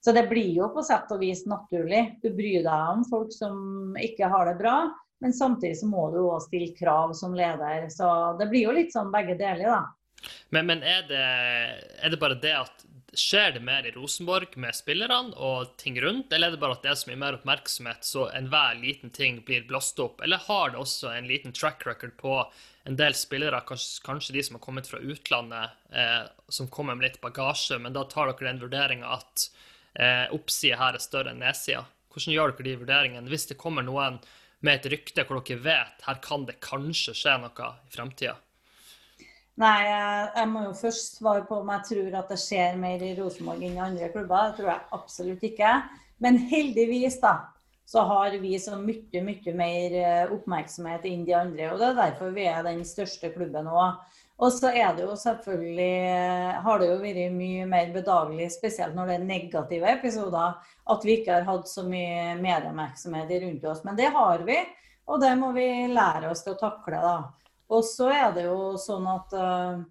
så, 0.00 0.14
det 0.16 0.26
blir 0.30 0.52
jo 0.56 0.70
på 0.72 0.84
sett 0.86 1.10
og 1.12 1.20
vis 1.22 1.44
naturlig. 1.50 2.04
Du 2.24 2.30
bryr 2.36 2.64
deg 2.64 2.92
om 2.94 3.04
folk 3.08 3.32
som 3.34 3.96
ikke 4.00 4.30
har 4.32 4.48
det 4.48 4.58
bra, 4.62 4.76
men 5.22 5.36
samtidig 5.36 5.78
så 5.82 5.90
må 5.90 6.08
du 6.14 6.22
òg 6.24 6.40
stille 6.46 6.72
krav 6.78 7.12
som 7.18 7.36
leder. 7.36 7.88
Så 7.92 8.08
det 8.40 8.48
blir 8.52 8.68
jo 8.68 8.78
litt 8.78 8.94
sånn 8.94 9.12
begge 9.12 9.36
deler, 9.40 9.68
da. 9.68 10.30
Men, 10.54 10.68
men 10.70 10.84
er, 10.86 11.04
det, 11.08 11.22
er 12.00 12.12
det 12.12 12.20
bare 12.22 12.38
det 12.40 12.54
at 12.54 12.84
Skjer 13.12 13.50
det 13.52 13.60
mer 13.60 13.84
i 13.84 13.90
Rosenborg 13.92 14.54
med 14.56 14.72
spillerne 14.72 15.36
og 15.36 15.74
ting 15.76 15.98
rundt, 16.00 16.32
eller 16.32 16.48
er 16.48 16.54
det 16.54 16.60
bare 16.62 16.78
at 16.78 16.84
det 16.86 16.92
er 16.94 16.96
så 16.96 17.10
mye 17.10 17.20
mer 17.20 17.36
oppmerksomhet, 17.36 18.06
så 18.08 18.22
enhver 18.32 18.78
liten 18.80 19.12
ting 19.12 19.42
blir 19.44 19.66
blåst 19.68 20.00
opp? 20.00 20.22
Eller 20.24 20.40
har 20.46 20.72
det 20.72 20.80
også 20.80 21.10
en 21.12 21.28
liten 21.28 21.52
track 21.52 21.84
record 21.84 22.14
på 22.16 22.38
en 22.88 22.96
del 22.96 23.12
spillere, 23.12 23.60
kanskje, 23.68 24.00
kanskje 24.06 24.36
de 24.38 24.44
som 24.46 24.56
har 24.56 24.62
kommet 24.64 24.88
fra 24.88 25.02
utlandet, 25.04 25.76
eh, 25.92 26.22
som 26.48 26.70
kommer 26.72 26.96
med 26.96 27.10
litt 27.10 27.20
bagasje, 27.20 27.76
men 27.78 27.92
da 27.92 28.06
tar 28.08 28.32
dere 28.32 28.48
den 28.48 28.62
vurderinga 28.64 29.12
at 29.18 29.44
eh, 29.92 30.32
oppsida 30.32 30.80
her 30.80 30.96
er 30.96 31.04
større 31.04 31.34
enn 31.34 31.44
nedsida? 31.44 31.84
Hvordan 32.12 32.36
gjør 32.38 32.56
dere 32.56 32.68
de 32.70 32.78
vurderingene? 32.80 33.28
Hvis 33.28 33.44
det 33.52 33.60
kommer 33.60 33.84
noen 33.84 34.22
med 34.64 34.80
et 34.80 34.88
rykte 34.94 35.26
hvor 35.28 35.44
dere 35.44 35.60
vet 35.60 36.08
her 36.08 36.24
kan 36.24 36.48
det 36.48 36.62
kanskje 36.64 37.12
skje 37.18 37.36
noe 37.44 37.70
i 37.76 37.92
fremtida? 37.92 38.38
Nei, 39.62 39.82
jeg 39.86 40.48
må 40.50 40.64
jo 40.64 40.74
først 40.74 41.20
svare 41.20 41.44
på 41.46 41.60
om 41.60 41.68
jeg 41.70 41.86
tror 41.86 42.14
at 42.18 42.30
det 42.32 42.38
skjer 42.40 42.78
mer 42.80 43.02
i 43.04 43.12
Rosenborg 43.14 43.60
enn 43.62 43.76
i 43.76 43.82
andre 43.84 44.08
klubber. 44.10 44.48
Det 44.48 44.58
tror 44.58 44.70
jeg 44.72 44.86
absolutt 44.96 45.44
ikke. 45.46 45.74
Men 46.24 46.38
heldigvis, 46.50 47.20
da, 47.22 47.36
så 47.86 48.02
har 48.08 48.34
vi 48.42 48.56
så 48.58 48.78
mye, 48.80 49.20
mye 49.22 49.52
mer 49.54 49.94
eh, 50.00 50.32
oppmerksomhet 50.34 51.06
enn 51.06 51.22
de 51.28 51.36
andre. 51.38 51.68
Og 51.70 51.78
det 51.78 51.90
er 51.90 52.00
derfor 52.00 52.32
vi 52.34 52.48
er 52.50 52.64
den 52.66 52.82
største 52.88 53.30
klubben 53.34 53.68
òg. 53.70 54.00
Og 54.42 54.50
så 54.50 54.72
er 54.72 54.96
det 54.96 55.04
jo 55.04 55.14
selvfølgelig 55.20 55.92
eh, 56.08 56.58
har 56.64 56.82
det 56.82 56.88
jo 56.88 56.96
vært 57.04 57.36
mye 57.36 57.68
mer 57.70 57.92
bedagelig, 57.94 58.48
spesielt 58.56 58.96
når 58.98 59.12
det 59.12 59.18
er 59.18 59.28
negative 59.28 59.92
episoder, 59.92 60.56
at 60.90 61.06
vi 61.06 61.20
ikke 61.20 61.36
har 61.36 61.46
hatt 61.46 61.70
så 61.70 61.84
mye 61.86 62.32
medieoppmerksomhet 62.40 63.30
rundt 63.44 63.68
oss. 63.70 63.84
Men 63.86 64.00
det 64.00 64.10
har 64.16 64.42
vi, 64.48 64.58
og 65.06 65.22
det 65.22 65.36
må 65.38 65.52
vi 65.54 65.68
lære 65.92 66.32
oss 66.32 66.42
til 66.42 66.56
å 66.56 66.60
takle, 66.64 67.04
da. 67.04 67.14
Og 67.70 67.84
så 67.86 68.10
er 68.12 68.32
det 68.34 68.46
jo 68.48 68.72
sånn 68.80 69.06
at 69.08 69.34
uh, 69.38 69.82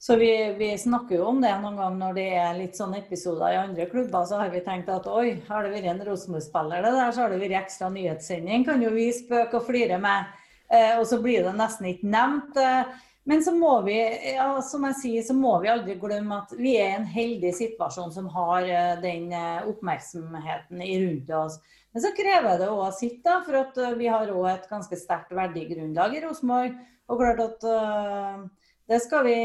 så 0.00 0.16
vi, 0.16 0.54
vi, 0.58 0.78
snakker 0.78 1.18
jo 1.18 1.26
om 1.28 1.42
det 1.42 1.50
noen 1.60 1.76
gang 1.76 1.96
når 2.00 2.14
det 2.16 2.28
er 2.40 2.54
litt 2.56 2.78
sånne 2.78 3.02
episoder 3.02 3.52
i 3.52 3.58
andre 3.60 3.84
klubber. 3.90 4.24
Så 4.24 4.38
har 4.40 4.48
vi 4.48 4.62
tenkt 4.64 4.88
at 4.88 5.04
oi, 5.12 5.34
har 5.44 5.66
det 5.66 5.74
vært 5.74 5.90
en 5.92 6.00
Rosenborg-spiller 6.06 6.86
det 6.86 6.92
der, 6.94 7.10
så 7.12 7.26
har 7.26 7.34
det 7.34 7.40
vært 7.42 7.58
ekstra 7.58 7.90
nyhetssending. 7.92 8.64
Kan 8.64 8.80
jo 8.80 8.94
vi 8.94 9.10
spøke 9.12 9.58
og 9.60 9.66
flire 9.68 9.98
med. 10.00 10.30
Uh, 10.72 11.02
og 11.02 11.04
så 11.10 11.20
blir 11.20 11.44
det 11.44 11.52
nesten 11.58 11.90
ikke 11.90 12.08
nevnt. 12.14 12.56
Uh, 12.56 13.10
men 13.28 13.44
så 13.44 13.52
må 13.52 13.74
vi, 13.84 13.98
ja, 14.32 14.48
som 14.64 14.86
jeg 14.88 14.96
sier, 15.02 15.26
så 15.28 15.36
må 15.36 15.52
vi 15.60 15.68
aldri 15.68 15.98
glemme 16.00 16.38
at 16.46 16.56
vi 16.56 16.78
er 16.80 16.94
i 16.94 16.98
en 17.02 17.04
heldig 17.04 17.52
situasjon 17.58 18.14
som 18.14 18.30
har 18.32 18.64
den 19.04 19.28
oppmerksomheten 19.68 20.80
rundt 20.80 21.34
oss. 21.36 21.60
Men 21.90 22.04
så 22.04 22.12
krever 22.14 22.60
det 22.60 22.70
òg 22.70 22.92
sitt, 22.94 23.18
da, 23.24 23.40
for 23.46 23.58
at 23.64 23.78
eh, 23.82 23.96
vi 23.98 24.10
har 24.10 24.30
òg 24.30 24.46
et 24.52 24.68
ganske 24.70 24.98
sterkt 24.98 25.34
verdigrunnlag 25.34 26.14
i 26.14 26.22
Rosenborg. 26.24 26.76
Og 27.10 27.18
klart 27.18 27.40
at 27.42 27.64
uh, 27.66 28.44
det 28.86 29.00
skal 29.02 29.24
vi 29.26 29.38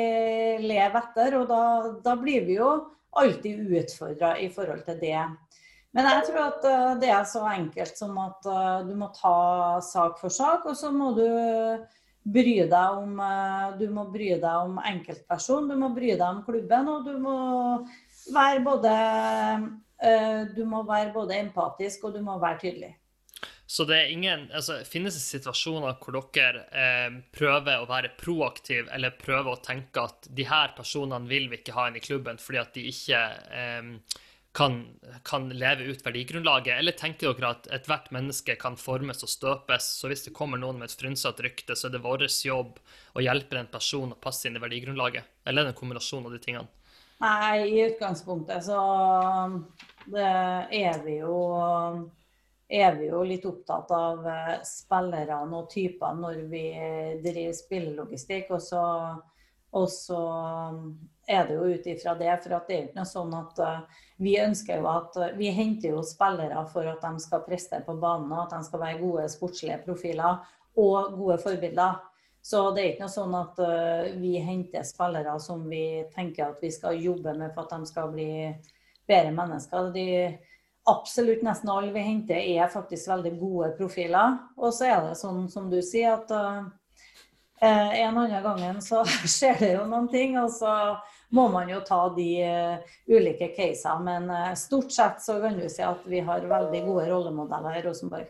leve 0.61 0.99
etter, 1.01 1.39
og 1.39 1.47
da, 1.49 1.61
da 2.05 2.13
blir 2.19 2.45
vi 2.45 2.59
jo 2.59 2.69
alltid 3.17 3.63
utfordra 3.79 4.35
i 4.37 4.51
forhold 4.53 4.83
til 4.85 4.99
det. 5.01 5.23
Men 5.95 6.09
jeg 6.11 6.27
tror 6.27 6.41
at 6.43 6.67
uh, 6.69 6.91
det 7.01 7.09
er 7.09 7.23
så 7.25 7.41
enkelt 7.49 7.97
som 7.97 8.13
at 8.21 8.45
uh, 8.45 8.85
du 8.85 8.93
må 8.99 9.09
ta 9.15 9.81
sak 9.81 10.21
for 10.21 10.29
sak, 10.29 10.67
og 10.69 10.77
så 10.77 10.91
må 10.93 11.15
du 11.17 11.25
bry 12.25 12.59
deg 12.69 12.99
om, 13.01 13.19
du 13.77 13.83
må 13.93 14.07
bry 14.09 14.31
deg 14.41 14.45
om 14.49 14.79
enkeltperson, 14.81 15.67
du 15.69 15.75
må 15.77 15.91
bry 15.93 16.15
deg 16.15 16.25
om 16.25 16.39
klubben, 16.45 16.87
og 16.89 17.05
du 17.05 17.19
må 17.21 17.35
være 18.33 18.63
både 18.65 18.93
du 20.55 20.61
må 20.69 20.83
være 20.85 21.13
både 21.15 21.39
empatisk 21.39 22.05
og 22.05 22.13
du 22.13 22.21
må 22.25 22.37
være 22.41 22.59
tydelig. 22.61 22.91
Så 23.67 23.85
det 23.89 23.95
er 23.97 24.11
ingen, 24.13 24.45
altså, 24.53 24.77
finnes 24.85 25.15
det 25.17 25.23
situasjoner 25.23 25.97
hvor 25.97 26.19
dere 26.35 26.67
eh, 26.69 27.15
prøver 27.33 27.81
å 27.81 27.89
være 27.89 28.13
proaktive, 28.19 28.91
eller 28.93 29.15
prøver 29.17 29.55
å 29.55 29.63
tenke 29.65 30.03
at 30.05 30.29
de 30.29 30.45
her 30.45 30.75
personene 30.77 31.25
vil 31.29 31.49
vi 31.49 31.59
ikke 31.59 31.73
ha 31.73 31.87
inn 31.89 31.97
i 31.97 32.03
klubben 32.03 32.37
fordi 32.41 32.61
at 32.61 32.77
de 32.77 32.85
ikke 32.91 33.23
eh, 33.57 33.89
kan, 34.55 34.77
kan, 35.25 35.49
leve 35.49 35.89
ut 35.89 36.05
verdigrunnlaget? 36.05 36.77
Eller 36.77 36.95
tenker 36.95 37.33
dere 37.33 37.55
at 37.57 37.65
ethvert 37.73 38.11
menneske 38.15 38.55
kan 38.61 38.77
formes 38.79 39.25
og 39.25 39.33
støpes, 39.33 39.89
så 39.97 40.13
hvis 40.13 40.27
det 40.29 40.35
kommer 40.37 40.61
noen 40.61 40.77
med 40.79 40.91
et 40.91 41.01
frynsete 41.01 41.47
rykte, 41.47 41.75
så 41.75 41.89
er 41.89 41.97
det 41.97 42.05
vår 42.05 42.27
jobb 42.29 42.77
å 43.17 43.25
hjelpe 43.25 43.57
den 43.57 43.71
personen 43.73 44.13
å 44.13 44.21
passe 44.21 44.45
inn 44.47 44.59
i 44.59 44.63
verdigrunnlaget? 44.63 45.25
Eller 45.43 45.65
er 45.65 45.71
det 45.71 45.73
en 45.73 45.81
kombinasjon 45.81 46.29
av 46.29 46.37
de 46.37 46.43
tingene? 46.45 46.69
Nei, 47.23 47.65
i 47.65 47.83
utgangspunktet 47.87 48.67
så 48.67 48.79
er 50.13 51.01
vi 51.05 51.17
jo 51.19 51.39
er 52.67 52.95
vi 52.95 53.09
jo 53.11 53.21
litt 53.23 53.45
opptatt 53.45 53.91
av 53.93 54.25
eh, 54.27 54.55
spillerne 54.65 55.57
og 55.57 55.69
typene 55.69 56.21
når 56.21 56.41
vi 56.49 56.65
driver 57.23 57.53
spillelogistikk. 57.53 58.49
Og 58.55 58.63
så, 58.63 58.85
og 59.75 59.85
så 59.91 60.23
er 61.27 61.45
det 61.47 61.59
jo 61.59 61.67
ut 61.69 61.87
ifra 61.93 62.15
det. 62.17 62.31
For 62.41 62.49
det 62.49 62.57
er 62.57 62.81
jo 62.81 62.87
ikke 62.87 62.99
noe 63.01 63.11
sånn 63.11 63.37
at 63.37 63.61
uh, 63.61 64.01
vi 64.21 64.35
ønsker 64.41 64.81
jo 64.81 64.89
at 64.89 65.17
Vi 65.37 65.51
henter 65.53 65.95
jo 65.95 66.03
spillere 66.05 66.65
for 66.71 66.87
at 66.89 67.05
de 67.05 67.23
skal 67.23 67.45
prestere 67.45 67.85
på 67.85 67.97
banen, 68.01 68.31
og 68.33 68.45
at 68.45 68.57
de 68.57 68.67
skal 68.67 68.81
være 68.81 69.01
gode 69.01 69.29
sportslige 69.33 69.79
profiler 69.85 70.43
og 70.75 71.17
gode 71.17 71.37
forbilder. 71.43 72.01
Så 72.45 72.61
det 72.75 72.81
er 72.81 72.89
ikke 72.91 73.07
noe 73.07 73.13
sånn 73.13 73.35
at 73.39 73.59
vi 74.21 74.35
henter 74.37 74.83
spillere 74.85 75.31
som 75.41 75.63
vi 75.65 76.03
tenker 76.13 76.51
at 76.51 76.59
vi 76.61 76.69
skal 76.69 76.99
jobbe 77.01 77.33
med 77.39 77.55
for 77.55 77.65
at 77.65 77.73
de 77.73 77.89
skal 77.89 78.11
bli 78.13 78.27
bedre 79.07 79.31
mennesker. 79.35 79.91
De, 79.95 80.05
absolutt 80.85 81.43
nesten 81.45 81.69
alle 81.69 81.91
vi 81.93 82.05
henter 82.05 82.39
er 82.39 82.71
faktisk 82.71 83.09
veldig 83.09 83.33
gode 83.39 83.71
profiler. 83.79 84.39
Og 84.57 84.73
så 84.75 84.89
er 84.91 85.05
det 85.07 85.19
sånn 85.19 85.45
som 85.51 85.69
du 85.71 85.79
sier, 85.85 86.19
at 86.19 86.31
uh, 86.31 86.65
en 87.61 88.17
annen 88.19 88.43
gangen 88.43 88.81
så 88.85 89.03
skjer 89.37 89.59
det 89.61 89.71
jo 89.75 89.85
noen 89.89 90.09
ting. 90.13 90.37
Og 90.41 90.51
så 90.53 90.95
må 91.35 91.47
man 91.51 91.71
jo 91.71 91.81
ta 91.85 92.03
de 92.15 92.29
uh, 92.45 92.95
ulike 93.09 93.49
casene. 93.57 94.05
Men 94.05 94.31
uh, 94.31 94.53
stort 94.59 94.93
sett 94.93 95.21
så 95.25 95.39
kan 95.43 95.57
du 95.59 95.67
si 95.71 95.83
at 95.85 96.05
vi 96.09 96.21
har 96.25 96.49
veldig 96.49 96.85
gode 96.87 97.09
rollemodeller 97.09 97.81
i 97.81 97.85
Rosenborg. 97.87 98.29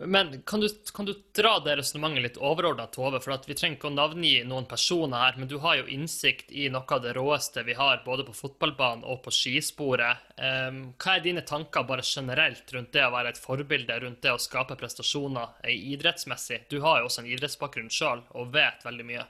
Men 0.00 0.42
kan 0.42 0.60
du, 0.60 0.68
kan 0.94 1.06
du 1.06 1.14
dra 1.32 1.58
det 1.64 1.76
resonnementet 1.76 2.22
litt 2.22 2.36
overordna, 2.38 2.86
Tove? 2.86 3.18
For 3.18 3.34
vi 3.46 3.54
trenger 3.58 3.78
ikke 3.80 3.88
å 3.90 3.96
navngi 3.96 4.44
noen 4.46 4.68
personer 4.70 5.24
her, 5.24 5.38
men 5.40 5.50
du 5.50 5.56
har 5.64 5.80
jo 5.80 5.88
innsikt 5.90 6.52
i 6.54 6.68
noe 6.70 6.86
av 6.94 7.02
det 7.02 7.16
råeste 7.16 7.64
vi 7.66 7.74
har, 7.74 8.04
både 8.04 8.26
på 8.28 8.36
fotballbanen 8.38 9.02
og 9.02 9.24
på 9.24 9.32
skisporet. 9.34 10.22
Um, 10.38 10.78
hva 11.02 11.16
er 11.16 11.24
dine 11.24 11.42
tanker 11.46 11.88
bare 11.88 12.06
generelt 12.06 12.70
rundt 12.76 12.92
det 12.94 13.02
å 13.08 13.10
være 13.16 13.34
et 13.34 13.42
forbilde, 13.42 13.96
rundt 14.04 14.22
det 14.22 14.36
å 14.36 14.38
skape 14.38 14.78
prestasjoner 14.78 15.58
idrettsmessig? 15.74 16.68
Du 16.70 16.78
har 16.86 17.00
jo 17.02 17.10
også 17.10 17.24
en 17.24 17.32
idrettsbakgrunn 17.34 17.90
sjøl 17.90 18.22
og 18.38 18.54
vet 18.54 18.86
veldig 18.86 19.08
mye. 19.08 19.26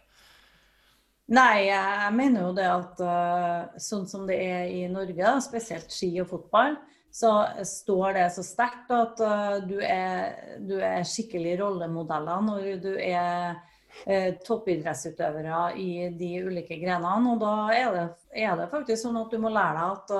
Nei, 1.32 1.68
jeg 1.70 2.12
mener 2.16 2.44
jo 2.44 2.52
det 2.56 2.68
at 2.68 3.00
uh, 3.04 3.80
sånn 3.80 4.04
som 4.08 4.28
det 4.28 4.36
er 4.44 4.68
i 4.68 4.84
Norge, 4.92 5.32
spesielt 5.44 5.92
ski 5.92 6.12
og 6.20 6.28
fotball, 6.28 6.76
så 7.10 7.32
står 7.64 8.12
det 8.18 8.26
så 8.34 8.44
sterkt 8.46 8.90
at 8.94 9.20
uh, 9.24 9.56
du, 9.64 9.78
er, 9.82 10.58
du, 10.60 10.76
er, 10.78 11.06
skikkelig 11.08 11.56
rollemodeller 11.62 12.44
når 12.44 12.66
du 12.82 12.90
er 13.00 13.56
uh, 13.56 14.30
toppidrettsutøvere 14.44 15.62
i 15.80 16.08
de 16.14 16.32
ulike 16.46 16.78
grenene. 16.82 17.32
Og 17.32 17.40
da 17.42 17.54
er 17.74 17.94
det, 17.96 18.08
er 18.44 18.58
det, 18.60 18.68
faktisk 18.72 19.06
sånn 19.06 19.20
at 19.20 19.32
du 19.32 19.40
må 19.42 19.52
lære 19.52 19.78
deg 19.78 19.94
at 19.94 20.12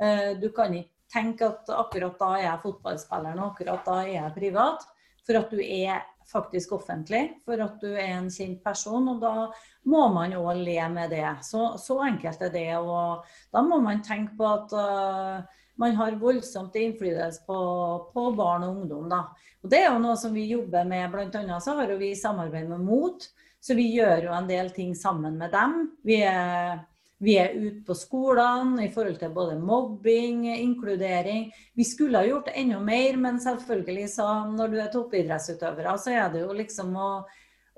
uh, 0.00 0.32
du 0.40 0.48
kan 0.56 0.74
ikke 0.74 0.96
tenke 1.10 1.50
at 1.50 1.70
akkurat 1.74 2.16
da 2.20 2.30
er 2.36 2.46
jeg 2.46 2.62
fotballspilleren, 2.64 3.42
og 3.42 3.52
akkurat 3.52 3.86
da 3.86 4.00
er 4.04 4.14
jeg 4.14 4.34
privat. 4.38 4.88
For 5.26 5.36
at 5.36 5.50
du 5.52 5.60
er 5.60 6.00
faktisk 6.30 6.72
offentlig, 6.72 7.24
for 7.44 7.60
at 7.60 7.80
du 7.82 7.90
er 7.92 8.14
en 8.16 8.30
kjent 8.32 8.62
person. 8.64 9.08
Og 9.12 9.22
da 9.22 9.50
må 9.90 10.06
man 10.14 10.34
òg 10.38 10.62
le 10.62 10.78
med 10.92 11.12
det. 11.12 11.26
Så, 11.46 11.74
så, 11.82 11.98
enkelt 12.06 12.42
er 12.46 12.54
det. 12.54 12.68
Og 12.78 13.26
da 13.52 13.62
må 13.66 13.80
man 13.84 14.04
tenke 14.06 14.38
på 14.38 14.48
at 14.48 14.74
man 15.80 15.96
har 15.96 16.18
voldsomt 16.20 16.76
innflytelse 16.76 17.46
på, 17.46 17.58
på, 18.12 18.26
barn 18.36 18.66
og 18.66 18.82
ungdom. 18.82 19.08
Da. 19.08 19.22
Og 19.64 19.72
Det 19.72 19.80
er 19.80 19.88
jo 19.88 20.02
noe 20.02 20.16
som 20.20 20.36
vi 20.36 20.44
jobber 20.50 20.84
med. 20.88 21.08
Blant 21.12 21.38
annet 21.40 21.64
så 21.64 21.74
har 21.78 21.94
vi 22.00 22.12
samarbeid 22.16 22.68
med 22.68 22.84
MOT, 22.84 23.30
så 23.60 23.76
vi 23.76 23.88
gjør 23.94 24.28
jo 24.28 24.36
en 24.36 24.48
del 24.48 24.70
ting 24.76 24.92
sammen 24.96 25.38
med 25.40 25.52
dem. 25.56 25.78
Vi 26.04 26.20
er, 26.28 26.82
vi 27.20 27.38
er 27.40 27.56
ute 27.56 27.80
på 27.88 27.96
skolene 27.96 28.86
i 28.86 28.92
forhold 28.92 29.16
til 29.22 29.32
både 29.32 29.56
mobbing, 29.60 30.46
inkludering. 30.52 31.48
Vi 31.76 31.88
skulle 31.88 32.20
ha 32.20 32.28
gjort 32.28 32.52
enda 32.52 32.80
mer, 32.84 33.16
men 33.16 33.40
selvfølgelig 33.40 34.08
så 34.18 34.28
når 34.52 34.72
du 34.72 34.80
er 34.80 34.92
toppidrettsutøver, 34.92 35.94
så 35.96 36.12
er 36.12 36.32
det 36.32 36.44
jo 36.44 36.56
liksom 36.60 36.92
å 36.96 37.10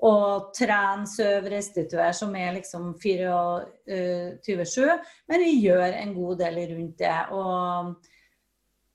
og 0.03 0.49
trene, 0.57 1.07
søve, 1.07 1.49
restituere, 1.53 2.13
som 2.15 2.35
er 2.35 2.53
liksom 2.57 2.93
24-7. 2.99 4.89
Men 5.29 5.45
vi 5.45 5.61
gjør 5.63 5.93
en 6.01 6.13
god 6.17 6.41
del 6.41 6.59
rundt 6.73 6.99
det. 6.99 7.19
Og, 7.31 7.93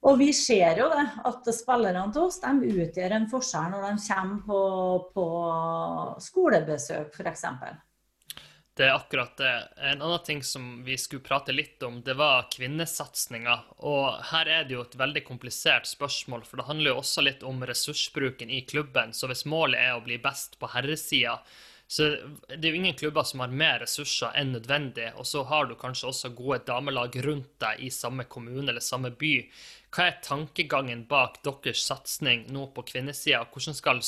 og 0.08 0.18
vi 0.20 0.32
ser 0.36 0.82
jo 0.82 0.88
det, 0.92 1.06
at 1.30 1.52
spillerne 1.56 2.12
til 2.12 2.22
oss 2.26 2.40
de 2.44 2.72
utgjør 2.84 3.16
en 3.16 3.30
forskjell 3.30 3.70
når 3.72 3.86
de 3.86 3.94
kommer 4.08 4.38
på, 4.48 4.60
på 5.14 5.26
skolebesøk, 6.28 7.14
f.eks. 7.16 7.44
Det 8.78 8.86
er 8.86 8.94
akkurat 8.94 9.36
det. 9.36 9.68
En 9.76 10.02
annen 10.02 10.20
ting 10.22 10.42
som 10.46 10.84
vi 10.86 10.94
skulle 10.98 11.24
prate 11.26 11.50
litt 11.50 11.82
om, 11.82 11.96
det 12.06 12.14
var 12.14 12.44
kvinnesatsinga. 12.54 13.56
Og 13.90 14.20
her 14.30 14.46
er 14.46 14.68
det 14.68 14.76
jo 14.76 14.84
et 14.84 14.94
veldig 15.00 15.24
komplisert 15.26 15.88
spørsmål, 15.90 16.44
for 16.46 16.60
det 16.60 16.66
handler 16.68 16.92
jo 16.92 17.00
også 17.00 17.24
litt 17.26 17.42
om 17.42 17.58
ressursbruken 17.66 18.52
i 18.54 18.60
klubben. 18.70 19.10
Så 19.10 19.26
hvis 19.26 19.42
målet 19.50 19.82
er 19.82 19.96
å 19.96 20.04
bli 20.04 20.20
best 20.22 20.54
på 20.60 20.70
herresida, 20.70 21.40
så 21.90 22.06
det 22.52 22.60
er 22.60 22.68
jo 22.68 22.78
ingen 22.78 22.94
klubber 23.00 23.26
som 23.26 23.42
har 23.42 23.56
mer 23.64 23.82
ressurser 23.82 24.38
enn 24.38 24.54
nødvendig. 24.54 25.08
Og 25.18 25.26
så 25.26 25.42
har 25.50 25.66
du 25.66 25.74
kanskje 25.80 26.12
også 26.12 26.30
gode 26.38 26.60
damelag 26.70 27.18
rundt 27.26 27.50
deg 27.64 27.82
i 27.82 27.90
samme 27.90 28.28
kommune 28.30 28.68
eller 28.68 28.84
samme 28.84 29.10
by. 29.10 29.32
Hva 29.90 30.06
er 30.06 30.22
tankegangen 30.22 31.02
bak 31.10 31.42
deres 31.42 31.82
satsing 31.88 32.46
nå 32.54 32.68
på 32.78 32.86
kvinnesida? 32.92 33.42
Hvordan 33.50 33.74
skal 33.74 34.06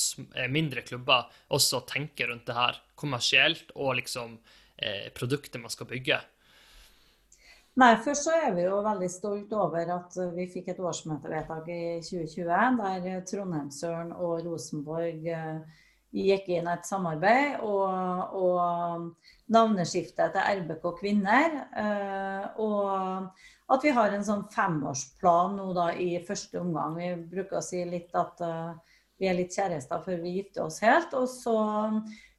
mindre 0.55 0.87
klubber 0.87 1.27
også 1.51 1.83
tenke 1.91 2.31
rundt 2.31 2.47
det 2.47 2.59
her, 2.61 2.79
kommersielt 2.95 3.75
og 3.75 3.97
liksom 3.99 4.39
produktet 5.17 5.61
man 5.61 5.73
skal 5.73 5.89
bygge? 5.91 6.21
Nei, 7.81 7.95
Først 8.03 8.27
så 8.27 8.33
er 8.35 8.55
vi 8.57 8.65
jo 8.67 8.81
veldig 8.85 9.09
stolt 9.13 9.53
over 9.55 9.93
at 9.95 10.17
vi 10.35 10.49
fikk 10.51 10.73
et 10.73 10.81
årsmøtevedtak 10.83 11.69
i 11.71 11.83
2020 12.03 12.81
der 12.81 13.23
Trondheimsøren 13.29 14.11
og 14.17 14.43
Rosenborg 14.45 15.29
eh, 15.31 15.79
gikk 16.11 16.51
inn 16.51 16.67
et 16.69 16.89
samarbeid 16.89 17.63
og, 17.63 18.35
og 18.35 19.53
navneskiftet 19.55 20.35
til 20.35 20.63
RBK 20.65 20.89
Kvinner. 20.99 21.57
Og 22.59 23.71
at 23.71 23.87
vi 23.87 23.93
har 23.95 24.15
en 24.17 24.27
sånn 24.27 24.49
femårsplan 24.51 25.55
nå 25.61 25.69
da 25.77 25.93
i 25.95 26.17
første 26.27 26.59
omgang. 26.61 26.99
Vi 26.99 27.13
bruker 27.31 27.61
å 27.61 27.65
si 27.65 27.85
litt 27.87 28.11
at 28.19 28.43
vi 29.21 29.29
er 29.31 29.39
litt 29.39 29.55
kjærester 29.55 30.03
før 30.03 30.19
vi 30.25 30.35
gifter 30.41 30.67
oss 30.67 30.81
helt. 30.83 31.15
Og 31.15 31.29
så 31.31 31.57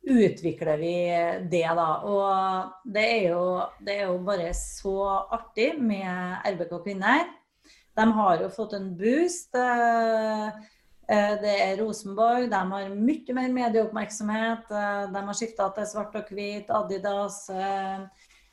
utvikler 0.01 0.77
vi 0.81 0.95
det, 1.51 1.67
da. 1.77 1.89
Og 2.07 2.89
det 2.93 3.05
er 3.05 3.27
jo, 3.29 3.43
det 3.79 3.99
er 3.99 4.09
jo 4.09 4.17
bare 4.25 4.49
så 4.57 4.97
artig 5.37 5.75
med 5.79 6.41
RBK 6.47 6.81
Kvinner. 6.83 7.29
De 7.95 8.05
har 8.11 8.41
jo 8.41 8.49
fått 8.53 8.73
en 8.77 8.91
boost. 8.97 9.55
Eh, 9.55 10.47
eh, 11.11 11.33
det 11.43 11.55
er 11.67 11.77
Rosenborg. 11.81 12.49
De 12.51 12.61
har 12.73 12.95
mye 12.95 13.35
mer 13.37 13.53
medieoppmerksomhet. 13.57 14.71
Eh, 14.71 15.05
de 15.13 15.23
har 15.27 15.37
skifta 15.37 15.69
til 15.75 15.89
svart 15.89 16.15
og 16.17 16.31
hvit, 16.31 16.71
Adidas. 16.71 17.43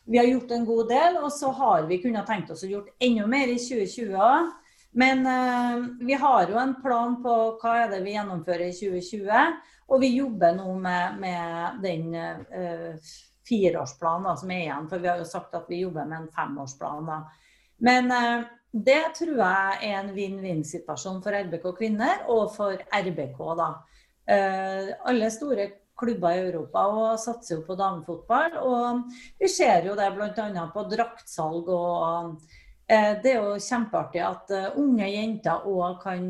Vi 0.09 0.17
har 0.17 0.25
gjort 0.25 0.53
en 0.57 0.65
god 0.65 0.89
del, 0.89 1.19
og 1.21 1.33
så 1.33 1.51
har 1.53 1.85
vi 1.87 2.01
kunnet 2.03 2.27
tenkt 2.27 2.51
oss 2.51 2.65
å 2.65 2.71
gjort 2.71 2.95
enda 3.01 3.27
mer 3.29 3.51
i 3.53 3.59
2020 3.61 4.55
Men 4.97 5.21
vi 6.01 6.15
har 6.17 6.49
jo 6.49 6.57
en 6.57 6.73
plan 6.81 7.19
på 7.23 7.35
hva 7.61 7.75
er 7.83 7.91
det 7.93 7.99
vi 8.07 8.15
gjennomfører 8.15 8.71
i 8.71 8.73
2020. 8.73 9.59
Og 9.89 10.03
vi 10.03 10.13
jobber 10.19 10.53
nå 10.57 10.75
med, 10.83 11.17
med 11.23 11.81
den 11.85 12.13
uh, 12.13 13.11
fireårsplanen 13.49 14.37
som 14.37 14.53
er 14.53 14.67
igjen. 14.67 14.87
For 14.91 15.01
vi 15.01 15.11
har 15.11 15.21
jo 15.21 15.29
sagt 15.29 15.57
at 15.57 15.69
vi 15.71 15.83
jobber 15.83 16.09
med 16.09 16.23
en 16.23 16.31
femårsplan. 16.35 17.09
da. 17.09 17.19
Men 17.89 18.13
uh, 18.13 18.47
det 18.69 19.01
tror 19.17 19.35
jeg 19.41 19.79
er 19.89 19.99
en 20.03 20.13
vinn-vinn-situasjon 20.13 21.23
for 21.25 21.37
RBK 21.41 21.69
kvinner 21.79 22.27
og 22.29 22.51
for 22.57 22.77
RBK. 22.77 23.43
da. 23.63 23.69
Uh, 24.29 24.91
alle 25.09 25.31
store 25.33 25.71
klubber 25.99 26.37
i 26.37 26.43
Europa 26.51 26.85
og 26.93 27.23
satser 27.23 27.57
jo 27.57 27.65
på 27.65 27.77
damefotball. 27.79 28.59
Og 28.61 29.15
vi 29.41 29.49
ser 29.51 29.89
jo 29.89 29.97
det 29.99 30.11
bl.a. 30.15 30.67
på 30.75 30.89
draktsalg 30.93 31.73
og 31.75 32.41
det 32.89 33.35
er 33.35 33.43
jo 33.45 33.59
kjempeartig 33.61 34.21
at 34.25 34.53
unge 34.81 35.05
jenter 35.13 35.67
òg 35.69 35.99
kan 36.01 36.23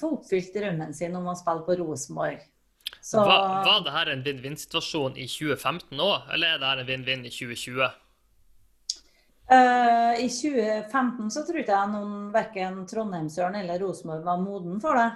få 0.00 0.14
oppfylt 0.14 0.54
drømmen 0.54 0.94
sin 0.96 1.12
om 1.18 1.28
å 1.28 1.34
spille 1.36 1.66
på 1.66 1.76
Rosenborg. 1.82 2.38
Så... 3.06 3.20
Var, 3.22 3.64
var 3.64 3.84
det 3.84 3.92
her 3.94 4.08
en 4.10 4.22
vinn-vinn-situasjon 4.26 5.14
i 5.14 5.28
2015 5.30 6.00
òg, 6.02 6.24
eller 6.34 6.56
er 6.56 6.58
det 6.58 6.70
her 6.72 6.80
en 6.82 6.88
vinn-vinn 6.88 7.20
i 7.28 7.30
2020? 7.30 7.84
Uh, 9.46 10.14
I 10.18 10.26
2015 10.26 11.28
så 11.30 11.44
tror 11.46 11.60
jeg 11.60 11.92
noen 11.92 12.32
verken 12.34 12.80
Trondheimsøren 12.90 13.60
eller 13.60 13.78
Rosenborg 13.78 14.26
var 14.26 14.42
moden 14.42 14.82
for 14.82 14.98
det. 14.98 15.06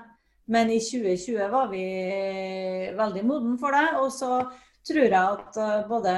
Men 0.54 0.70
i 0.70 0.78
2020 0.78 1.50
var 1.50 1.66
vi 1.72 1.82
veldig 2.94 3.26
moden 3.26 3.58
for 3.58 3.74
det. 3.74 3.88
Og 3.98 4.14
så 4.14 4.38
tror 4.86 5.02
jeg 5.02 5.18
at 5.18 5.58
uh, 5.58 5.82
både 5.90 6.14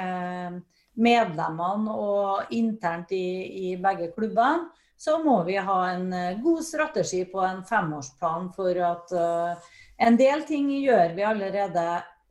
uh, 0.00 0.58
medlemmene 0.96 2.00
og 2.08 2.56
internt 2.56 3.12
i, 3.12 3.28
i, 3.68 3.76
begge 3.76 4.14
klubbene, 4.16 4.70
så 4.96 5.18
må 5.20 5.42
vi 5.44 5.58
ha 5.60 5.80
en 5.90 6.06
eh, 6.16 6.38
god 6.40 6.62
strategi 6.64 7.26
på 7.28 7.42
en 7.44 7.58
femårsplan 7.68 8.46
for 8.56 8.78
at 8.80 9.10
en 9.98 10.16
del 10.20 10.44
ting 10.48 10.68
gjør 10.82 11.14
vi 11.16 11.24
allerede 11.24 11.84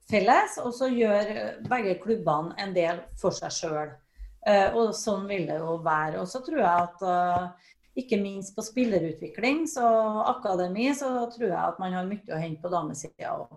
felles, 0.09 0.57
og 0.61 0.74
så 0.78 0.89
gjør 0.91 1.32
begge 1.70 1.95
klubbene 2.03 2.53
en 2.61 2.74
del 2.76 3.01
for 3.20 3.34
seg 3.36 3.53
sjøl. 3.53 3.93
Eh, 4.45 4.76
og 4.78 4.93
sånn 4.93 5.26
vil 5.30 5.47
det 5.49 5.57
jo 5.57 5.80
være. 5.86 6.20
Og 6.22 6.30
så 6.30 6.41
tror 6.45 6.61
jeg 6.61 6.89
at 6.89 7.05
eh, 7.09 7.72
ikke 8.03 8.20
minst 8.22 8.53
på 8.55 8.66
spillerutvikling 8.66 9.63
og 9.82 10.20
akademi, 10.36 10.91
så 10.93 11.26
tror 11.34 11.47
jeg 11.47 11.61
at 11.61 11.80
man 11.82 11.95
har 11.97 12.09
mye 12.09 12.36
å 12.36 12.41
hente 12.41 12.61
på 12.61 12.74
damesida 12.74 13.34
òg. 13.34 13.55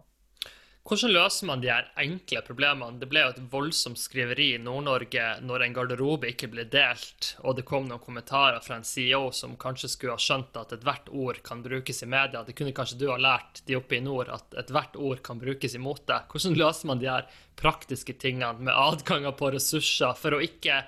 Hvordan 0.88 1.12
løser 1.12 1.44
man 1.44 1.60
de 1.60 1.68
her 1.68 1.88
enkle 2.00 2.40
problemene? 2.46 2.96
Det 2.96 3.10
ble 3.10 3.20
jo 3.20 3.32
et 3.34 3.40
voldsomt 3.52 3.98
skriveri 4.00 4.46
i 4.54 4.60
Nord-Norge 4.62 5.24
når 5.44 5.66
en 5.66 5.74
garderobe 5.76 6.30
ikke 6.30 6.48
ble 6.48 6.64
delt, 6.72 7.34
og 7.44 7.58
det 7.58 7.66
kom 7.68 7.84
noen 7.90 8.00
kommentarer 8.00 8.62
fra 8.64 8.78
en 8.78 8.86
CEO 8.88 9.26
som 9.36 9.58
kanskje 9.60 9.90
skulle 9.92 10.14
ha 10.16 10.22
skjønt 10.24 10.56
at 10.56 10.72
ethvert 10.78 11.10
ord 11.12 11.42
kan 11.44 11.60
brukes 11.60 12.00
i 12.00 12.08
media. 12.08 12.40
Det 12.40 12.56
kunne 12.56 12.72
kanskje 12.72 12.96
du 13.02 13.04
ha 13.12 13.18
lært 13.20 13.60
de 13.68 13.76
oppe 13.76 13.98
i 13.98 14.00
nord, 14.06 14.32
at 14.32 14.56
ethvert 14.64 14.96
ord 14.96 15.20
kan 15.28 15.42
brukes 15.42 15.76
imot 15.76 16.06
deg. 16.08 16.24
Hvordan 16.32 16.56
løser 16.56 16.88
man 16.88 17.04
de 17.04 17.12
her 17.12 17.28
praktiske 17.60 18.16
tingene 18.16 18.56
med 18.56 18.72
adganger 18.72 19.36
på 19.36 19.52
ressurser, 19.58 20.16
for 20.16 20.38
å 20.38 20.40
ikke 20.40 20.80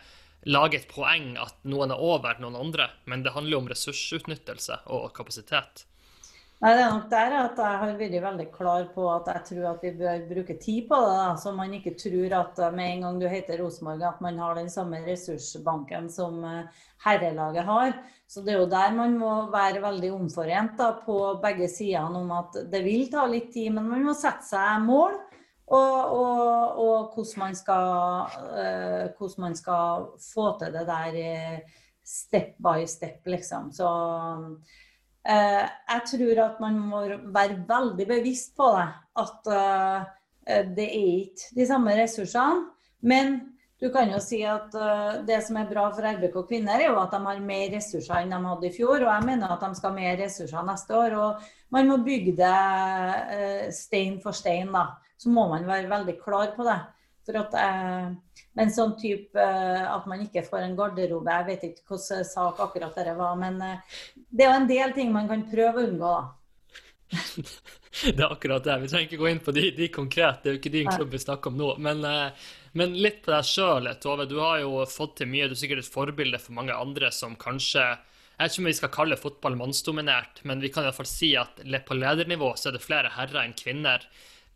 lage 0.49 0.81
et 0.81 0.89
poeng 0.89 1.35
at 1.45 1.61
noen 1.69 1.93
er 1.93 2.01
over 2.01 2.41
noen 2.41 2.57
andre, 2.57 2.89
men 3.05 3.21
det 3.21 3.37
handler 3.37 3.59
jo 3.59 3.63
om 3.67 3.73
ressursutnyttelse 3.77 4.81
og 4.97 5.11
kapasitet? 5.21 5.90
Nei, 6.61 6.75
det 6.77 6.81
er 6.85 6.91
nok 6.93 7.07
der 7.09 7.35
at 7.39 7.61
jeg 7.65 7.77
har 7.81 7.93
vært 7.97 8.15
veldig 8.21 8.45
klar 8.53 8.83
på 8.93 9.07
at 9.09 9.29
jeg 9.31 9.45
tror 9.47 9.69
at 9.71 9.85
vi 9.87 9.93
bør 9.97 10.25
bruke 10.29 10.57
tid 10.61 10.91
på 10.91 10.97
det. 11.01 11.13
Da. 11.17 11.29
Så 11.41 11.53
man 11.57 11.73
ikke 11.73 11.95
tror 11.97 12.35
at 12.37 12.59
med 12.75 12.85
en 12.85 13.07
gang 13.07 13.21
du 13.23 13.25
heter 13.33 13.63
Rosenborg, 13.63 14.05
at 14.05 14.19
man 14.21 14.37
har 14.43 14.59
den 14.59 14.69
samme 14.69 15.01
ressursbanken 15.07 16.11
som 16.13 16.43
eh, 16.45 16.83
herrelaget 17.07 17.65
har. 17.65 17.95
Så 18.29 18.45
det 18.45 18.53
er 18.53 18.61
jo 18.61 18.67
der 18.69 18.93
man 18.93 19.17
må 19.17 19.31
være 19.55 19.81
veldig 19.87 20.11
omforent 20.19 20.77
da, 20.77 20.91
på 21.07 21.17
begge 21.41 21.71
sidene 21.73 22.21
om 22.21 22.37
at 22.43 22.61
det 22.75 22.83
vil 22.85 23.09
ta 23.09 23.25
litt 23.25 23.49
tid, 23.55 23.73
men 23.79 23.89
man 23.89 24.05
må 24.11 24.15
sette 24.19 24.45
seg 24.51 24.85
mål. 24.85 25.17
Og, 25.71 25.97
og, 26.13 26.77
og 26.83 27.15
hvordan, 27.15 27.41
man 27.41 27.57
skal, 27.57 27.91
uh, 28.37 29.09
hvordan, 29.17 29.41
man 29.47 29.57
skal, 29.57 30.07
få 30.27 30.51
til 30.61 30.77
det 30.77 30.85
der 30.89 31.19
step 32.05 32.57
by 32.61 32.85
step, 32.91 33.23
liksom. 33.31 33.71
Så 33.73 33.89
Eh, 33.89 34.90
jeg 35.25 36.03
tror 36.09 36.43
at 36.47 36.61
man 36.63 36.79
må 36.81 37.05
være 37.35 37.61
veldig 37.69 38.07
bevisst 38.09 38.55
på 38.57 38.71
det. 38.77 38.89
At 39.21 39.49
eh, 39.53 40.67
det 40.77 40.87
er 40.87 41.09
ikke 41.27 41.57
de 41.59 41.67
samme 41.69 41.97
ressursene. 41.99 42.69
Men 43.01 43.37
du 43.81 43.89
kan 43.93 44.11
jo 44.13 44.21
si 44.21 44.43
at 44.45 44.75
eh, 44.77 45.21
det 45.29 45.43
som 45.45 45.59
er 45.61 45.69
bra 45.69 45.89
for 45.93 46.05
RBK 46.05 46.39
kvinner, 46.49 46.81
er 46.81 46.91
jo 46.91 47.01
at 47.03 47.13
de 47.13 47.21
har 47.27 47.43
mer 47.45 47.69
ressurser 47.75 48.23
enn 48.23 48.33
de 48.33 48.41
hadde 48.47 48.71
i 48.71 48.75
fjor. 48.75 48.97
Og 49.01 49.11
jeg 49.11 49.29
mener 49.29 49.53
at 49.53 49.67
de 49.67 49.77
skal 49.77 49.93
ha 49.93 49.99
mer 49.99 50.17
ressurser 50.23 50.67
neste 50.69 50.97
år. 50.97 51.19
Og 51.21 51.53
man 51.77 51.91
må 51.91 52.01
bygge 52.07 52.37
det 52.41 53.75
stein 53.77 54.19
for 54.25 54.37
stein, 54.37 54.73
da. 54.73 54.89
Så 55.21 55.29
må 55.29 55.51
man 55.51 55.69
være 55.69 55.91
veldig 55.91 56.17
klar 56.23 56.55
på 56.57 56.65
det. 56.65 56.81
At 57.31 57.55
eh, 57.55 58.07
men 58.59 58.73
sånn 58.75 58.97
type 58.99 59.39
eh, 59.39 59.83
at 59.87 60.07
man 60.11 60.23
ikke 60.25 60.43
får 60.47 60.65
en 60.65 60.77
garderobe 60.79 61.35
Jeg 61.37 61.47
vet 61.47 61.67
ikke 61.69 61.95
hvilken 61.95 62.27
sak 62.27 62.63
akkurat 62.65 62.97
det 62.99 63.17
var, 63.19 63.37
men 63.39 63.61
eh, 63.63 63.99
det 64.31 64.47
er 64.47 64.51
jo 64.51 64.61
en 64.61 64.71
del 64.71 64.95
ting 64.97 65.13
man 65.15 65.29
kan 65.31 65.45
prøve 65.51 65.83
å 65.83 65.91
unngå, 65.91 66.15
da. 66.17 66.23
det 68.17 68.23
er 68.23 68.29
akkurat 68.31 68.67
det. 68.67 68.77
Vi 68.83 68.91
trenger 68.91 69.09
ikke 69.09 69.21
gå 69.23 69.31
inn 69.31 69.43
på 69.43 69.55
de, 69.55 69.65
de 69.77 69.89
konkrete, 69.95 70.43
det 70.43 70.51
er 70.51 70.57
jo 70.57 70.61
ikke 70.63 70.75
din 70.75 70.91
klubb 70.91 71.15
vi 71.15 71.23
snakker 71.23 71.53
om 71.53 71.59
nå. 71.61 71.71
Men, 71.83 72.03
eh, 72.07 72.51
men 72.79 72.95
litt 72.99 73.23
på 73.25 73.35
deg 73.35 73.47
sjøl, 73.47 73.91
Tove. 74.03 74.27
Du 74.31 74.39
har 74.43 74.61
jo 74.65 74.85
fått 74.91 75.21
til 75.21 75.31
mye. 75.31 75.49
Du 75.51 75.57
er 75.57 75.63
sikkert 75.63 75.85
et 75.85 75.95
forbilde 75.95 76.39
for 76.43 76.59
mange 76.59 76.75
andre 76.75 77.11
som 77.15 77.39
kanskje 77.39 77.87
jeg 78.41 78.47
vet 78.47 78.55
ikke 78.55 78.63
om 78.63 78.69
vi 78.71 78.79
skal 78.79 78.93
kalle 78.95 79.17
fotball 79.21 79.57
mannsdominert, 79.61 80.39
men 80.49 80.63
vi 80.65 80.71
kan 80.73 80.87
i 80.87 80.89
hvert 80.89 80.97
fall 80.97 81.09
si 81.11 81.35
at 81.37 81.59
på 81.85 81.97
ledernivå 81.99 82.55
så 82.57 82.71
er 82.71 82.79
det 82.79 82.81
flere 82.81 83.11
herrer 83.13 83.43
enn 83.43 83.53
kvinner. 83.53 84.07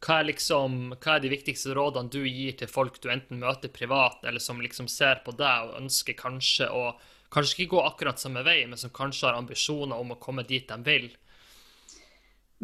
Hva 0.04 0.20
er, 0.20 0.28
liksom, 0.28 0.92
hva 1.00 1.16
er 1.16 1.24
de 1.24 1.32
viktigste 1.32 1.72
rådene 1.76 2.12
du 2.12 2.20
gir 2.28 2.58
til 2.60 2.68
folk 2.68 2.98
du 3.00 3.08
enten 3.08 3.40
møter 3.40 3.72
privat, 3.72 4.20
eller 4.28 4.42
som 4.42 4.60
liksom 4.60 4.88
ser 4.92 5.22
på 5.24 5.32
deg 5.38 5.70
og 5.70 5.78
ønsker 5.80 6.18
kanskje 6.18 6.68
å 6.68 6.90
kanskje 7.34 7.56
ikke 7.56 7.72
gå 7.74 7.80
akkurat 7.82 8.20
samme 8.20 8.42
vei, 8.46 8.60
men 8.68 8.78
som 8.78 8.90
kanskje 8.94 9.26
har 9.28 9.36
ambisjoner 9.40 9.96
om 9.98 10.12
å 10.14 10.22
komme 10.22 10.42
dit 10.46 10.68
de 10.68 10.76
vil? 10.86 11.06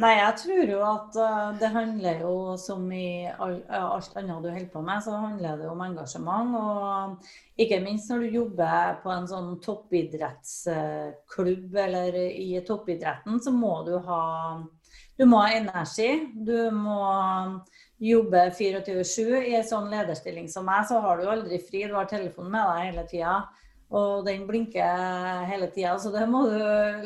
Nei, 0.00 0.14
jeg 0.16 0.34
tror 0.40 0.70
jo 0.70 0.80
at 0.86 1.16
uh, 1.18 1.58
det 1.60 1.68
handler 1.74 2.20
jo 2.22 2.56
som 2.60 2.92
i 2.94 3.28
alt 3.28 4.16
annet 4.16 4.40
du 4.40 4.48
holder 4.48 4.68
på 4.72 4.80
med, 4.86 5.02
så 5.04 5.10
handler 5.18 5.56
det 5.60 5.68
om 5.68 5.80
engasjement. 5.84 6.56
Og 6.56 7.16
ikke 7.60 7.84
minst 7.84 8.08
når 8.08 8.18
du 8.22 8.28
jobber 8.38 8.96
på 9.02 9.08
en 9.12 9.28
sånn 9.28 9.60
toppidrettsklubb 9.64 11.76
eller 11.84 12.16
i 12.30 12.64
toppidretten, 12.64 13.40
så 13.44 13.50
må 13.52 13.84
du 13.88 13.94
ha 14.06 14.22
du 15.20 15.26
må 15.28 15.42
ha 15.44 15.50
energi. 15.52 16.08
Du 16.32 16.70
må 16.72 17.00
jobbe 18.00 18.46
24-7. 18.56 19.26
I 19.50 19.58
en 19.58 19.66
sånn 19.68 19.90
lederstilling 19.92 20.46
som 20.48 20.64
meg, 20.64 20.86
så 20.88 21.00
har 21.04 21.20
du 21.20 21.28
aldri 21.28 21.58
fri. 21.60 21.84
Du 21.84 21.98
har 21.98 22.08
telefonen 22.08 22.54
med 22.54 22.70
deg 22.70 22.86
hele 22.86 23.04
tida. 23.10 23.34
Og 23.90 24.24
den 24.24 24.46
blinker 24.48 25.44
hele 25.50 25.68
tida, 25.74 25.98
så 26.00 26.12
det 26.14 26.24
må 26.30 26.46
du 26.48 26.56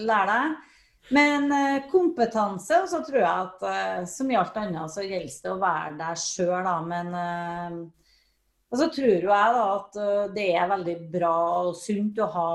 lære 0.06 0.28
deg. 0.30 0.70
Men 1.12 1.50
eh, 1.52 1.82
kompetanse, 1.90 2.78
og 2.80 2.88
så 2.88 3.02
tror 3.04 3.18
jeg 3.20 3.48
at 3.48 3.66
eh, 3.68 4.04
som 4.08 4.30
i 4.30 4.38
alt 4.40 4.54
annet, 4.56 4.92
så 4.92 5.02
gjelder 5.04 5.34
det 5.44 5.50
å 5.52 5.58
være 5.60 5.98
deg 5.98 6.22
sjøl, 6.22 6.54
da. 6.64 6.76
Men 6.86 7.10
eh, 7.18 7.76
og 8.72 8.80
så 8.80 8.88
tror 8.90 9.10
jeg 9.10 9.28
da 9.30 9.66
at 9.74 9.98
det 10.34 10.46
er 10.56 10.70
veldig 10.70 10.94
bra 11.12 11.34
og 11.68 11.76
sunt 11.78 12.16
å 12.18 12.26
ha 12.32 12.48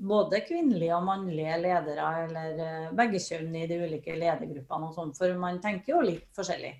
både 0.00 0.40
kvinnelige 0.46 0.96
og 0.96 1.04
mannlige 1.06 1.56
ledere, 1.60 2.10
eller 2.26 2.60
uh, 2.60 2.92
begge 2.96 3.20
kjønn 3.22 3.56
i 3.60 3.66
de 3.70 3.80
ulike 3.84 4.16
ledergruppene 4.16 4.88
og 4.88 4.94
sånn, 4.96 5.16
for 5.16 5.34
man 5.40 5.60
tenker 5.62 5.94
jo 5.94 6.04
litt 6.06 6.28
forskjellig. 6.36 6.72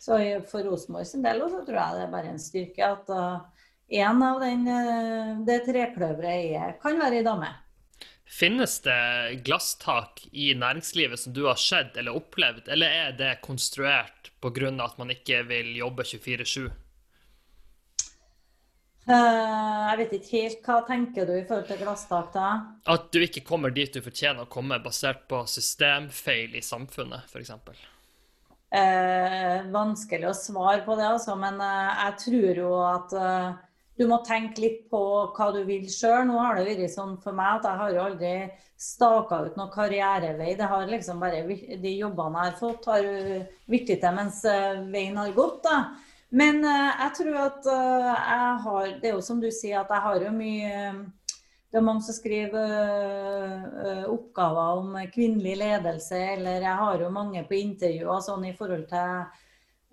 Så 0.00 0.18
for 0.48 0.64
Rosenborg 0.64 1.08
sin 1.08 1.24
del 1.24 1.42
så 1.48 1.62
tror 1.64 1.78
jeg 1.80 1.98
det 1.98 2.06
er 2.06 2.12
bare 2.12 2.32
en 2.32 2.40
styrke 2.40 2.88
at 2.96 3.12
uh, 3.12 3.68
en 4.04 4.24
av 4.24 4.40
den, 4.40 4.64
uh, 4.68 5.44
det 5.44 5.60
trekløveret 5.68 6.80
kan 6.82 7.00
være 7.00 7.20
ei 7.20 7.26
dame. 7.26 7.52
Finnes 8.24 8.78
det 8.82 9.42
glasstak 9.44 10.24
i 10.32 10.54
næringslivet 10.56 11.20
som 11.20 11.34
du 11.36 11.44
har 11.46 11.60
sett 11.60 11.98
eller 12.00 12.16
opplevd, 12.16 12.70
eller 12.72 12.96
er 13.04 13.12
det 13.18 13.34
konstruert 13.44 14.32
pga. 14.40 14.72
at 14.84 14.98
man 14.98 15.12
ikke 15.12 15.42
vil 15.48 15.76
jobbe 15.76 16.02
24-7? 16.02 16.70
Eh, 19.04 19.80
jeg 19.90 19.98
vet 20.00 20.14
ikke 20.16 20.38
helt. 20.38 20.60
Hva 20.64 20.78
tenker 20.88 21.26
du 21.28 21.34
i 21.36 21.44
forhold 21.44 21.66
til 21.68 21.80
glasstak, 21.82 22.30
da? 22.32 22.52
At 22.88 23.10
du 23.12 23.20
ikke 23.20 23.44
kommer 23.44 23.74
dit 23.74 23.92
du 23.92 24.00
fortjener 24.04 24.46
å 24.46 24.50
komme, 24.50 24.80
basert 24.84 25.26
på 25.28 25.42
systemfeil 25.50 26.56
i 26.56 26.64
samfunnet, 26.64 27.28
f.eks. 27.28 27.52
Eh, 28.74 29.66
vanskelig 29.74 30.30
å 30.30 30.38
svare 30.38 30.80
på 30.86 30.96
det, 30.96 31.10
altså. 31.10 31.36
Men 31.40 31.60
eh, 31.60 32.00
jeg 32.00 32.18
tror 32.24 32.62
jo 32.62 32.70
at 32.88 33.16
du 33.94 34.06
må 34.10 34.18
tenke 34.26 34.64
litt 34.64 34.86
på 34.90 35.02
hva 35.36 35.50
du 35.54 35.60
vil 35.68 35.84
sjøl. 35.92 36.24
Nå 36.30 36.40
har 36.40 36.56
det 36.56 36.64
vært 36.72 36.96
sånn 36.96 37.18
for 37.22 37.36
meg 37.36 37.60
at 37.60 37.68
jeg 37.68 37.82
har 37.82 37.92
jo 37.92 38.06
aldri 38.06 38.32
staka 38.80 39.42
ut 39.44 39.60
noen 39.60 39.70
karrierevei. 39.70 40.56
Det 40.56 40.70
har 40.72 40.88
liksom 40.88 41.20
bare 41.22 41.44
De 41.44 41.92
jobbene 41.92 42.40
jeg 42.40 42.54
har 42.54 42.58
fått, 42.58 42.88
har 42.88 43.06
blitt 43.68 43.92
til 43.92 44.16
mens 44.16 44.40
veien 44.88 45.20
har 45.20 45.36
gått. 45.36 45.60
da. 45.68 45.76
Men 46.34 46.64
uh, 46.66 46.94
jeg 46.98 47.12
tror 47.18 47.36
at 47.44 47.68
uh, 47.68 48.08
jeg 48.10 48.56
har 48.64 48.96
Det 49.00 49.10
er 49.10 49.14
jo 49.14 49.22
som 49.24 49.42
du 49.42 49.50
sier, 49.54 49.80
at 49.80 49.92
jeg 49.92 50.04
har 50.06 50.24
jo 50.26 50.32
mye 50.34 50.80
Det 51.70 51.78
er 51.78 51.86
mange 51.86 52.02
som 52.06 52.16
skriver 52.16 52.74
uh, 52.74 54.04
oppgaver 54.10 54.80
om 54.80 54.98
kvinnelig 55.14 55.56
ledelse, 55.62 56.20
eller 56.36 56.62
jeg 56.62 56.80
har 56.82 57.00
jo 57.02 57.14
mange 57.14 57.42
på 57.48 57.58
intervjuer 57.58 58.20
sånn 58.22 58.46
i 58.46 58.54
forhold 58.54 58.86
til 58.90 59.24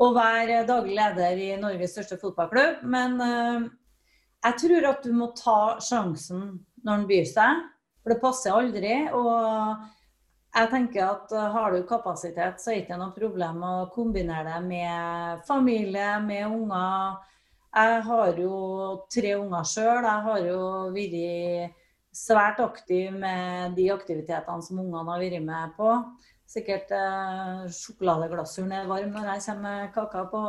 å 0.02 0.10
være 0.14 0.64
daglig 0.70 0.98
leder 0.98 1.42
i 1.42 1.50
Norges 1.62 1.96
største 1.96 2.18
fotballklubb. 2.22 2.84
Men 2.90 3.18
jeg 3.22 4.56
tror 4.62 4.88
at 4.92 5.04
du 5.06 5.12
må 5.14 5.28
ta 5.38 5.78
sjansen 5.82 6.46
når 6.86 7.02
den 7.02 7.10
byr 7.10 7.28
seg, 7.30 7.66
for 8.02 8.14
det 8.14 8.22
passer 8.22 8.58
aldri. 8.58 8.96
og 9.14 9.82
jeg 10.52 10.70
tenker 10.72 11.06
at 11.06 11.34
uh, 11.36 11.50
Har 11.54 11.72
du 11.72 11.84
kapasitet, 11.88 12.60
så 12.60 12.72
er 12.72 12.80
det 12.80 12.86
ikke 12.86 13.00
noe 13.00 13.16
problem 13.16 13.62
å 13.64 13.76
kombinere 13.94 14.44
det 14.50 14.64
med 14.66 15.46
familie, 15.48 16.18
med 16.26 16.48
unger. 16.52 17.22
Jeg 17.72 18.02
har 18.04 18.42
jo 18.42 18.56
tre 19.12 19.38
unger 19.40 19.70
sjøl. 19.72 20.04
Jeg 20.04 20.26
har 20.28 20.42
jo 20.50 20.66
vært 20.92 21.78
svært 22.12 22.60
aktiv 22.60 23.16
med 23.16 23.78
de 23.78 23.88
aktivitetene 23.94 24.66
som 24.66 24.82
ungene 24.84 25.08
har 25.08 25.24
vært 25.24 25.46
med 25.46 25.72
på. 25.78 25.94
Sikkert 26.52 26.90
eh, 26.92 27.62
sjokoladeglasuren 27.72 28.74
er 28.76 28.90
varm 28.90 29.14
når 29.16 29.30
jeg 29.30 29.44
kommer 29.46 29.62
med 29.86 29.94
kaka 29.96 30.26
på 30.34 30.42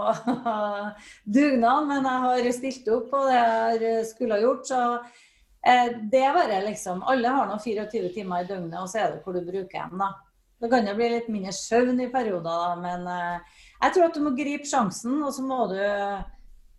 dugnad, 1.37 1.87
men 1.93 2.09
jeg 2.11 2.25
har 2.25 2.49
stilt 2.57 2.91
opp 2.91 3.07
på 3.13 3.21
det 3.29 3.39
jeg 3.85 4.09
skulle 4.11 4.35
ha 4.35 4.43
gjort. 4.43 4.67
så 4.67 4.81
Eh, 4.83 5.31
det 5.63 6.19
er 6.19 6.35
bare 6.35 6.59
liksom 6.67 7.05
Alle 7.07 7.31
har 7.31 7.47
nå 7.47 7.55
24 7.63 8.09
timer 8.17 8.43
i 8.43 8.49
døgnet, 8.49 8.81
og 8.81 8.89
så 8.91 8.99
er 8.99 9.13
det 9.13 9.23
hvor 9.23 9.37
du 9.37 9.45
bruker 9.47 9.89
dem, 9.89 10.01
da. 10.03 10.11
Det 10.63 10.71
kan 10.71 10.87
jo 10.87 10.95
bli 10.95 11.09
litt 11.11 11.31
mindre 11.31 11.53
søvn 11.55 12.01
i 12.05 12.11
perioder, 12.11 12.43
da, 12.47 12.75
men 12.79 13.07
eh, 13.11 13.63
jeg 13.83 13.95
tror 13.95 14.05
at 14.07 14.15
du 14.15 14.23
må 14.23 14.31
gripe 14.37 14.69
sjansen, 14.69 15.17
og 15.27 15.35
så 15.35 15.43
må 15.43 15.65
du 15.73 15.81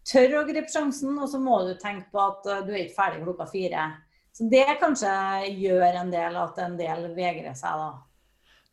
tørre 0.08 0.40
å 0.40 0.48
gripe 0.48 0.72
sjansen, 0.72 1.18
og 1.18 1.28
så 1.32 1.42
må 1.44 1.58
du 1.68 1.74
tenke 1.82 2.08
på 2.12 2.22
at 2.24 2.48
eh, 2.48 2.62
du 2.64 2.72
er 2.72 2.86
ikke 2.86 2.96
ferdig 2.96 3.26
klokka 3.26 3.48
fire. 3.52 3.90
Så 4.34 4.48
det 4.52 4.66
kanskje 4.80 5.12
gjør 5.60 6.00
en 6.00 6.14
del 6.14 6.40
at 6.40 6.62
en 6.64 6.78
del 6.80 7.10
vegrer 7.18 7.58
seg, 7.60 7.84
da. 7.84 7.90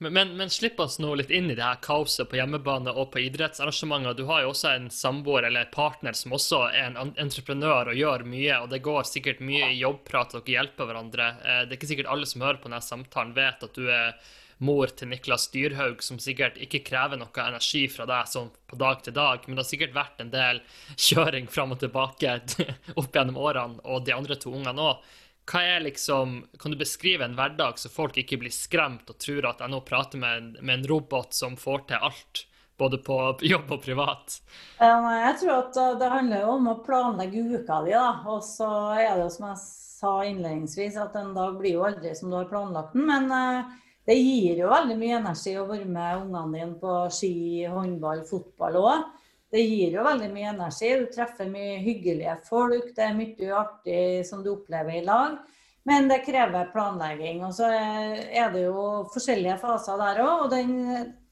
Men, 0.03 0.37
men, 0.37 0.51
slipp 0.51 0.81
oss 0.81 0.99
nå 0.99 1.11
litt 1.15 1.31
inn 1.31 1.51
i 1.51 1.55
det 1.55 1.61
her 1.61 1.81
kaoset 1.85 2.31
på 2.31 2.39
hjemmebane 2.39 2.93
og 2.97 3.11
på 3.13 3.21
idrettsarrangementer. 3.21 4.15
Du 4.17 4.23
har 4.31 4.47
jo 4.47 4.55
også 4.55 4.71
en 4.73 4.87
samboer 4.89 5.45
eller 5.51 5.69
partner 5.75 6.17
som 6.17 6.33
også 6.33 6.63
er 6.71 6.87
en 6.89 7.13
entreprenør 7.21 7.93
og 7.93 7.99
gjør 7.99 8.25
mye, 8.25 8.63
og 8.63 8.71
det 8.73 8.81
går 8.87 9.05
sikkert 9.05 9.43
mye 9.45 9.69
i 9.75 9.83
jobbprat, 9.83 10.33
og 10.33 10.47
dere 10.47 10.63
hjelper 10.63 10.89
hverandre. 10.89 11.29
Eh, 11.45 11.61
det 11.67 11.75
er 11.75 11.77
ikke 11.77 11.91
sikkert 11.93 12.09
alle 12.15 12.31
som 12.33 12.47
hører 12.47 12.63
på 12.63 12.71
denne 12.71 12.81
samtalen, 12.87 13.37
vet 13.37 13.69
at 13.69 13.77
du 13.77 13.93
er 13.93 14.17
mor 14.65 14.89
til 14.97 15.13
Niklas 15.13 15.51
Dyrhaug, 15.53 16.01
som 16.05 16.17
sikkert 16.21 16.57
ikke 16.65 16.81
krever 16.89 17.21
noe 17.21 17.45
energi 17.45 17.87
fra 17.93 18.09
deg 18.09 18.33
sånn 18.33 18.49
på 18.73 18.81
dag 18.81 19.05
til 19.05 19.17
dag, 19.21 19.45
men 19.45 19.57
det 19.57 19.67
har 19.67 19.73
sikkert 19.75 19.97
vært 20.01 20.25
en 20.25 20.33
del 20.33 20.65
kjøring 20.97 21.53
fram 21.53 21.77
og 21.77 21.85
tilbake 21.85 22.39
opp 23.01 23.13
gjennom 23.13 23.37
årene, 23.37 23.85
og 23.85 24.09
de 24.09 24.17
andre 24.17 24.41
to 24.41 24.57
ungene 24.57 24.93
òg. 24.95 25.11
Hva 25.51 25.63
er 25.67 25.83
liksom, 25.83 26.45
Kan 26.59 26.75
du 26.75 26.79
beskrive 26.79 27.27
en 27.27 27.35
hverdag 27.39 27.79
så 27.79 27.91
folk 27.91 28.19
ikke 28.21 28.39
blir 28.43 28.55
skremt 28.55 29.11
og 29.11 29.19
tror 29.23 29.51
at 29.51 29.65
jeg 29.65 29.73
nå 29.73 29.83
prater 29.87 30.23
med 30.23 30.39
en, 30.39 30.49
med 30.61 30.79
en 30.79 30.89
robot 30.93 31.35
som 31.35 31.59
får 31.59 31.89
til 31.91 32.07
alt? 32.11 32.47
Både 32.81 32.97
på 33.05 33.17
jobb 33.45 33.75
og 33.75 33.83
privat? 33.85 34.39
Jeg 34.81 35.35
tror 35.43 35.51
at 35.59 35.81
det 36.01 36.09
handler 36.09 36.47
jo 36.47 36.55
om 36.55 36.71
å 36.71 36.79
planlegge 36.81 37.43
uka 37.59 37.83
di. 37.85 37.93
da, 37.93 38.23
Og 38.25 38.41
så 38.47 38.71
er 38.95 39.19
det 39.19 39.27
jo 39.27 39.35
som 39.35 39.51
jeg 39.51 39.61
sa 39.61 40.15
innledningsvis, 40.25 40.97
at 40.97 41.19
en 41.21 41.35
dag 41.37 41.59
blir 41.61 41.77
jo 41.77 41.85
aldri 41.85 42.15
som 42.17 42.33
du 42.33 42.39
har 42.39 42.49
planlagt 42.49 42.97
den. 42.97 43.05
Men 43.11 43.29
uh, 43.29 43.75
det 44.09 44.17
gir 44.17 44.63
jo 44.63 44.71
veldig 44.73 44.97
mye 44.97 45.19
energi 45.19 45.59
å 45.61 45.67
være 45.69 45.91
med 45.93 46.23
ungene 46.23 46.57
dine 46.57 46.79
på 46.81 46.95
ski, 47.13 47.35
håndball, 47.69 48.25
fotball 48.31 48.81
òg 48.81 49.11
det 49.51 49.63
gir 49.67 49.97
jo 49.97 50.05
veldig 50.07 50.29
mye 50.31 50.51
energi. 50.53 50.91
Du 51.01 51.09
treffer 51.11 51.49
mye 51.51 51.81
hyggelige 51.83 52.37
folk. 52.47 52.93
Det 52.95 53.07
er 53.07 53.17
mye 53.19 53.55
artig 53.59 54.03
som 54.29 54.45
du 54.45 54.53
opplever 54.53 55.01
i 55.01 55.07
lag. 55.07 55.41
Men 55.89 56.11
det 56.11 56.23
krever 56.27 56.71
planlegging. 56.75 57.43
Og 57.47 57.55
så 57.57 57.71
er 57.73 58.53
det 58.55 58.67
jo 58.69 58.85
forskjellige 59.11 59.59
faser 59.63 59.99
der 59.99 60.23
òg. 60.23 60.45
Og 60.45 60.53
den, 60.53 60.75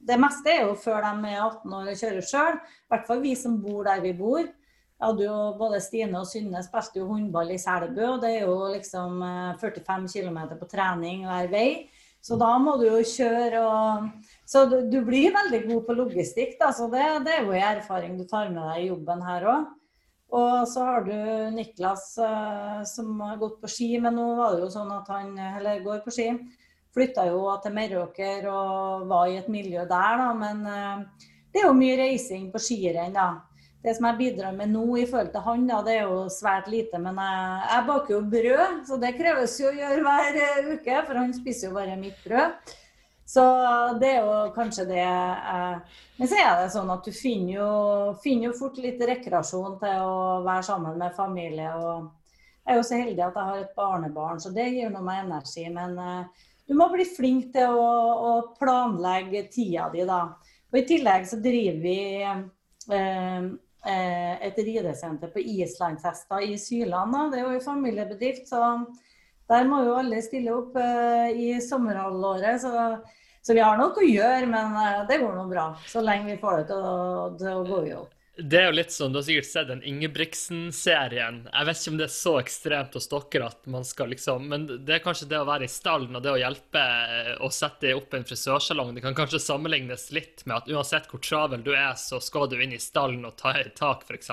det 0.03 0.19
meste 0.19 0.55
er 0.55 0.65
jo 0.67 0.75
før 0.79 1.05
de 1.05 1.31
er 1.31 1.45
18 1.45 1.77
år 1.79 1.93
og 1.93 2.01
kjører 2.03 2.31
sjøl. 2.33 2.59
I 2.59 2.95
hvert 2.95 3.07
fall 3.11 3.23
vi 3.23 3.35
som 3.39 3.61
bor 3.63 3.85
der 3.87 4.03
vi 4.03 4.15
bor. 4.19 4.43
Jeg 4.99 5.07
hadde 5.07 5.29
jo 5.29 5.37
Både 5.61 5.79
Stine 5.79 6.19
og 6.19 6.27
Synne 6.27 6.59
spilte 6.67 6.99
jo 6.99 7.07
håndball 7.07 7.53
i 7.55 7.61
Selbu, 7.63 8.01
og 8.03 8.17
det 8.25 8.33
er 8.35 8.49
jo 8.49 8.57
liksom 8.73 9.21
45 9.61 10.09
eh, 10.09 10.09
km 10.11 10.41
på 10.59 10.67
trening 10.73 11.23
hver 11.29 11.47
vei. 11.53 11.69
Så 12.19 12.35
da 12.35 12.49
må 12.59 12.75
du 12.81 12.89
jo 12.89 12.99
kjøre 13.07 13.61
og 13.63 14.09
Så 14.49 14.65
du, 14.71 14.79
du 14.89 15.03
blir 15.05 15.35
veldig 15.35 15.61
god 15.67 15.83
på 15.87 15.97
logistikk, 15.99 16.55
da. 16.61 16.71
Så 16.73 16.89
det, 16.93 17.05
det 17.27 17.35
er 17.35 17.45
jo 17.45 17.57
en 17.57 17.67
erfaring 17.75 18.17
du 18.17 18.25
tar 18.29 18.49
med 18.53 18.63
deg 18.63 18.85
i 18.85 18.89
jobben 18.89 19.25
her 19.27 19.49
òg. 19.53 19.75
Og 20.39 20.55
så 20.69 20.85
har 20.85 21.05
du 21.07 21.15
Niklas 21.55 22.11
uh, 22.21 22.81
som 22.89 23.13
har 23.25 23.41
gått 23.41 23.61
på 23.63 23.71
ski, 23.73 23.91
men 24.01 24.17
nå 24.17 24.27
var 24.37 24.55
det 24.55 24.67
jo 24.67 24.71
sånn 24.73 24.93
at 24.93 25.09
han 25.13 25.35
eller 25.41 25.85
går 25.85 26.03
på 26.05 26.13
ski. 26.13 26.31
Flytta 26.97 27.27
jo 27.29 27.43
til 27.65 27.77
Meråker 27.77 28.49
og 28.53 29.07
var 29.09 29.29
i 29.29 29.39
et 29.41 29.49
miljø 29.53 29.85
der, 29.89 30.21
da. 30.21 30.31
Men 30.37 30.65
uh, 30.65 31.29
det 31.53 31.63
er 31.63 31.69
jo 31.69 31.77
mye 31.77 32.01
reising 32.01 32.49
på 32.53 32.61
skirenn, 32.61 33.17
da 33.17 33.31
det 33.85 33.95
som 33.95 34.09
jeg 34.09 34.19
bidrar 34.19 34.57
med 34.57 34.73
nå 34.73 34.85
i 34.99 35.07
forhold 35.07 35.31
til 35.33 35.45
han, 35.45 35.67
da, 35.69 35.79
det 35.87 35.95
er 36.01 36.11
jo 36.11 36.25
svært 36.33 36.67
lite. 36.71 36.99
Men 37.03 37.19
jeg, 37.23 37.63
jeg 37.71 37.87
baker 37.87 38.15
jo 38.15 38.21
brød, 38.35 38.81
så 38.89 38.99
det 39.01 39.15
kreves 39.19 39.55
jo 39.61 39.71
å 39.71 39.77
gjøre 39.77 40.03
hver 40.07 40.39
eh, 40.43 40.71
uke. 40.75 40.99
For 41.07 41.21
han 41.21 41.35
spiser 41.37 41.69
jo 41.69 41.77
bare 41.77 41.99
mitt 42.01 42.19
brød. 42.25 42.75
Så 43.29 43.43
det 44.01 44.09
er 44.09 44.23
jo 44.25 44.37
kanskje 44.55 44.87
det 44.89 45.05
eh, 45.05 45.97
Men 46.17 46.31
så 46.31 46.39
er 46.41 46.63
det 46.63 46.71
sånn 46.73 46.89
at 46.95 47.05
du 47.05 47.13
finner 47.13 47.59
jo, 47.59 47.73
finner 48.23 48.49
jo 48.49 48.57
fort 48.57 48.79
litt 48.81 49.03
rekreasjon 49.05 49.77
til 49.83 50.05
å 50.05 50.39
være 50.47 50.65
sammen 50.71 50.97
med 50.99 51.17
familie. 51.17 51.75
og 51.77 52.09
Jeg 52.65 52.73
er 52.73 52.81
jo 52.81 52.87
så 52.89 53.01
heldig 53.03 53.27
at 53.27 53.37
jeg 53.37 53.51
har 53.51 53.61
et 53.61 53.77
barnebarn, 53.77 54.41
så 54.41 54.53
det 54.55 54.71
gir 54.73 54.89
noe 54.95 55.05
meg 55.05 55.27
energi. 55.27 55.67
Men 55.75 55.99
eh, 56.01 56.47
du 56.69 56.75
må 56.79 56.89
bli 56.93 57.05
flink 57.09 57.53
til 57.53 57.77
å, 57.77 57.93
å 58.31 58.33
planlegge 58.57 59.45
tida 59.53 59.91
di, 59.93 60.09
da. 60.09 60.23
Og 60.73 60.81
i 60.81 60.87
tillegg 60.89 61.29
så 61.29 61.39
driver 61.45 61.79
vi 61.85 62.01
eh, 62.25 63.51
et 64.49 64.59
ridesenter 64.65 65.31
på 65.33 65.45
islandshester 65.45 66.49
i 66.49 66.57
Syland. 66.61 67.17
Det 67.33 67.43
er 67.43 67.45
jo 67.45 67.55
en 67.57 67.69
familiebedrift, 67.69 68.49
så 68.49 68.65
der 69.49 69.65
må 69.69 69.81
jo 69.87 69.97
alle 69.97 70.21
stille 70.25 70.53
opp 70.53 70.77
eh, 70.81 71.33
i 71.33 71.49
sommerhalvåret. 71.65 72.61
Så, 72.61 72.73
så, 73.41 73.57
vi 73.57 73.65
har 73.65 73.81
noe 73.81 73.97
å 73.97 74.05
gjøre, 74.05 74.45
men 74.51 74.77
eh, 74.77 75.03
det 75.09 75.23
går 75.23 75.35
nå 75.37 75.49
bra. 75.51 75.71
Så 75.89 76.05
lenge 76.05 76.35
vi 76.35 76.39
får 76.41 76.61
det 76.61 76.71
til 76.71 76.87
å, 76.93 77.03
til 77.41 77.53
å 77.55 77.67
gå 77.69 77.83
i 77.87 77.93
jobb. 77.95 78.15
Det 78.39 78.55
er 78.55 78.69
jo 78.69 78.75
litt 78.77 78.93
sånn, 78.95 79.11
Du 79.11 79.19
har 79.19 79.25
sikkert 79.27 79.49
sett 79.49 79.67
den 79.67 79.81
Ingebrigtsen-serien. 79.83 81.41
Jeg 81.49 81.67
vet 81.67 81.81
ikke 81.81 81.91
om 81.91 81.97
det 81.99 82.05
er 82.07 82.13
så 82.15 82.35
ekstremt 82.39 82.95
hos 82.95 83.11
dere 83.11 83.49
at 83.49 83.67
man 83.67 83.87
skal 83.89 84.13
liksom 84.15 84.47
Men 84.53 84.69
det 84.69 84.95
er 84.95 85.03
kanskje 85.03 85.27
det 85.33 85.41
å 85.41 85.49
være 85.49 85.67
i 85.67 85.73
stallen 85.73 86.15
og 86.15 86.23
det 86.23 86.31
å 86.31 86.39
hjelpe 86.39 86.85
å 87.43 87.51
sette 87.51 87.97
opp 87.99 88.15
en 88.15 88.29
frisørsalong. 88.29 88.93
Det 88.95 89.03
kan 89.03 89.17
kanskje 89.19 89.43
sammenlignes 89.43 90.07
litt 90.15 90.47
med 90.47 90.61
at 90.61 90.71
uansett 90.71 91.11
hvor 91.11 91.25
travel 91.25 91.67
du 91.67 91.73
er, 91.75 91.97
så 91.99 92.23
skal 92.23 92.47
du 92.53 92.61
inn 92.63 92.77
i 92.77 92.83
stallen 92.83 93.27
og 93.27 93.35
ta 93.41 93.57
et 93.59 93.75
tak, 93.75 94.07
f.eks. 94.07 94.31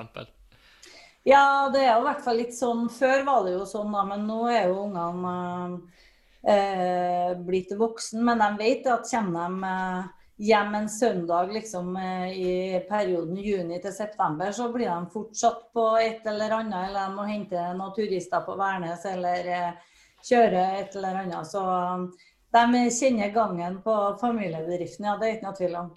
Ja, 1.25 1.69
det 1.73 1.81
er 1.81 1.95
jo 1.95 2.03
i 2.03 2.05
hvert 2.05 2.21
fall 2.21 2.37
litt 2.37 2.53
sånn. 2.53 2.83
Før 2.93 3.23
var 3.25 3.45
det 3.47 3.55
jo 3.55 3.63
sånn, 3.65 3.89
da, 3.95 4.03
men 4.05 4.27
nå 4.29 4.43
er 4.51 4.67
jo 4.69 4.83
ungene 4.83 5.31
eh, 6.45 7.31
blitt 7.47 7.73
voksen. 7.79 8.21
Men 8.27 8.43
de 8.43 8.49
vet 8.59 8.85
at 8.93 9.09
kommer 9.09 9.49
de 9.49 9.71
eh, 9.71 10.11
hjem 10.51 10.77
en 10.77 10.89
søndag 10.89 11.49
liksom, 11.55 11.95
eh, 11.97 12.27
i 12.29 12.53
perioden 12.89 13.41
juni 13.41 13.81
til 13.81 13.95
september, 13.95 14.51
så 14.53 14.69
blir 14.69 14.91
de 14.91 15.09
fortsatt 15.15 15.65
på 15.73 15.87
et 16.03 16.29
eller 16.29 16.59
annet. 16.59 16.91
Eller 16.91 17.09
de 17.09 17.17
må 17.17 17.25
hente 17.31 17.65
noen 17.73 17.97
turister 17.97 18.45
på 18.45 18.59
Værnes 18.61 19.09
eller 19.09 19.51
eh, 19.57 19.97
kjøre 20.29 20.63
et 20.83 20.95
eller 20.99 21.23
annet. 21.23 21.49
Så 21.49 21.65
de 22.55 22.91
kjenner 22.91 23.31
gangen 23.35 23.81
på 23.83 23.93
familiebedriften, 24.21 25.05
ja. 25.05 25.15
Det 25.19 25.27
er 25.27 25.33
ikke 25.35 25.47
noe 25.47 25.57
tvil 25.57 25.75
om. 25.79 25.89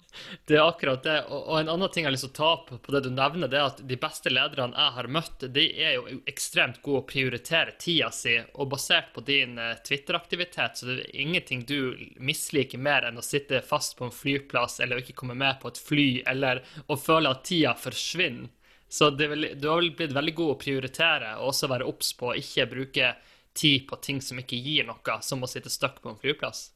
Det 0.45 0.57
er 0.57 0.65
akkurat 0.65 1.05
det. 1.05 1.15
Og 1.31 1.55
en 1.59 1.71
annen 1.71 1.93
ting 1.93 2.03
jeg 2.03 2.09
har 2.09 2.15
lyst 2.15 2.27
til 2.27 2.33
å 2.33 2.39
ta 2.39 2.49
opp 2.57 2.73
på 2.83 2.95
det 2.95 3.03
du 3.05 3.09
nevner, 3.13 3.51
det 3.51 3.59
er 3.61 3.69
at 3.69 3.81
de 3.87 3.99
beste 4.01 4.33
lederne 4.33 4.75
jeg 4.75 4.95
har 4.97 5.09
møtt, 5.15 5.47
de 5.55 5.65
er 5.79 5.95
jo 5.95 6.19
ekstremt 6.29 6.81
gode 6.85 7.03
å 7.03 7.07
prioritere 7.09 7.77
tida 7.79 8.11
si. 8.15 8.35
Og 8.59 8.69
basert 8.75 9.13
på 9.15 9.23
din 9.25 9.57
eh, 9.61 9.77
Twitter-aktivitet, 9.87 10.77
så 10.81 10.91
det 10.91 10.99
er 10.99 11.23
ingenting 11.23 11.65
du 11.69 11.95
misliker 12.19 12.81
mer 12.81 13.07
enn 13.07 13.19
å 13.21 13.25
sitte 13.25 13.63
fast 13.65 13.97
på 13.97 14.09
en 14.09 14.15
flyplass 14.15 14.79
eller 14.83 15.01
ikke 15.01 15.17
komme 15.23 15.37
med 15.39 15.61
på 15.63 15.71
et 15.71 15.81
fly, 15.89 16.09
eller 16.27 16.63
å 16.87 16.99
føle 16.99 17.31
at 17.31 17.45
tida 17.47 17.75
forsvinner. 17.79 18.51
Så 18.89 19.11
vel, 19.15 19.51
du 19.55 19.67
har 19.69 19.77
vel 19.77 19.91
blitt 19.93 20.15
veldig 20.17 20.33
god 20.33 20.51
å 20.51 20.61
prioritere 20.63 21.33
og 21.37 21.51
også 21.51 21.67
være 21.69 21.85
obs 21.85 22.09
på 22.17 22.31
å 22.31 22.37
ikke 22.39 22.65
bruke 22.71 23.11
tid 23.53 23.87
på 23.89 23.99
ting 24.03 24.21
som 24.21 24.39
ikke 24.41 24.59
gir 24.59 24.87
noe, 24.87 25.21
som 25.25 25.43
å 25.43 25.49
sitte 25.49 25.71
stuck 25.73 26.01
på 26.03 26.11
en 26.11 26.19
flyplass? 26.19 26.69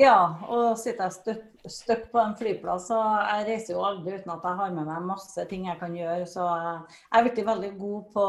Ja, 0.00 0.40
og 0.48 0.78
sitter 0.80 1.10
jeg 1.10 1.40
stuck 1.68 2.06
på 2.12 2.20
en 2.22 2.32
flyplass, 2.38 2.86
så 2.88 2.96
jeg 3.20 3.44
reiser 3.50 3.74
jo 3.74 3.82
aldri 3.84 4.14
uten 4.16 4.32
at 4.32 4.46
jeg 4.48 4.58
har 4.62 4.72
med 4.72 4.88
meg 4.88 5.08
masse 5.10 5.44
ting 5.50 5.66
jeg 5.68 5.76
kan 5.80 5.96
gjøre. 5.96 6.24
Så 6.30 6.46
jeg 6.46 7.18
er 7.18 7.26
blitt 7.26 7.40
veldig 7.44 7.70
god 7.76 8.06
på 8.14 8.24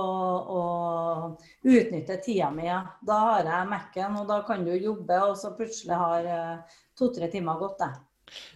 å 0.58 0.64
utnytte 1.64 2.20
tida 2.26 2.50
mi. 2.52 2.68
Da 3.08 3.20
har 3.30 3.48
jeg 3.54 3.70
Mac-en, 3.72 4.20
og 4.20 4.28
da 4.34 4.42
kan 4.48 4.68
du 4.68 4.74
jobbe, 4.76 5.22
og 5.30 5.38
så 5.40 5.54
plutselig 5.56 6.02
har 6.02 6.28
eh, 6.36 6.80
to-tre 7.00 7.32
timer 7.32 7.62
gått, 7.62 7.80
det. 7.80 8.11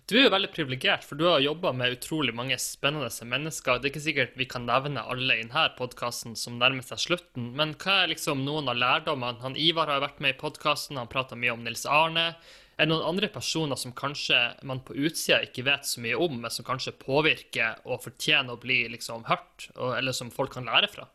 Du 0.05 0.15
er 0.17 0.27
jo 0.27 0.33
veldig 0.33 0.51
privilegert, 0.53 1.05
for 1.07 1.17
du 1.19 1.25
har 1.27 1.43
jobba 1.43 1.71
med 1.75 1.95
utrolig 1.97 2.35
mange 2.37 2.57
spennende 2.61 3.09
mennesker. 3.31 3.79
Det 3.79 3.89
er 3.89 3.93
ikke 3.93 4.03
sikkert 4.05 4.35
vi 4.39 4.47
kan 4.49 4.67
nevne 4.69 5.03
alle 5.03 5.39
i 5.39 5.45
denne 5.45 5.63
podkasten 5.77 6.35
som 6.39 6.59
nærmer 6.61 6.85
seg 6.85 7.01
slutten, 7.03 7.51
men 7.57 7.73
hva 7.81 8.03
er 8.03 8.13
liksom 8.13 8.43
noen 8.45 8.69
av 8.71 8.77
lærdommene? 8.81 9.41
Han 9.45 9.57
Ivar 9.59 9.91
har 9.91 10.03
vært 10.05 10.21
med 10.23 10.35
i 10.35 10.39
podkasten, 10.39 10.99
han 11.01 11.11
prata 11.11 11.37
mye 11.39 11.55
om 11.55 11.65
Nils 11.65 11.87
Arne. 11.89 12.33
Er 12.75 12.85
det 12.85 12.91
noen 12.91 13.07
andre 13.07 13.29
personer 13.31 13.79
som 13.79 13.95
kanskje 13.95 14.37
man 14.67 14.81
på 14.83 14.97
utsida 15.07 15.39
ikke 15.45 15.63
vet 15.67 15.87
så 15.87 16.03
mye 16.03 16.19
om, 16.19 16.41
men 16.43 16.51
som 16.51 16.67
kanskje 16.67 16.97
påvirker 16.99 17.81
og 17.87 18.03
fortjener 18.03 18.57
å 18.57 18.59
bli 18.59 18.81
liksom 18.91 19.23
hørt, 19.29 19.69
eller 19.75 20.15
som 20.15 20.33
folk 20.33 20.57
kan 20.57 20.67
lære 20.67 20.91
fra? 20.91 21.07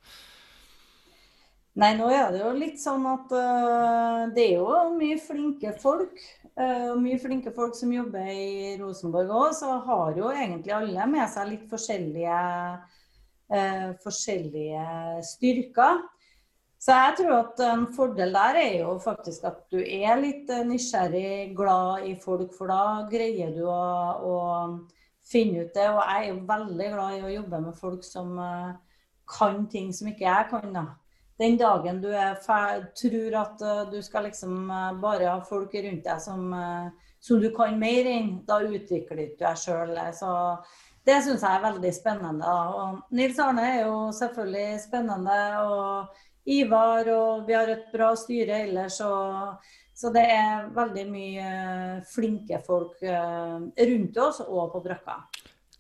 Nei, 1.79 1.93
nå 1.95 2.09
er 2.11 2.33
det 2.33 2.41
jo 2.43 2.51
litt 2.57 2.81
sånn 2.83 3.05
at 3.07 3.31
uh, 3.31 4.25
det 4.35 4.49
er 4.49 4.57
jo 4.59 4.81
mye 4.97 5.19
flinke 5.23 5.71
folk. 5.79 6.19
Uh, 6.59 6.97
mye 7.01 7.19
flinke 7.23 7.53
folk 7.55 7.77
som 7.79 7.93
jobber 7.95 8.27
i 8.33 8.77
Rosenborg 8.81 9.31
òg. 9.33 9.53
Så 9.57 9.71
har 9.87 10.17
jo 10.19 10.31
egentlig 10.33 10.75
alle 10.77 11.07
med 11.11 11.29
seg 11.33 11.53
litt 11.53 11.67
forskjellige, 11.71 12.39
eh, 13.51 13.91
forskjellige 14.05 14.87
styrker. 15.25 16.03
Så 16.81 16.97
jeg 16.97 17.17
tror 17.19 17.35
at 17.37 17.61
en 17.61 17.87
fordel 17.93 18.33
der 18.33 18.57
er 18.57 18.77
jo 18.81 18.95
faktisk 19.05 19.45
at 19.45 19.67
du 19.73 19.79
er 19.81 20.17
litt 20.17 20.49
nysgjerrig, 20.49 21.55
glad 21.57 22.07
i 22.09 22.15
folk, 22.17 22.55
for 22.57 22.73
da 22.73 23.07
greier 23.11 23.53
du 23.53 23.67
å, 23.69 23.83
å 24.25 24.37
finne 25.29 25.67
ut 25.67 25.75
det. 25.77 25.91
Og 25.93 26.01
jeg 26.01 26.23
er 26.23 26.31
jo 26.31 26.41
veldig 26.49 26.89
glad 26.95 27.19
i 27.19 27.27
å 27.27 27.35
jobbe 27.35 27.61
med 27.67 27.77
folk 27.77 28.07
som 28.07 28.33
kan 29.31 29.67
ting 29.71 29.93
som 29.93 30.09
ikke 30.09 30.25
jeg 30.25 30.51
kan. 30.55 30.73
da 30.73 30.87
den 31.41 31.57
dagen 31.57 32.03
du 32.03 32.11
tror 33.01 33.37
at 33.41 33.63
uh, 33.65 33.91
du 33.91 34.03
skal 34.05 34.29
liksom 34.29 34.71
uh, 34.71 34.93
bare 35.01 35.31
ha 35.31 35.39
folk 35.41 35.75
rundt 35.75 36.05
deg 36.05 36.21
som, 36.21 36.53
uh, 36.53 36.91
som 37.21 37.41
du 37.41 37.49
kan 37.57 37.79
mer 37.81 38.09
enn, 38.11 38.35
da 38.45 38.61
utvikler 38.61 39.31
du 39.31 39.37
deg 39.41 39.61
sjøl. 39.61 39.97
Så 40.13 40.31
det 41.09 41.23
syns 41.25 41.45
jeg 41.47 41.57
er 41.57 41.65
veldig 41.65 41.93
spennende. 41.97 42.57
Og 42.77 43.17
Nils 43.17 43.41
Arne 43.41 43.65
er 43.71 43.79
jo 43.87 44.11
selvfølgelig 44.17 44.83
spennende. 44.85 45.39
Og 45.65 46.51
Ivar, 46.51 47.09
og 47.15 47.47
vi 47.49 47.57
har 47.57 47.73
et 47.73 47.89
bra 47.93 48.13
styre 48.17 48.65
ellers. 48.67 49.01
Og, 49.05 49.71
så 49.97 50.13
det 50.13 50.27
er 50.33 50.69
veldig 50.77 51.07
mye 51.09 51.49
flinke 52.09 52.61
folk 52.65 53.01
rundt 53.05 54.21
oss 54.29 54.41
og 54.45 54.73
på 54.75 54.85
brakka. 54.85 55.19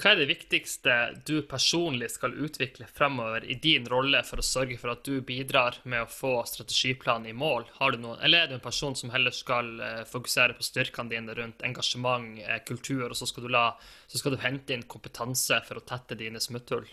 Hva 0.00 0.14
er 0.14 0.22
det 0.22 0.30
viktigste 0.30 0.94
du 1.28 1.42
personlig 1.44 2.06
skal 2.14 2.32
utvikle 2.40 2.86
fremover 2.88 3.44
i 3.44 3.58
din 3.60 3.84
rolle 3.90 4.22
for 4.24 4.40
å 4.40 4.44
sørge 4.46 4.78
for 4.80 4.94
at 4.94 5.02
du 5.04 5.18
bidrar 5.20 5.76
med 5.84 6.06
å 6.06 6.08
få 6.08 6.30
strategiplanen 6.48 7.28
i 7.28 7.34
mål? 7.36 7.66
Noen, 7.98 8.16
eller 8.24 8.46
er 8.46 8.48
du 8.48 8.54
en 8.56 8.62
person 8.64 8.94
som 8.96 9.10
heller 9.12 9.34
skal 9.36 9.68
eh, 9.84 9.98
fokusere 10.08 10.54
på 10.56 10.64
styrkene 10.64 11.12
dine 11.12 11.34
rundt 11.36 11.60
engasjement, 11.66 12.38
eh, 12.40 12.62
kultur, 12.64 13.10
og 13.10 13.18
så 13.18 13.28
skal, 13.28 13.50
la, 13.52 13.64
så 14.08 14.20
skal, 14.22 14.38
du 14.38 14.40
hente 14.40 14.72
inn 14.72 14.86
kompetanse 14.88 15.58
for 15.66 15.82
å 15.82 15.84
tette 15.84 16.16
dine 16.16 16.40
smutthull? 16.40 16.86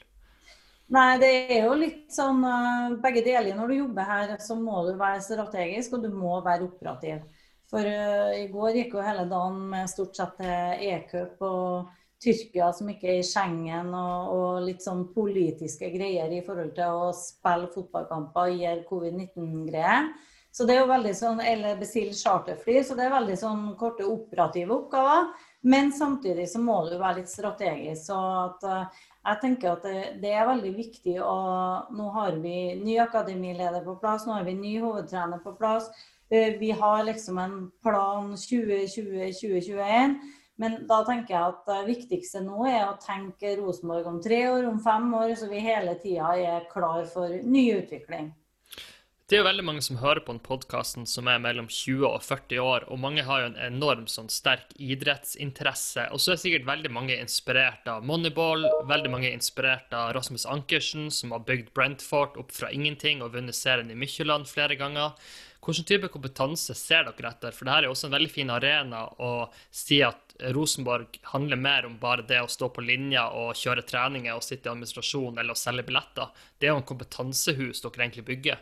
Nei, 0.92 1.12
det 1.22 1.30
er 1.56 1.62
jo 1.64 1.78
litt 1.80 2.12
sånn 2.12 2.42
uh, 2.44 2.98
begge 3.04 3.24
deler. 3.24 3.56
Når 3.56 3.72
du 3.72 3.76
jobber 3.78 4.10
her, 4.10 4.34
så 4.44 4.58
må 4.60 4.82
du 4.88 4.98
være 5.00 5.24
strategisk, 5.24 5.96
og 5.96 6.04
du 6.04 6.12
må 6.12 6.42
være 6.44 6.68
operativ. 6.68 7.24
For 7.72 7.88
uh, 7.88 8.36
i 8.36 8.50
går 8.52 8.82
gikk 8.82 8.98
jo 8.98 9.08
hele 9.08 9.24
dagen 9.32 9.64
med 9.72 9.88
stort 9.92 10.20
sett 10.20 10.44
e-cup 10.44 11.40
og 11.48 11.96
Tyrkia 12.24 12.72
som 12.74 12.88
ikke 12.90 13.12
er 13.12 13.20
i 13.22 13.26
Schengen, 13.26 13.92
og, 13.94 14.32
og, 14.34 14.64
litt 14.66 14.82
sånn 14.82 15.04
politiske 15.14 15.92
greier 15.94 16.32
i 16.34 16.42
forhold 16.46 16.74
til 16.78 17.02
å 17.04 17.12
spille 17.14 17.70
fotballkamper 17.76 18.56
i 18.56 18.72
covid-19-greier. 18.90 20.10
Så 20.58 20.66
det 20.66 20.74
er 20.74 20.80
jo 20.82 20.90
veldig 20.90 21.14
sånn, 21.14 21.42
Eller 21.46 21.78
bestille 21.78 22.16
charterfly. 22.18 22.80
Så 22.82 22.96
det 22.98 23.06
er 23.06 23.14
veldig 23.14 23.36
sånn 23.38 23.68
korte 23.78 24.08
operative 24.10 24.74
oppgaver. 24.74 25.30
Men 25.62 25.92
samtidig 25.94 26.48
så 26.50 26.62
må 26.64 26.80
du 26.88 26.96
være 26.98 27.20
litt 27.20 27.30
strategisk. 27.30 28.08
Så 28.08 28.18
at, 28.18 28.66
uh, 28.66 29.06
jeg 29.28 29.42
tenker 29.44 29.76
at 29.76 29.86
det, 29.86 30.02
det, 30.24 30.34
er 30.34 30.50
veldig 30.50 30.74
viktig. 30.80 31.18
å 31.22 31.38
Nå 31.94 32.10
har 32.16 32.40
vi 32.42 32.58
ny 32.82 32.98
akademileder 33.04 33.86
på 33.86 34.00
plass, 34.02 34.26
nå 34.26 34.34
har 34.40 34.48
vi 34.48 34.58
ny 34.58 34.74
hovedtrener 34.82 35.44
på 35.46 35.54
plass. 35.60 35.92
Uh, 36.34 36.58
vi 36.58 36.72
har 36.82 37.06
liksom 37.06 37.38
en 37.44 37.58
plan 37.86 38.34
2020-2021. 38.34 40.18
Men 40.58 40.80
da 40.90 41.04
tenker 41.06 41.36
jeg 41.36 41.54
at 41.54 41.70
det 41.70 41.84
viktigste 41.92 42.42
nå 42.42 42.66
er 42.66 42.88
å 42.88 42.98
tenke 43.02 43.54
Rosenborg 43.60 44.10
om 44.10 44.18
tre 44.24 44.42
år, 44.50 44.66
om 44.66 44.82
fem 44.82 45.08
år, 45.14 45.36
så 45.38 45.50
vi 45.52 45.62
hele 45.62 45.94
tida 46.02 46.34
er 46.42 46.68
klar 46.72 47.06
for 47.12 47.30
ny 47.30 47.70
utvikling. 47.78 48.34
Det 49.28 49.36
er 49.36 49.42
jo 49.42 49.48
veldig 49.50 49.64
mange 49.68 49.82
som 49.84 49.98
hører 50.00 50.22
på 50.24 50.32
den 50.32 50.40
podkasten 50.40 51.04
som 51.12 51.28
er 51.28 51.42
mellom 51.44 51.66
20 51.68 52.06
og 52.08 52.22
40 52.24 52.62
år, 52.64 52.86
og 52.88 53.02
mange 53.04 53.26
har 53.28 53.42
jo 53.42 53.50
en 53.50 53.58
enorm 53.66 54.06
sånn 54.08 54.30
sterk 54.32 54.70
idrettsinteresse. 54.80 56.06
Og 56.16 56.22
så 56.24 56.32
er 56.32 56.40
sikkert 56.40 56.70
veldig 56.70 56.94
mange 56.96 57.18
inspirert 57.20 57.90
av 57.92 58.08
Moneyball, 58.08 58.64
veldig 58.88 59.12
mange 59.12 59.34
inspirert 59.36 59.92
av 59.92 60.14
Rasmus 60.16 60.48
Ankersen, 60.48 61.12
som 61.12 61.36
har 61.36 61.44
bygd 61.44 61.74
Brentford 61.76 62.40
opp 62.40 62.56
fra 62.56 62.72
ingenting 62.72 63.20
og 63.20 63.36
vunnet 63.36 63.60
serien 63.60 63.92
i 63.92 64.00
Mykjeland 64.00 64.48
flere 64.48 64.80
ganger. 64.80 65.20
Hvilken 65.60 65.90
type 65.92 66.08
kompetanse 66.14 66.72
ser 66.80 67.04
dere 67.10 67.34
etter? 67.34 67.52
For 67.52 67.68
dette 67.68 67.82
er 67.82 67.90
jo 67.90 67.98
også 67.98 68.08
en 68.08 68.16
veldig 68.16 68.32
fin 68.32 68.56
arena 68.56 69.04
å 69.20 69.34
si 69.68 70.00
at 70.08 70.27
Rosenborg 70.54 71.20
handler 71.34 71.58
mer 71.58 71.86
om 71.86 71.98
bare 72.00 72.26
det 72.28 72.40
å 72.42 72.50
stå 72.52 72.70
på 72.74 72.84
linja 72.86 73.28
og 73.34 73.56
kjøre 73.58 73.86
treninger 73.88 74.36
og 74.36 74.46
sitte 74.46 74.70
i 74.70 74.72
administrasjon 74.72 75.38
eller 75.38 75.56
å 75.56 75.60
selge 75.60 75.86
billetter. 75.88 76.34
Det 76.58 76.68
er 76.68 76.76
jo 76.76 76.82
en 76.82 76.90
kompetansehus 76.92 77.82
dere 77.84 78.06
egentlig 78.06 78.28
bygger. 78.28 78.60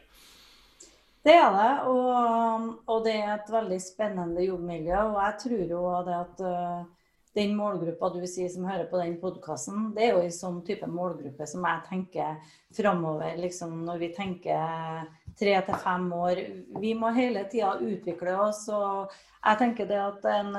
Det 1.25 1.33
er 1.33 1.55
det, 1.55 1.71
og, 1.89 2.65
og, 2.85 2.99
det 3.05 3.15
er 3.17 3.31
et 3.33 3.47
veldig 3.49 3.79
spennende 3.81 4.43
jobbmiljø. 4.45 4.99
Og 5.09 5.15
jeg 5.23 5.37
tror 5.41 5.71
jo 5.73 5.85
det 6.05 6.17
at 6.19 6.43
uh, 6.45 7.07
den 7.35 7.55
målgruppa 7.57 8.11
du 8.13 8.19
sier 8.29 8.51
som 8.53 8.67
hører 8.69 8.85
på 8.91 8.99
den 9.01 9.15
podkasten, 9.19 9.89
det 9.95 10.05
er 10.05 10.13
jo 10.13 10.21
en 10.21 10.35
sånn 10.35 10.59
type 10.67 10.85
målgruppe 10.87 11.47
som 11.49 11.65
jeg 11.65 11.81
tenker 11.89 12.37
framover, 12.77 13.33
liksom 13.41 13.73
når 13.87 14.03
vi 14.03 14.11
tenker 14.13 15.09
tre 15.39 15.55
til 15.65 15.81
fem 15.81 16.05
år. 16.13 16.43
Vi 16.79 16.93
må 16.95 17.09
hele 17.17 17.43
tida 17.49 17.73
utvikle 17.81 18.37
oss. 18.45 18.67
Og 18.69 19.09
jeg 19.41 19.61
tenker 19.63 19.89
det 19.89 19.99
at 19.99 20.29
en 20.29 20.53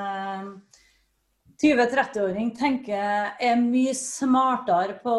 20-30-åring 1.62 2.50
eh, 2.50 2.56
tenker 2.58 3.34
er 3.40 3.60
mye 3.60 3.94
smartere 3.96 4.98
på 5.02 5.16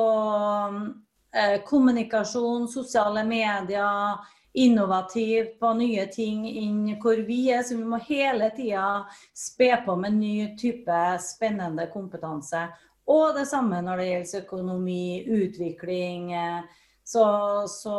eh, 1.35 1.61
kommunikasjon, 1.65 2.67
sosiale 2.67 3.23
medier, 3.25 4.17
innovativ 4.57 5.51
på 5.59 5.73
nye 5.77 6.07
ting 6.09 6.47
enn 6.49 6.95
hvor 7.01 7.19
vi 7.27 7.43
er. 7.53 7.63
Så 7.63 7.77
vi 7.77 7.85
må 7.85 7.99
hele 8.07 8.49
tida 8.57 9.05
spe 9.33 9.71
på 9.85 9.95
med 9.99 10.17
ny 10.17 10.35
type 10.57 11.01
spennende 11.21 11.89
kompetanse. 11.93 12.67
Og 13.07 13.37
det 13.37 13.45
samme 13.47 13.79
når 13.81 14.01
det 14.01 14.07
gjelder 14.09 14.43
økonomi, 14.45 15.05
utvikling. 15.25 16.33
Eh, 16.33 16.61
så, 17.07 17.25
så 17.71 17.97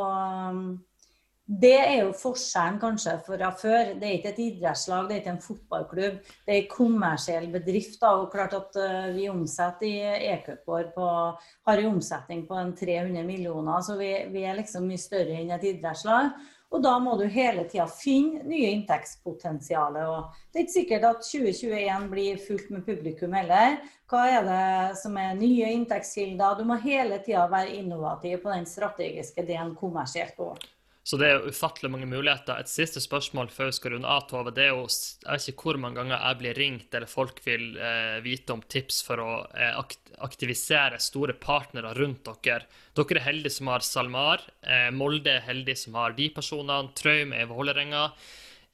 det 1.49 1.77
er 1.81 2.03
jo 2.03 2.11
forskjellen 2.13 2.77
kanskje 2.83 3.15
fra 3.25 3.49
før. 3.57 3.95
Det 3.97 4.05
er 4.05 4.17
ikke 4.19 4.33
et 4.35 4.43
idrettslag, 4.45 5.07
det 5.09 5.15
er 5.15 5.23
ikke 5.23 5.33
en 5.33 5.47
fotballklubb. 5.47 6.19
Det 6.45 6.53
er 6.53 6.59
en 6.61 6.69
kommersiell 6.75 7.49
bedrift. 7.55 7.97
Da, 8.03 8.11
og 8.21 8.29
klart 8.35 8.53
at 8.59 8.77
uh, 8.77 9.09
Vi 9.17 9.31
omsetter 9.33 9.89
i 9.89 10.29
e-cupår 10.35 10.93
har 10.99 11.81
en 11.81 11.91
omsetning 11.95 12.45
på 12.47 12.59
en 12.61 12.77
300 12.77 13.25
millioner, 13.25 13.81
så 13.81 13.97
vi, 13.97 14.13
vi, 14.29 14.45
er 14.45 14.61
liksom 14.61 14.85
mye 14.91 15.01
større 15.01 15.41
enn 15.41 15.57
et 15.57 15.67
idrettslag. 15.73 16.37
Og 16.69 16.83
da 16.85 16.99
må 17.01 17.17
du 17.17 17.25
hele 17.33 17.65
tida 17.65 17.89
finne 17.89 18.45
nye 18.45 18.75
inntektspotensialer. 18.77 20.05
Og 20.05 20.53
det 20.53 20.59
er 20.59 20.67
ikke 20.67 20.77
sikkert 20.83 21.11
at 21.15 21.25
2021 21.25 22.09
blir 22.13 22.43
fullt 22.45 22.73
med 22.75 22.85
publikum 22.85 23.33
heller. 23.33 23.79
Hva 24.13 24.27
er 24.37 24.45
det 24.45 24.99
som 25.01 25.17
er 25.17 25.39
nye 25.41 25.73
inntektskilder? 25.79 26.61
Du 26.61 26.69
må 26.69 26.77
hele 26.85 27.23
tida 27.25 27.49
være 27.49 27.79
innovativ 27.81 28.43
på 28.45 28.53
den 28.53 28.69
strategiske 28.69 29.49
delen 29.49 29.73
kommersielt 29.81 30.37
òg. 30.45 30.75
Så 31.09 31.17
det 31.17 31.25
er 31.25 31.39
jo 31.39 31.49
ufattelig 31.55 31.89
mange 31.89 32.07
muligheter. 32.11 32.59
Et 32.61 32.69
siste 32.69 33.01
spørsmål 33.01 33.49
før 33.49 33.71
vi 33.71 33.77
skal 33.79 33.95
runde 33.95 34.09
av, 34.13 34.27
Tove. 34.29 34.53
Det 34.53 34.67
er 34.67 34.75
jo, 34.75 34.83
Jeg 34.85 35.31
vet 35.39 35.47
ikke 35.55 35.71
hvor 35.71 35.79
mange 35.81 35.97
ganger 36.03 36.19
jeg 36.21 36.39
blir 36.43 36.59
ringt 36.61 36.97
eller 36.99 37.09
folk 37.09 37.39
vil 37.47 37.79
eh, 37.81 38.19
vite 38.21 38.53
om 38.53 38.61
tips 38.61 38.99
for 39.07 39.23
å 39.25 39.31
eh, 39.57 39.79
aktivisere 40.27 40.99
store 41.01 41.33
partnere 41.41 41.95
rundt 41.97 42.29
dere. 42.45 42.67
Dere 42.93 43.23
er 43.23 43.25
heldige 43.25 43.57
som 43.57 43.71
har 43.73 43.87
SalMar. 43.87 44.45
Eh, 44.61 44.91
Molde 44.93 45.39
er 45.39 45.47
heldig 45.47 45.79
som 45.81 45.97
har 45.97 46.13
de 46.19 46.29
personene. 46.37 46.93
Traum 47.01 47.33
er 47.33 47.47
i 47.47 47.49
Vålerenga. 47.55 48.05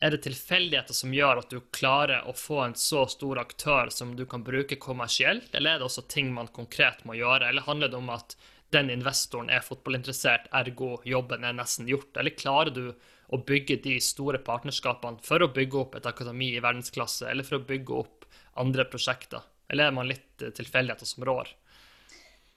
Er 0.02 0.10
det 0.10 0.24
tilfeldigheter 0.26 0.96
som 0.96 1.14
gjør 1.14 1.44
at 1.44 1.54
du 1.54 1.60
klarer 1.70 2.26
å 2.26 2.34
få 2.34 2.64
en 2.64 2.74
så 2.74 3.04
stor 3.14 3.38
aktør 3.44 3.94
som 3.94 4.16
du 4.18 4.24
kan 4.26 4.42
bruke 4.42 4.74
kommersielt, 4.82 5.54
eller 5.54 5.76
er 5.76 5.78
det 5.78 5.86
også 5.86 6.08
ting 6.10 6.34
man 6.34 6.50
konkret 6.50 7.06
må 7.06 7.14
gjøre? 7.14 7.46
Eller 7.46 7.68
handler 7.68 7.94
det 7.94 8.02
om 8.02 8.10
at 8.12 8.34
den 8.74 8.90
investoren 8.92 9.50
er 9.52 9.64
fotballinteressert, 9.64 10.50
ergo 10.54 10.98
jobben 11.08 11.46
er 11.46 11.56
nesten 11.56 11.88
gjort? 11.90 12.16
Eller 12.20 12.36
klarer 12.36 12.74
du 12.74 12.84
å 13.32 13.40
bygge 13.46 13.80
de 13.84 13.96
store 14.02 14.40
partnerskapene 14.44 15.22
for 15.24 15.42
å 15.44 15.50
bygge 15.54 15.80
opp 15.80 15.98
et 15.98 16.08
akademi 16.10 16.52
i 16.54 16.62
verdensklasse, 16.62 17.28
eller 17.30 17.46
for 17.46 17.60
å 17.60 17.66
bygge 17.68 18.00
opp 18.02 18.26
andre 18.60 18.86
prosjekter? 18.90 19.44
Eller 19.70 19.88
er 19.88 19.96
man 19.96 20.10
litt 20.10 20.42
eh, 20.42 20.52
tilfeldigheter 20.54 21.08
som 21.08 21.24
rår? 21.26 21.52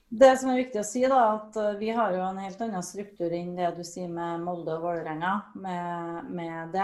Det 0.08 0.30
som 0.40 0.54
er 0.54 0.62
viktig 0.62 0.80
å 0.80 0.88
si, 0.88 1.04
da, 1.04 1.20
at 1.36 1.58
eh, 1.60 1.78
vi 1.82 1.92
har 1.96 2.16
jo 2.16 2.24
en 2.24 2.40
helt 2.40 2.62
annen 2.64 2.84
struktur 2.86 3.34
enn 3.36 3.56
det 3.58 3.74
du 3.76 3.84
sier 3.88 4.12
med 4.12 4.44
Molde 4.46 4.78
og 4.78 4.86
Vålerenga. 4.88 5.34
Med, 5.60 6.30
med. 6.32 6.78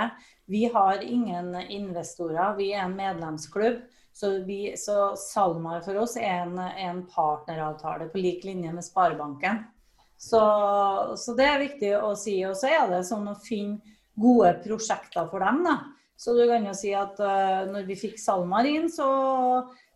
Vi 0.52 0.66
har 0.74 1.04
ingen 1.04 1.56
investorer, 1.64 2.58
vi 2.60 2.74
er 2.74 2.86
en 2.86 2.98
medlemsklubb. 3.00 3.84
Så, 4.14 4.44
vi, 4.46 4.78
så 4.78 5.16
SalMar 5.18 5.82
for 5.82 5.98
oss 6.04 6.14
er 6.22 6.44
en, 6.44 6.60
en, 6.60 7.02
partneravtale 7.10 8.12
på 8.14 8.22
lik 8.22 8.44
linje 8.46 8.74
med 8.74 8.86
Sparebanken. 8.86 9.64
Så, 10.18 10.42
så, 11.18 11.34
det 11.34 11.48
er 11.50 11.64
viktig 11.64 11.96
å 11.98 12.14
si. 12.16 12.38
Og 12.46 12.54
så 12.58 12.70
er 12.70 12.86
det 12.92 13.02
sånn 13.10 13.26
å 13.32 13.40
finne 13.42 13.82
gode 14.14 14.54
prosjekter 14.62 15.26
for 15.32 15.42
dem. 15.42 15.64
Da. 15.66 15.80
Så 16.16 16.36
du 16.38 16.46
kan 16.48 16.70
jo 16.70 16.76
si 16.78 16.94
at 16.96 17.18
uh, 17.20 17.66
når 17.74 17.90
vi 17.90 17.98
fikk 18.00 18.22
SalMar 18.22 18.70
inn, 18.70 18.86
så 18.94 19.10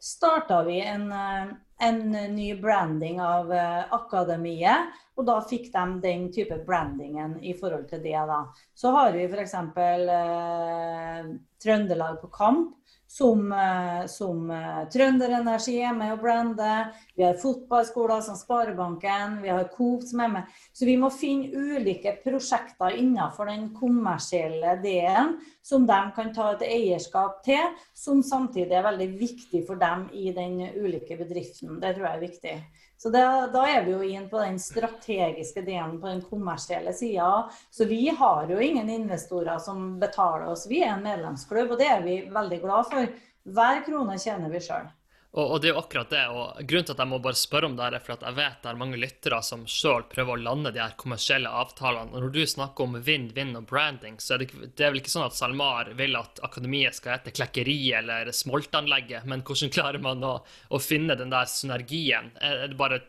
starta 0.02 0.64
vi 0.66 0.82
en, 0.82 1.06
uh, 1.14 1.54
en, 1.86 2.02
ny 2.34 2.50
branding 2.60 3.22
av 3.22 3.54
uh, 3.54 3.86
akademiet. 3.96 4.98
Og 5.18 5.30
da 5.30 5.38
fikk 5.46 5.70
de 5.74 5.86
den 6.02 6.28
type 6.34 6.58
brandingen 6.66 7.38
i 7.46 7.54
forhold 7.58 7.86
til 7.94 8.02
det. 8.02 8.18
da. 8.18 8.42
Så 8.74 8.92
har 8.98 9.14
vi 9.14 9.30
f.eks. 9.30 9.56
Uh, 9.78 11.38
Trøndelag 11.62 12.20
på 12.26 12.34
kamp 12.34 12.74
som, 13.18 13.52
eh, 13.52 14.06
som 14.06 14.50
uh, 14.52 14.84
Trønderenergi 14.94 15.78
er 15.82 15.96
med 15.98 16.14
å 16.14 16.20
brande. 16.22 16.72
Vi 17.18 17.26
har 17.26 17.40
fotballskoler 17.42 18.22
som 18.26 18.38
Sparebanken, 18.38 19.40
vi 19.42 19.50
har 19.50 19.70
Coop 19.74 20.06
som 20.06 20.22
er 20.22 20.34
med. 20.36 20.58
Så 20.74 20.86
vi 20.86 20.98
må 21.02 21.10
finne 21.14 21.50
ulike 21.50 22.14
prosjekter 22.24 22.98
innenfor 23.00 23.50
den 23.50 23.70
kommersielle 23.78 24.78
delen 24.84 25.38
som 25.66 25.88
de 25.90 26.00
kan 26.16 26.30
ta 26.36 26.52
et 26.54 26.68
eierskap 26.68 27.42
til, 27.48 27.74
som 27.98 28.22
samtidig 28.24 28.78
er 28.78 28.86
veldig 28.86 29.10
viktig 29.20 29.64
for 29.68 29.82
dem 29.82 30.08
i 30.14 30.30
den 30.36 30.62
ulike 30.78 31.18
bedriften. 31.20 31.80
Det 31.82 31.96
tror 31.96 32.12
jeg 32.12 32.20
er 32.20 32.28
viktig. 32.28 32.56
Så 32.98 33.10
det, 33.14 33.24
Da 33.54 33.64
er 33.70 33.84
vi 33.86 33.94
jo 33.94 34.02
inn 34.02 34.26
på 34.30 34.40
den 34.42 34.58
strategiske 34.60 35.62
delen 35.62 36.00
på 36.02 36.10
den 36.10 36.22
kommersielle 36.26 36.94
sida. 36.94 37.50
Så 37.70 37.86
vi 37.86 38.08
har 38.10 38.50
jo 38.50 38.60
ingen 38.60 38.90
investorer 38.90 39.60
som 39.62 40.00
betaler 40.00 40.48
oss. 40.50 40.66
Vi 40.70 40.82
er 40.82 40.96
en 40.96 41.06
medlemsklubb, 41.06 41.72
og 41.72 41.78
det 41.78 41.92
er 41.94 42.02
vi 42.02 42.22
veldig 42.34 42.62
glad 42.64 42.90
for. 42.90 43.12
Hver 43.48 43.84
krone 43.86 44.18
tjener 44.20 44.50
vi 44.50 44.64
sjøl. 44.66 44.90
Og, 45.36 45.44
og, 45.44 45.58
det 45.62 45.70
er 45.70 45.74
jo 45.76 45.82
akkurat 45.82 46.10
det. 46.10 46.22
og 46.32 46.62
Grunnen 46.70 46.88
til 46.88 46.96
at 46.96 47.02
jeg 47.04 47.12
må 47.12 47.20
bare 47.22 47.38
spørre 47.38 47.68
om 47.68 47.76
det, 47.78 47.84
her 47.84 47.98
er 47.98 48.04
for 48.06 48.16
at 48.16 48.24
jeg 48.26 48.38
vet 48.38 48.62
det 48.64 48.70
er 48.72 48.80
mange 48.80 49.00
lyttere 49.02 49.42
som 49.46 49.66
sjøl 49.70 50.06
prøver 50.10 50.38
å 50.38 50.44
lande 50.46 50.72
de 50.74 50.82
her 50.82 50.96
kommersielle 51.00 51.52
avtalene. 51.52 52.14
Og 52.14 52.24
når 52.24 52.32
du 52.34 52.40
snakker 52.48 52.88
om 52.88 52.96
vinn-vinn 53.04 53.52
og 53.60 53.68
branding, 53.70 54.18
så 54.24 54.38
er 54.38 54.46
det, 54.46 54.50
det, 54.64 54.86
er 54.86 54.94
vel 54.94 55.02
ikke 55.02 55.14
sånn 55.14 55.28
at 55.28 55.38
SalMar 55.38 55.92
vil 56.00 56.18
at 56.18 56.42
akademiet 56.48 56.98
skal 56.98 57.18
hete 57.18 57.36
Klekkeriet 57.36 58.00
eller 58.00 58.32
Smoltanlegget, 58.34 59.28
men 59.30 59.44
hvordan 59.46 59.76
klarer 59.76 60.02
man 60.02 60.24
å, 60.26 60.34
å 60.44 60.82
finne 60.82 61.20
den 61.20 61.36
der 61.36 61.52
synergien? 61.52 62.32
Er, 62.40 62.64
er 62.64 62.74
det 62.74 62.80
bare 62.80 63.04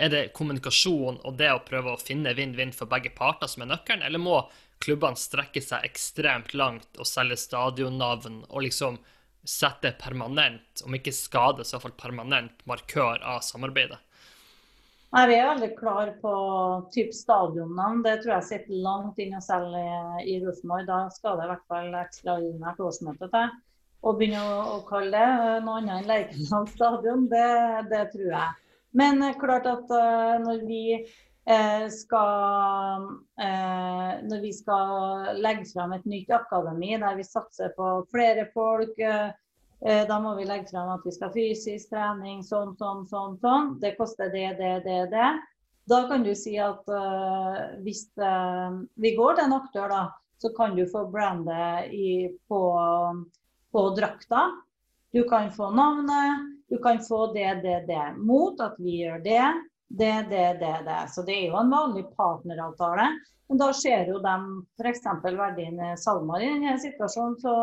er 0.00 0.10
det 0.10 0.26
kommunikasjon 0.38 1.20
og 1.26 1.38
det 1.38 1.50
å 1.52 1.62
prøve 1.66 1.92
å 1.92 2.00
finne 2.00 2.34
vinn-vinn 2.38 2.72
for 2.74 2.90
begge 2.90 3.10
parter 3.14 3.50
som 3.50 3.64
er 3.64 3.72
nøkkelen, 3.72 4.04
eller 4.06 4.22
må 4.22 4.42
klubbene 4.80 5.18
strekke 5.18 5.60
seg 5.62 5.84
ekstremt 5.84 6.54
langt 6.56 6.98
og 6.98 7.08
selge 7.08 7.36
stadionnavn 7.42 8.44
og 8.48 8.62
liksom 8.64 9.00
sette 9.46 9.92
permanent, 10.00 10.82
om 10.84 10.94
ikke 10.96 11.14
skade, 11.14 11.64
så 11.64 11.76
iallfall 11.76 11.96
permanent 11.98 12.64
markør 12.68 13.22
av 13.22 13.42
samarbeidet? 13.46 13.98
Nei, 15.10 15.24
Vi 15.26 15.36
er 15.36 15.48
veldig 15.48 15.70
klar 15.78 16.12
på 16.22 16.34
type 16.94 17.16
stadionnavn. 17.16 18.04
Det 18.04 18.20
tror 18.22 18.36
jeg 18.36 18.48
sitter 18.48 18.82
langt 18.84 19.18
inne 19.18 19.40
selv 19.42 19.74
i, 19.74 19.88
i 20.34 20.36
Rosenborg. 20.44 20.86
Da 20.86 21.00
skal 21.14 21.40
det 21.40 21.48
i 21.48 21.50
hvert 21.50 21.66
fall 21.72 21.96
ekstraordinært 21.98 22.84
årsmøte 22.86 23.30
til. 23.32 23.56
Å 24.00 24.12
begynne 24.16 24.44
å, 24.44 24.60
å, 24.76 24.82
kalle 24.88 25.10
det 25.10 25.56
noe 25.64 25.80
annet 25.80 25.96
enn 25.98 26.06
Lerkendal 26.08 26.68
stadion, 26.70 27.26
det, 27.32 27.48
det, 27.90 28.04
tror 28.14 28.30
jeg. 28.36 28.54
Men 28.96 29.26
klart 29.40 29.66
at 29.68 29.90
uh, 29.92 30.38
når 30.44 30.62
vi 30.68 30.84
Eh, 31.50 31.88
skal, 31.88 33.02
eh, 33.40 33.99
når 34.26 34.42
vi 34.42 34.50
skal 34.54 35.36
legge 35.40 35.66
fram 35.72 35.94
et 35.96 36.06
nytt 36.08 36.32
akademi 36.34 36.94
der 36.98 37.16
vi 37.18 37.26
satser 37.26 37.72
på 37.76 37.92
flere 38.12 38.48
folk, 38.54 38.98
eh, 38.98 39.30
da 39.80 40.18
må 40.20 40.34
vi 40.36 40.44
legge 40.48 40.68
fram 40.72 40.90
at 40.92 41.06
vi 41.06 41.14
skal 41.16 41.30
ha 41.30 41.36
fysisk 41.36 41.92
trening, 41.94 42.42
sånn, 42.44 42.74
sånn, 42.76 43.06
sånn. 43.08 43.38
sånn. 43.40 43.74
Det 43.80 43.94
koster 43.96 44.32
det, 44.32 44.50
det, 44.60 44.74
det, 44.84 45.00
det. 45.14 45.30
Da 45.88 46.02
kan 46.10 46.22
du 46.22 46.34
si 46.36 46.58
at 46.60 46.84
hvis 47.80 48.04
vi 49.00 49.14
går 49.16 49.38
til 49.38 49.46
en 49.46 49.56
aktør, 49.56 49.88
da, 49.88 50.02
så 50.38 50.52
kan 50.56 50.76
du 50.76 50.84
få 50.88 51.06
brandet 51.10 51.90
på, 52.48 52.60
på 53.72 53.82
drakta. 53.96 54.50
Du 55.12 55.24
kan 55.28 55.50
få 55.52 55.70
navnet, 55.74 56.44
du 56.68 56.78
kan 56.78 57.00
få 57.02 57.32
det, 57.32 57.54
det, 57.64 57.80
det. 57.88 58.06
Mot 58.16 58.60
at 58.62 58.76
vi 58.78 59.00
gjør 59.02 59.18
det, 59.24 59.48
det, 59.90 60.14
det, 60.30 60.46
det, 60.62 60.82
det. 60.86 61.04
Så 61.10 61.22
det 61.26 61.34
er 61.34 61.46
jo 61.50 61.58
en 61.58 61.70
vanlig 61.70 62.04
partneravtale. 62.16 63.06
Men 63.50 63.58
da 63.58 63.72
ser 63.74 64.06
jo 64.06 64.20
de 64.22 64.34
f.eks. 64.78 65.06
verdien 65.24 65.80
SalMar 65.98 66.42
i 66.44 66.50
denne 66.52 66.76
situasjonen. 66.78 67.34
Så 67.42 67.54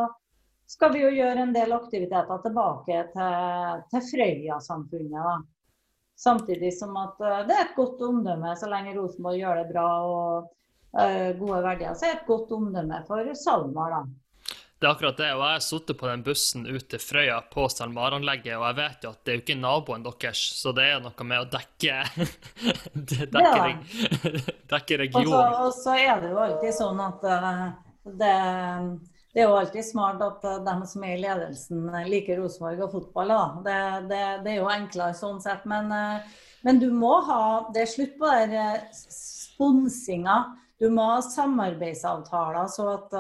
skal 0.68 0.92
vi 0.92 1.06
jo 1.06 1.14
gjøre 1.16 1.46
en 1.46 1.54
del 1.56 1.72
aktiviteter 1.72 2.42
tilbake 2.44 3.06
til, 3.14 3.86
til 3.94 4.04
Frøya-samfunnet. 4.10 5.48
Samtidig 6.20 6.74
som 6.76 6.98
at 7.00 7.22
eh, 7.22 7.44
det 7.48 7.56
er 7.56 7.66
et 7.68 7.76
godt 7.78 8.02
omdømme 8.04 8.56
så 8.58 8.68
lenge 8.72 8.96
Rosenborg 8.98 9.38
gjør 9.38 9.60
det 9.62 9.68
bra 9.70 9.88
og 10.02 10.48
uh, 10.98 11.30
gode 11.40 11.60
verdier. 11.62 11.94
Så 11.94 12.08
er 12.08 12.16
det 12.16 12.24
et 12.24 12.32
godt 12.32 12.52
omdømme 12.58 13.04
for 13.08 13.34
SalMar. 13.38 13.94
da. 13.94 14.02
Det 14.80 14.86
er 14.86 14.92
akkurat 14.92 15.18
det. 15.18 15.30
Og 15.34 15.42
jeg 15.42 15.58
har 15.58 15.64
sittet 15.66 15.98
på 15.98 16.06
den 16.06 16.24
bussen 16.26 16.68
ut 16.70 16.86
til 16.92 17.02
Frøya 17.02 17.40
på 17.50 17.66
SalMar-anlegget, 17.74 18.54
og 18.60 18.66
jeg 18.68 18.78
vet 18.78 19.06
jo 19.06 19.12
at 19.16 19.20
det 19.26 19.32
er 19.32 19.38
jo 19.40 19.44
ikke 19.44 19.58
naboen 19.58 20.06
deres, 20.06 20.42
så 20.60 20.74
det 20.78 20.86
er 20.86 21.00
noe 21.02 21.26
med 21.26 21.42
å 21.42 21.48
dekke 21.50 21.96
dekke, 23.14 23.42
ja. 23.42 23.70
dekke 24.74 25.00
regionen. 25.02 25.56
Og 25.66 25.72
så 25.74 25.98
er 25.98 26.22
det 26.22 26.30
jo 26.30 26.42
alltid 26.44 26.76
sånn 26.78 27.02
at 27.02 27.26
uh, 27.26 27.64
det, 28.06 28.36
det, 29.34 29.42
er 29.42 29.48
jo 29.48 29.56
alltid 29.58 29.88
smart 29.88 30.22
at 30.28 30.46
de 30.46 30.54
dem 30.68 30.84
som 30.92 31.08
er 31.08 31.16
i 31.16 31.24
ledelsen, 31.24 31.88
liker 32.12 32.38
Rosenborg 32.44 32.84
og 32.86 32.94
fotball. 32.94 33.34
Det, 33.66 33.80
det, 34.12 34.22
det, 34.46 34.52
er 34.54 34.60
jo 34.60 34.70
enklere 34.70 35.18
sånn 35.18 35.42
sett. 35.42 35.66
Men, 35.66 35.90
men, 36.62 36.84
du 36.84 36.92
må 36.94 37.16
ha 37.26 37.42
Det 37.74 37.82
er 37.82 37.90
slutt 37.90 38.14
på 38.22 38.30
den 38.30 38.86
sponsinga. 38.94 40.38
Du 40.78 40.92
må 40.94 41.10
ha 41.16 41.18
samarbeidsavtaler 41.26 42.70
så 42.70 42.92
at 42.94 43.18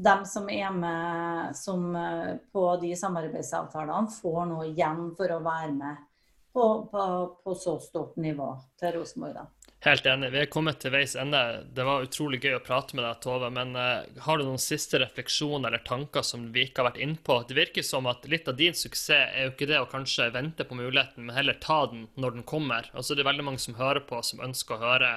de 0.00 0.26
som 0.26 0.48
er 0.50 0.70
med 0.72 1.56
som, 1.56 1.96
eh, 1.96 2.36
på 2.52 2.64
de 2.80 2.94
samarbeidsavtalene, 2.96 4.12
får 4.22 4.46
noe 4.48 4.68
igjen 4.70 5.10
for 5.16 5.32
å 5.34 5.42
være 5.44 5.72
med 5.76 6.06
på, 6.52 6.66
på, 6.90 7.02
på 7.44 7.54
så 7.54 7.78
stort 7.82 8.16
nivå 8.16 8.54
til 8.80 8.96
Rosenborg. 8.98 9.44
Helt 9.80 10.04
enig. 10.06 10.28
Vi 10.34 10.40
er 10.42 10.48
kommet 10.52 10.76
til 10.82 10.92
veis 10.92 11.14
ende. 11.16 11.38
Det 11.72 11.84
var 11.88 12.04
utrolig 12.04 12.42
gøy 12.42 12.58
å 12.58 12.64
prate 12.64 12.96
med 12.96 13.04
deg, 13.06 13.20
Tove. 13.24 13.48
Men 13.54 13.72
uh, 13.72 14.02
har 14.26 14.36
du 14.36 14.44
noen 14.44 14.60
siste 14.60 15.00
refleksjoner 15.00 15.70
eller 15.70 15.84
tanker 15.86 16.26
som 16.26 16.50
vi 16.52 16.66
ikke 16.66 16.82
har 16.82 16.90
vært 16.90 17.00
inne 17.00 17.16
på? 17.24 17.38
Det 17.48 17.56
virker 17.56 17.86
som 17.86 18.08
at 18.10 18.28
litt 18.28 18.50
av 18.50 18.58
din 18.58 18.76
suksess 18.76 19.30
er 19.30 19.46
jo 19.46 19.54
ikke 19.54 19.70
det 19.70 19.80
å 19.80 19.88
kanskje 19.88 20.28
vente 20.34 20.66
på 20.68 20.76
muligheten, 20.76 21.24
men 21.24 21.36
heller 21.36 21.56
ta 21.64 21.86
den 21.92 22.10
når 22.20 22.36
den 22.36 22.44
kommer. 22.50 22.90
Altså, 22.92 23.16
det 23.16 23.24
er 23.24 23.30
veldig 23.30 23.46
mange 23.48 23.64
som 23.64 23.78
hører 23.80 24.04
på, 24.04 24.20
som 24.26 24.44
ønsker 24.44 24.76
å 24.76 24.84
høre 24.84 25.14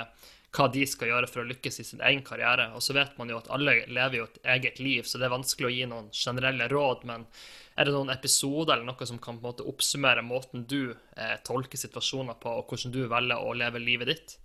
hva 0.53 0.67
de 0.69 0.83
skal 0.85 1.09
gjøre 1.09 1.29
for 1.29 1.41
å 1.41 1.47
lykkes 1.49 1.79
i 1.81 1.85
sin 1.87 2.03
egen 2.05 2.21
karriere. 2.25 2.69
Og 2.77 2.83
så 2.85 2.93
vet 2.95 3.17
man 3.17 3.31
jo 3.31 3.39
at 3.39 3.49
alle 3.53 3.79
lever 3.89 4.19
jo 4.19 4.27
et 4.27 4.39
eget 4.55 4.79
liv, 4.83 5.07
så 5.07 5.17
det 5.17 5.27
er 5.27 5.33
vanskelig 5.33 5.69
å 5.69 5.73
gi 5.73 5.87
noen 5.89 6.11
generelle 6.13 6.67
råd. 6.69 7.07
Men 7.09 7.25
er 7.73 7.89
det 7.89 7.95
noen 7.95 8.13
episoder 8.13 8.75
eller 8.75 8.91
noe 8.91 9.09
som 9.09 9.17
kan 9.17 9.39
på 9.39 9.41
en 9.41 9.49
måte 9.49 9.67
oppsummere 9.69 10.25
måten 10.25 10.67
du 10.69 10.93
eh, 10.93 11.35
tolker 11.47 11.81
situasjoner 11.81 12.37
på, 12.41 12.53
og 12.59 12.69
hvordan 12.69 12.93
du 12.93 13.01
velger 13.09 13.41
å 13.41 13.57
leve 13.57 13.81
livet 13.81 14.13
ditt? 14.13 14.37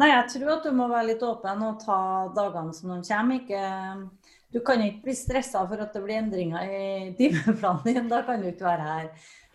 Nei, 0.00 0.08
jeg 0.14 0.28
tror 0.32 0.54
at 0.54 0.64
du 0.64 0.72
må 0.72 0.88
være 0.88 1.10
litt 1.10 1.24
åpen 1.26 1.66
og 1.66 1.82
ta 1.82 2.00
dagene 2.32 2.72
som 2.72 2.94
de 2.94 3.02
kommer. 3.04 3.42
Ikke, 3.42 4.30
du 4.54 4.62
kan 4.64 4.80
ikke 4.80 5.04
bli 5.10 5.16
stressa 5.18 5.66
for 5.68 5.84
at 5.84 5.92
det 5.92 6.04
blir 6.06 6.22
endringer 6.22 6.64
i 6.64 7.10
timeplanen 7.18 7.84
din. 7.84 8.08
Da 8.08 8.22
kan 8.24 8.40
du 8.40 8.48
ikke 8.48 8.70
være 8.70 8.88
her. 8.88 9.10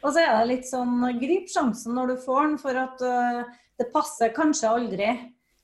Og 0.06 0.12
så 0.14 0.22
er 0.22 0.36
det 0.36 0.50
litt 0.52 0.68
sånn 0.70 1.00
grip 1.18 1.50
sjansen 1.50 1.96
når 1.98 2.14
du 2.14 2.20
får 2.22 2.44
den, 2.44 2.60
for 2.62 2.78
at 2.78 3.02
uh, 3.02 3.56
det 3.82 3.90
passer 3.96 4.36
kanskje 4.36 4.70
aldri. 4.70 5.08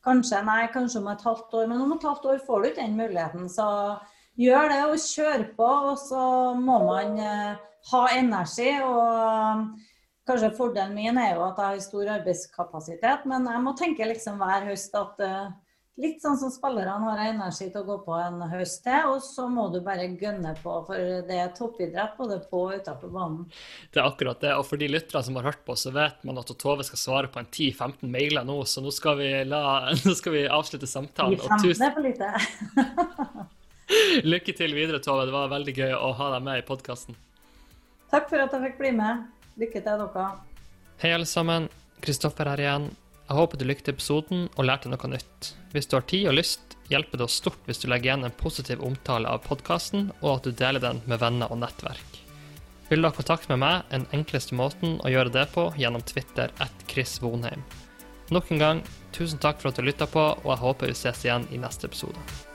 Kanskje 0.05 0.41
nei, 0.47 0.63
kanskje 0.73 1.01
om 1.01 1.11
et 1.11 1.25
halvt 1.27 1.55
år. 1.59 1.69
Men 1.69 1.83
om 1.85 1.93
et 1.95 2.07
halvt 2.09 2.27
år 2.33 2.41
får 2.47 2.61
du 2.61 2.69
ikke 2.69 2.81
den 2.81 2.97
muligheten. 2.99 3.49
Så 3.51 3.67
gjør 4.39 4.71
det 4.71 4.81
og 4.87 5.05
kjør 5.05 5.45
på. 5.57 5.71
Og 5.91 5.97
så 6.01 6.25
må 6.57 6.77
man 6.87 7.17
eh, 7.21 7.63
ha 7.91 8.03
energi. 8.17 8.75
og 8.85 9.65
Kanskje 10.29 10.53
fordelen 10.57 10.93
min 10.95 11.17
er 11.17 11.35
jo 11.35 11.45
at 11.47 11.57
jeg 11.57 11.65
har 11.65 11.83
stor 11.83 12.13
arbeidskapasitet, 12.19 13.23
men 13.29 13.47
jeg 13.49 13.61
må 13.65 13.73
tenke 13.77 14.05
liksom 14.05 14.37
hver 14.37 14.67
høst 14.69 14.93
at 14.95 15.23
uh, 15.25 15.47
litt 15.99 16.21
sånn 16.23 16.37
som 16.39 16.51
spillerne 16.53 17.03
har 17.03 17.19
energi 17.25 17.67
til 17.71 17.81
å 17.81 17.87
gå 17.87 17.97
på 18.05 18.15
en 18.15 18.39
høst 18.51 18.81
til, 18.85 19.09
og 19.11 19.19
så 19.25 19.47
må 19.51 19.67
du 19.73 19.81
bare 19.83 20.07
gønne 20.07 20.53
på, 20.61 20.75
for 20.87 21.23
det 21.27 21.37
er 21.37 21.51
toppidrett 21.57 22.15
både 22.17 22.39
på 22.47 22.63
og 22.69 22.77
utenfor 22.79 23.11
banen. 23.11 23.41
Det 23.91 23.99
er 23.99 24.07
akkurat 24.07 24.39
det, 24.43 24.53
og 24.55 24.65
for 24.69 24.81
de 24.81 24.87
lytterne 24.91 25.23
som 25.27 25.39
har 25.39 25.49
hørt 25.51 25.63
på, 25.67 25.75
så 25.77 25.91
vet 25.95 26.23
man 26.27 26.39
at 26.41 26.53
Tove 26.61 26.85
skal 26.87 27.01
svare 27.01 27.31
på 27.31 27.41
en 27.41 27.49
10-15 27.49 28.07
mailer 28.11 28.47
nå, 28.47 28.61
så 28.69 28.83
nå 28.83 28.93
skal 28.95 29.19
vi, 29.19 29.31
la, 29.47 29.63
nå 30.05 30.15
skal 30.17 30.37
vi 30.37 30.45
avslutte 30.47 30.89
samtalen. 30.89 31.41
10-15 31.41 31.83
er 31.89 31.97
for 31.97 32.07
lite. 32.07 32.31
Lykke 34.31 34.55
til 34.55 34.73
videre, 34.77 35.01
Tove. 35.03 35.27
Det 35.27 35.35
var 35.35 35.51
veldig 35.51 35.75
gøy 35.75 35.93
å 35.97 36.13
ha 36.15 36.31
deg 36.37 36.47
med 36.47 36.61
i 36.61 36.65
podkasten. 36.67 37.19
Takk 38.11 38.31
for 38.31 38.43
at 38.43 38.55
jeg 38.55 38.63
fikk 38.69 38.79
bli 38.79 38.95
med. 38.95 39.27
Lykke 39.59 39.83
til, 39.83 40.05
dere. 40.05 40.31
Hei, 41.03 41.11
alle 41.11 41.27
sammen. 41.27 41.67
Kristoffer 42.01 42.47
her 42.47 42.63
igjen. 42.63 42.87
Jeg 43.31 43.37
håper 43.37 43.59
du 43.61 43.63
likte 43.63 43.93
episoden 43.93 44.41
og 44.59 44.65
lærte 44.67 44.89
noe 44.91 45.07
nytt. 45.07 45.53
Hvis 45.71 45.85
du 45.87 45.93
har 45.95 46.03
tid 46.03 46.25
og 46.27 46.33
lyst, 46.35 46.73
hjelper 46.91 47.15
det 47.21 47.29
oss 47.29 47.37
stort 47.39 47.61
hvis 47.63 47.79
du 47.79 47.85
legger 47.87 48.09
igjen 48.09 48.27
en 48.27 48.35
positiv 48.35 48.83
omtale 48.83 49.31
av 49.31 49.45
podkasten, 49.45 50.09
og 50.19 50.33
at 50.33 50.49
du 50.49 50.51
deler 50.51 50.83
den 50.83 50.99
med 51.07 51.21
venner 51.23 51.47
og 51.47 51.61
nettverk. 51.61 52.19
Vil 52.89 52.99
du 52.99 53.07
ha 53.07 53.15
kontakt 53.15 53.47
med 53.47 53.63
meg, 53.63 53.87
er 53.87 54.01
den 54.03 54.19
enkleste 54.19 54.59
måten 54.59 54.99
å 54.99 55.15
gjøre 55.15 55.31
det 55.31 55.47
på 55.55 55.69
gjennom 55.79 56.03
Twitter 56.03 56.51
at 56.59 56.87
Chris 56.91 57.21
Vonheim. 57.23 57.63
Nok 58.35 58.51
en 58.51 58.65
gang, 58.67 58.85
tusen 59.15 59.39
takk 59.39 59.63
for 59.63 59.71
at 59.71 59.79
du 59.79 59.87
lytta 59.87 60.11
på, 60.11 60.33
og 60.35 60.51
jeg 60.51 60.65
håper 60.67 60.91
vi 60.91 61.03
ses 61.05 61.23
igjen 61.23 61.47
i 61.55 61.63
neste 61.63 61.87
episode. 61.87 62.50